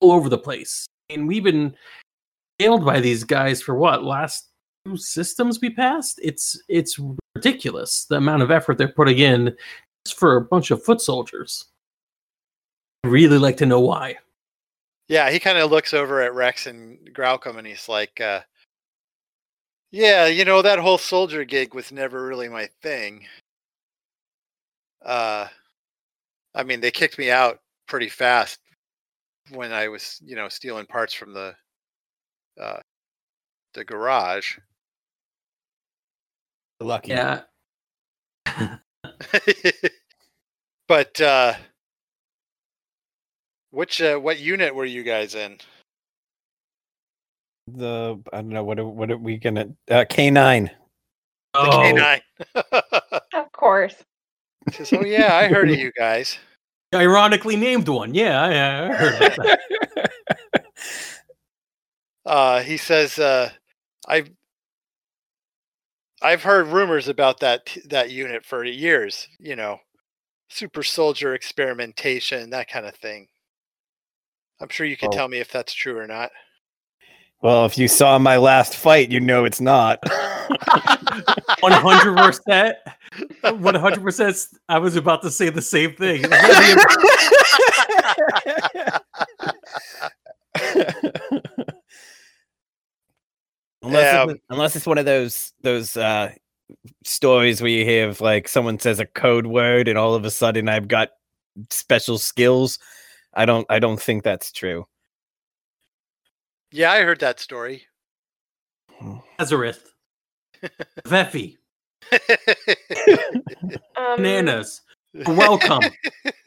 all 0.00 0.10
over 0.10 0.28
the 0.28 0.38
place, 0.38 0.86
and 1.08 1.28
we've 1.28 1.44
been 1.44 1.76
nailed 2.58 2.84
by 2.84 2.98
these 2.98 3.22
guys 3.22 3.62
for 3.62 3.76
what 3.76 4.02
last 4.02 4.48
two 4.84 4.96
systems 4.96 5.60
we 5.60 5.70
passed. 5.70 6.18
It's 6.20 6.60
it's 6.68 6.98
ridiculous 7.36 8.06
the 8.06 8.16
amount 8.16 8.42
of 8.42 8.50
effort 8.50 8.76
they're 8.76 8.88
putting 8.88 9.18
in 9.18 9.56
just 10.04 10.18
for 10.18 10.34
a 10.34 10.44
bunch 10.44 10.72
of 10.72 10.82
foot 10.82 11.00
soldiers. 11.00 11.66
I'd 13.04 13.10
really 13.10 13.38
like 13.38 13.56
to 13.58 13.66
know 13.66 13.80
why. 13.80 14.16
Yeah, 15.08 15.30
he 15.30 15.38
kind 15.38 15.58
of 15.58 15.70
looks 15.70 15.94
over 15.94 16.22
at 16.22 16.34
Rex 16.34 16.66
and 16.66 16.98
Graucom 17.14 17.56
and 17.56 17.66
he's 17.68 17.88
like, 17.88 18.20
uh, 18.20 18.40
"Yeah, 19.92 20.26
you 20.26 20.44
know 20.44 20.60
that 20.60 20.80
whole 20.80 20.98
soldier 20.98 21.44
gig 21.44 21.72
was 21.72 21.92
never 21.92 22.26
really 22.26 22.48
my 22.48 22.68
thing. 22.82 23.28
Uh, 25.06 25.46
I 26.54 26.64
mean, 26.64 26.80
they 26.80 26.90
kicked 26.90 27.16
me 27.16 27.30
out 27.30 27.60
pretty 27.86 28.08
fast 28.08 28.58
when 29.52 29.72
I 29.72 29.86
was, 29.88 30.20
you 30.24 30.34
know, 30.34 30.48
stealing 30.48 30.86
parts 30.86 31.14
from 31.14 31.32
the 31.32 31.54
uh, 32.60 32.80
the 33.74 33.84
garage. 33.84 34.58
Lucky. 36.80 37.12
Yeah. 37.12 37.42
but 40.88 41.20
uh, 41.20 41.54
which 43.70 44.02
uh, 44.02 44.16
what 44.18 44.40
unit 44.40 44.74
were 44.74 44.84
you 44.84 45.04
guys 45.04 45.36
in? 45.36 45.58
The 47.68 48.18
I 48.32 48.36
don't 48.38 48.48
know 48.48 48.64
what 48.64 48.78
are, 48.78 48.86
what 48.86 49.10
are 49.10 49.16
we 49.16 49.36
gonna 49.38 49.68
uh, 49.90 50.04
K 50.08 50.30
nine. 50.30 50.70
The 51.54 51.60
Oh, 51.60 51.70
K9. 51.70 52.20
Of 53.34 53.52
course. 53.52 53.94
Says, 54.72 54.92
oh 54.92 55.04
yeah, 55.04 55.34
I 55.36 55.48
heard 55.48 55.70
of 55.70 55.78
you 55.78 55.92
guys. 55.92 56.38
ironically 56.94 57.56
named 57.56 57.88
one. 57.88 58.14
Yeah, 58.14 58.40
I, 58.42 58.48
I 58.92 58.94
heard 58.96 59.14
about 59.16 59.36
that. 59.36 59.60
Uh, 62.24 62.60
he 62.60 62.76
says, 62.76 63.20
uh, 63.20 63.50
"I've 64.08 64.28
I've 66.20 66.42
heard 66.42 66.66
rumors 66.66 67.06
about 67.08 67.38
that 67.40 67.76
that 67.88 68.10
unit 68.10 68.44
for 68.44 68.64
years. 68.64 69.28
You 69.38 69.54
know, 69.54 69.78
super 70.48 70.82
soldier 70.82 71.34
experimentation, 71.34 72.50
that 72.50 72.68
kind 72.68 72.84
of 72.86 72.96
thing. 72.96 73.28
I'm 74.60 74.68
sure 74.70 74.86
you 74.86 74.96
can 74.96 75.10
Oh. 75.10 75.12
tell 75.16 75.28
me 75.28 75.38
if 75.38 75.52
that's 75.52 75.72
true 75.72 75.96
or 75.98 76.06
not." 76.08 76.32
Well, 77.46 77.64
if 77.64 77.78
you 77.78 77.86
saw 77.86 78.18
my 78.18 78.38
last 78.38 78.74
fight, 78.74 79.12
you 79.12 79.20
know 79.20 79.44
it's 79.44 79.60
not. 79.60 80.00
One 81.60 81.70
hundred 81.70 82.16
percent. 82.16 82.76
One 83.60 83.76
hundred 83.76 84.02
percent. 84.02 84.36
I 84.68 84.80
was 84.80 84.96
about 84.96 85.22
to 85.22 85.30
say 85.30 85.50
the 85.50 85.62
same 85.62 85.92
thing. 85.94 86.24
unless, 86.24 86.72
Yeah. 93.84 94.26
it's, 94.28 94.40
unless 94.50 94.74
it's 94.74 94.86
one 94.86 94.98
of 94.98 95.04
those 95.04 95.52
those 95.62 95.96
uh, 95.96 96.32
stories 97.04 97.62
where 97.62 97.70
you 97.70 97.84
hear 97.84 98.08
of 98.08 98.20
like 98.20 98.48
someone 98.48 98.80
says 98.80 98.98
a 98.98 99.06
code 99.06 99.46
word 99.46 99.86
and 99.86 99.96
all 99.96 100.16
of 100.16 100.24
a 100.24 100.32
sudden 100.32 100.68
I've 100.68 100.88
got 100.88 101.10
special 101.70 102.18
skills. 102.18 102.80
I 103.34 103.44
don't 103.46 103.66
I 103.70 103.78
don't 103.78 104.02
think 104.02 104.24
that's 104.24 104.50
true. 104.50 104.88
Yeah, 106.72 106.92
I 106.92 107.02
heard 107.02 107.20
that 107.20 107.40
story. 107.40 107.86
Nazareth, 109.38 109.92
Veffy, 111.06 111.56
Um, 113.96 114.16
bananas. 114.16 114.82
Welcome. 115.26 115.80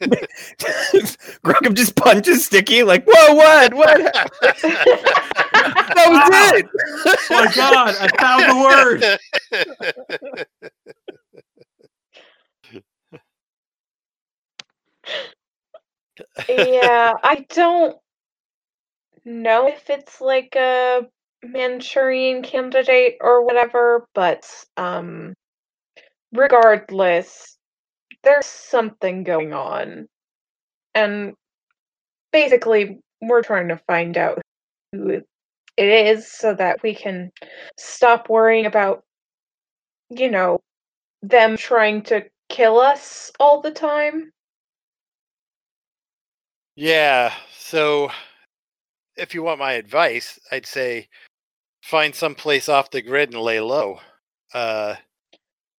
Graucom 1.44 1.74
just 1.74 1.96
punches 1.96 2.44
Sticky 2.44 2.82
like, 2.84 3.04
whoa, 3.06 3.34
what? 3.34 3.74
What? 3.74 4.14
That 5.92 6.08
was 6.08 6.30
it. 6.60 6.66
Oh 7.06 7.44
my 7.44 7.52
god, 7.54 7.94
I 8.00 8.08
found 8.18 8.42
the 8.48 8.56
word. 8.56 9.18
yeah, 16.48 17.14
I 17.22 17.46
don't 17.50 17.96
know 19.30 19.68
if 19.68 19.90
it's 19.90 20.20
like 20.20 20.54
a 20.56 21.06
Manchurian 21.42 22.42
candidate 22.42 23.16
or 23.20 23.44
whatever, 23.44 24.06
but 24.14 24.44
um 24.76 25.34
regardless, 26.32 27.56
there's 28.22 28.46
something 28.46 29.24
going 29.24 29.52
on. 29.52 30.06
And 30.94 31.34
basically 32.32 32.98
we're 33.22 33.42
trying 33.42 33.68
to 33.68 33.80
find 33.86 34.16
out 34.16 34.40
who 34.92 35.08
it 35.10 35.26
is 35.76 36.30
so 36.30 36.54
that 36.54 36.82
we 36.82 36.94
can 36.94 37.30
stop 37.78 38.28
worrying 38.28 38.66
about 38.66 39.02
you 40.10 40.30
know 40.30 40.60
them 41.22 41.56
trying 41.56 42.02
to 42.02 42.24
kill 42.48 42.78
us 42.78 43.30
all 43.38 43.60
the 43.60 43.70
time. 43.70 44.32
Yeah. 46.76 47.32
So, 47.56 48.10
if 49.16 49.34
you 49.34 49.42
want 49.42 49.58
my 49.58 49.72
advice, 49.72 50.38
I'd 50.52 50.66
say 50.66 51.08
find 51.82 52.14
some 52.14 52.34
place 52.34 52.68
off 52.68 52.90
the 52.90 53.02
grid 53.02 53.32
and 53.32 53.42
lay 53.42 53.60
low. 53.60 54.00
Uh, 54.54 54.96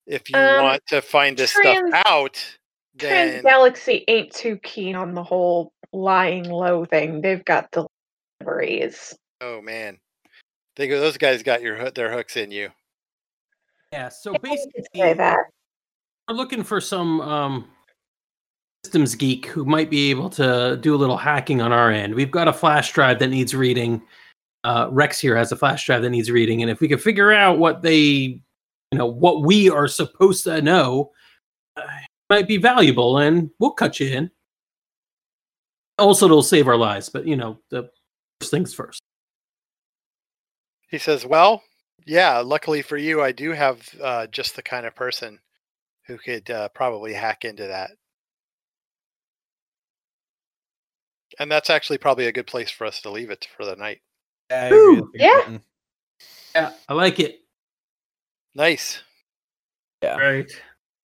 if 0.06 0.28
you 0.30 0.38
Um, 0.38 0.64
want 0.64 0.82
to 0.88 1.00
find 1.02 1.36
this 1.36 1.52
trans- 1.52 1.88
stuff 1.90 2.02
out, 2.06 2.56
then 2.94 3.28
Trans 3.30 3.42
Galaxy 3.42 4.04
ain't 4.08 4.32
too 4.32 4.58
keen 4.58 4.96
on 4.96 5.14
the 5.14 5.22
whole 5.22 5.72
lying 5.92 6.44
low 6.44 6.84
thing. 6.84 7.20
They've 7.20 7.44
got 7.44 7.70
deliveries. 8.40 9.16
oh 9.40 9.60
man, 9.62 9.98
they 10.76 10.88
go. 10.88 11.00
Those 11.00 11.16
guys 11.16 11.42
got 11.42 11.62
your 11.62 11.76
hoo- 11.76 11.90
their 11.92 12.12
hooks 12.12 12.36
in 12.36 12.50
you. 12.50 12.70
Yeah, 13.92 14.08
so 14.08 14.34
basically, 14.34 14.84
say 14.94 15.14
that. 15.14 15.38
we're 16.28 16.36
looking 16.36 16.62
for 16.62 16.80
some 16.80 17.20
um, 17.20 17.70
systems 18.84 19.14
geek 19.14 19.46
who 19.46 19.64
might 19.64 19.90
be 19.90 20.10
able 20.10 20.30
to 20.30 20.78
do 20.80 20.94
a 20.94 20.96
little 20.96 21.16
hacking 21.16 21.60
on 21.60 21.72
our 21.72 21.90
end. 21.90 22.14
We've 22.14 22.30
got 22.30 22.48
a 22.48 22.52
flash 22.52 22.92
drive 22.92 23.18
that 23.18 23.28
needs 23.28 23.54
reading. 23.54 24.02
Uh, 24.64 24.88
Rex 24.90 25.20
here 25.20 25.36
has 25.36 25.52
a 25.52 25.56
flash 25.56 25.86
drive 25.86 26.02
that 26.02 26.10
needs 26.10 26.30
reading, 26.30 26.62
and 26.62 26.70
if 26.70 26.80
we 26.80 26.88
can 26.88 26.98
figure 26.98 27.32
out 27.32 27.58
what 27.58 27.82
they, 27.82 28.00
you 28.00 28.40
know, 28.98 29.06
what 29.06 29.42
we 29.42 29.70
are 29.70 29.88
supposed 29.88 30.44
to 30.44 30.60
know, 30.60 31.12
uh, 31.76 31.82
might 32.28 32.48
be 32.48 32.56
valuable, 32.56 33.18
and 33.18 33.50
we'll 33.58 33.70
cut 33.70 34.00
you 34.00 34.08
in. 34.08 34.30
Also, 35.98 36.26
it'll 36.26 36.42
save 36.42 36.68
our 36.68 36.76
lives, 36.76 37.08
but 37.08 37.26
you 37.26 37.36
know, 37.36 37.58
the 37.70 37.90
first 38.40 38.50
things 38.50 38.74
first. 38.74 39.00
He 40.88 40.98
says, 40.98 41.24
"Well, 41.24 41.62
yeah. 42.06 42.38
Luckily 42.38 42.82
for 42.82 42.96
you, 42.96 43.22
I 43.22 43.32
do 43.32 43.52
have 43.52 43.88
uh, 44.02 44.26
just 44.26 44.56
the 44.56 44.62
kind 44.62 44.84
of 44.84 44.94
person 44.94 45.38
who 46.06 46.18
could 46.18 46.50
uh, 46.50 46.68
probably 46.70 47.12
hack 47.12 47.44
into 47.44 47.66
that." 47.66 47.92
And 51.40 51.50
that's 51.50 51.70
actually 51.70 51.98
probably 51.98 52.26
a 52.26 52.32
good 52.32 52.46
place 52.46 52.70
for 52.70 52.86
us 52.86 53.00
to 53.00 53.10
leave 53.10 53.30
it 53.30 53.48
for 53.56 53.64
the 53.64 53.74
night. 53.74 54.00
Yeah, 54.50 54.56
I 54.56 54.66
agree, 54.66 54.94
that's 54.94 55.00
a 55.00 55.02
good 55.02 55.20
Yeah. 55.20 55.58
Yeah, 56.54 56.72
I 56.88 56.94
like 56.94 57.18
it. 57.18 57.40
Nice. 58.54 59.02
Yeah. 60.02 60.18
Right. 60.18 60.50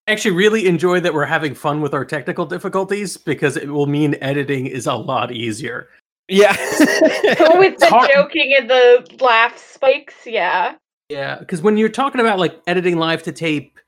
I 0.07 0.13
actually 0.13 0.37
really 0.37 0.67
enjoy 0.67 1.01
that 1.01 1.15
we're 1.15 1.25
having 1.25 1.55
fun 1.55 1.81
with 1.81 1.95
our 1.95 2.05
technical 2.05 2.45
difficulties 2.47 3.17
because 3.17 3.57
it 3.57 3.69
will 3.69 3.87
mean 3.87 4.17
editing 4.21 4.67
is 4.67 4.87
a 4.87 4.95
lot 4.95 5.33
easier. 5.33 5.89
Yeah. 6.29 6.53
With 7.59 7.79
the 7.79 7.87
hard- 7.89 8.11
joking 8.13 8.55
and 8.59 8.69
the 8.69 9.07
laugh 9.21 9.57
spikes, 9.59 10.15
yeah. 10.27 10.75
Yeah, 11.09 11.39
because 11.39 11.63
when 11.63 11.77
you're 11.77 11.89
talking 11.89 12.21
about 12.21 12.39
like 12.39 12.61
editing 12.67 12.99
live 12.99 13.23
to 13.25 13.33
tape, 13.33 13.79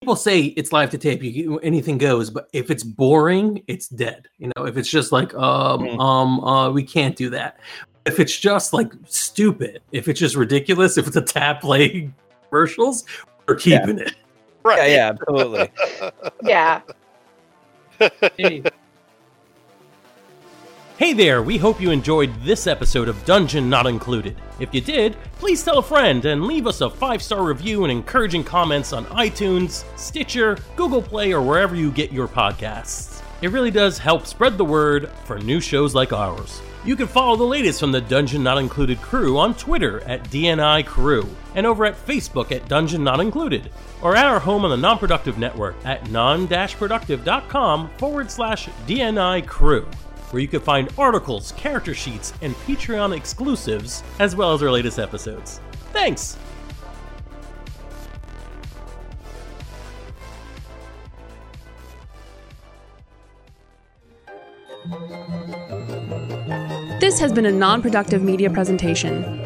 people 0.00 0.16
say 0.16 0.40
it's 0.42 0.72
live 0.72 0.90
to 0.90 0.98
tape, 0.98 1.22
you 1.22 1.58
anything 1.60 1.98
goes, 1.98 2.30
but 2.30 2.48
if 2.52 2.70
it's 2.70 2.82
boring, 2.82 3.62
it's 3.66 3.88
dead. 3.88 4.28
You 4.38 4.50
know, 4.56 4.66
if 4.66 4.76
it's 4.76 4.90
just 4.90 5.12
like 5.12 5.34
um 5.34 5.88
um 6.00 6.40
uh 6.44 6.70
we 6.70 6.82
can't 6.82 7.16
do 7.16 7.30
that. 7.30 7.58
If 8.04 8.20
it's 8.20 8.36
just 8.38 8.72
like 8.72 8.92
stupid, 9.06 9.82
if 9.92 10.06
it's 10.08 10.20
just 10.20 10.36
ridiculous, 10.36 10.96
if 10.96 11.06
it's 11.06 11.16
a 11.16 11.22
tap 11.22 11.60
play 11.62 12.10
commercials, 12.50 13.04
we're 13.48 13.58
Yeah. 13.64 13.80
keeping 13.80 13.98
it. 14.00 14.08
yeah, 14.14 14.14
Right. 14.64 14.90
yeah, 14.92 15.08
absolutely. 15.10 15.70
Yeah. 16.44 16.80
Hey. 18.36 18.62
Hey 20.98 21.12
there, 21.12 21.42
we 21.42 21.58
hope 21.58 21.78
you 21.78 21.90
enjoyed 21.90 22.34
this 22.40 22.66
episode 22.66 23.06
of 23.06 23.22
Dungeon 23.26 23.68
Not 23.68 23.86
Included. 23.86 24.34
If 24.58 24.72
you 24.72 24.80
did, 24.80 25.14
please 25.34 25.62
tell 25.62 25.76
a 25.76 25.82
friend 25.82 26.24
and 26.24 26.46
leave 26.46 26.66
us 26.66 26.80
a 26.80 26.88
five 26.88 27.22
star 27.22 27.44
review 27.44 27.84
and 27.84 27.92
encouraging 27.92 28.44
comments 28.44 28.94
on 28.94 29.04
iTunes, 29.06 29.84
Stitcher, 29.98 30.56
Google 30.74 31.02
Play, 31.02 31.32
or 31.32 31.42
wherever 31.42 31.76
you 31.76 31.90
get 31.90 32.12
your 32.12 32.26
podcasts. 32.26 33.22
It 33.42 33.48
really 33.50 33.70
does 33.70 33.98
help 33.98 34.26
spread 34.26 34.56
the 34.56 34.64
word 34.64 35.10
for 35.26 35.38
new 35.38 35.60
shows 35.60 35.94
like 35.94 36.14
ours. 36.14 36.62
You 36.86 36.96
can 36.96 37.08
follow 37.08 37.36
the 37.36 37.44
latest 37.44 37.78
from 37.80 37.92
the 37.92 38.00
Dungeon 38.00 38.42
Not 38.42 38.56
Included 38.56 39.02
crew 39.02 39.36
on 39.36 39.54
Twitter 39.54 40.00
at 40.04 40.24
DNI 40.30 40.86
Crew 40.86 41.28
and 41.54 41.66
over 41.66 41.84
at 41.84 42.06
Facebook 42.06 42.52
at 42.52 42.68
Dungeon 42.68 43.04
Not 43.04 43.20
Included 43.20 43.70
or 44.00 44.16
at 44.16 44.24
our 44.24 44.40
home 44.40 44.64
on 44.64 44.70
the 44.70 44.76
Non-Productive 44.78 45.36
Network 45.36 45.76
at 45.84 46.10
non-productive.com 46.10 47.90
forward 47.98 48.30
slash 48.30 48.68
DNI 48.86 49.46
Crew, 49.46 49.86
where 50.30 50.40
you 50.42 50.48
can 50.48 50.60
find 50.60 50.88
articles, 50.98 51.52
character 51.52 51.94
sheets, 51.94 52.32
and 52.42 52.54
Patreon 52.66 53.16
exclusives, 53.16 54.02
as 54.18 54.34
well 54.34 54.52
as 54.52 54.62
our 54.62 54.70
latest 54.70 54.98
episodes. 54.98 55.60
Thanks! 55.92 56.36
This 67.00 67.20
has 67.20 67.32
been 67.32 67.46
a 67.46 67.52
non 67.52 67.82
productive 67.82 68.22
media 68.22 68.50
presentation. 68.50 69.45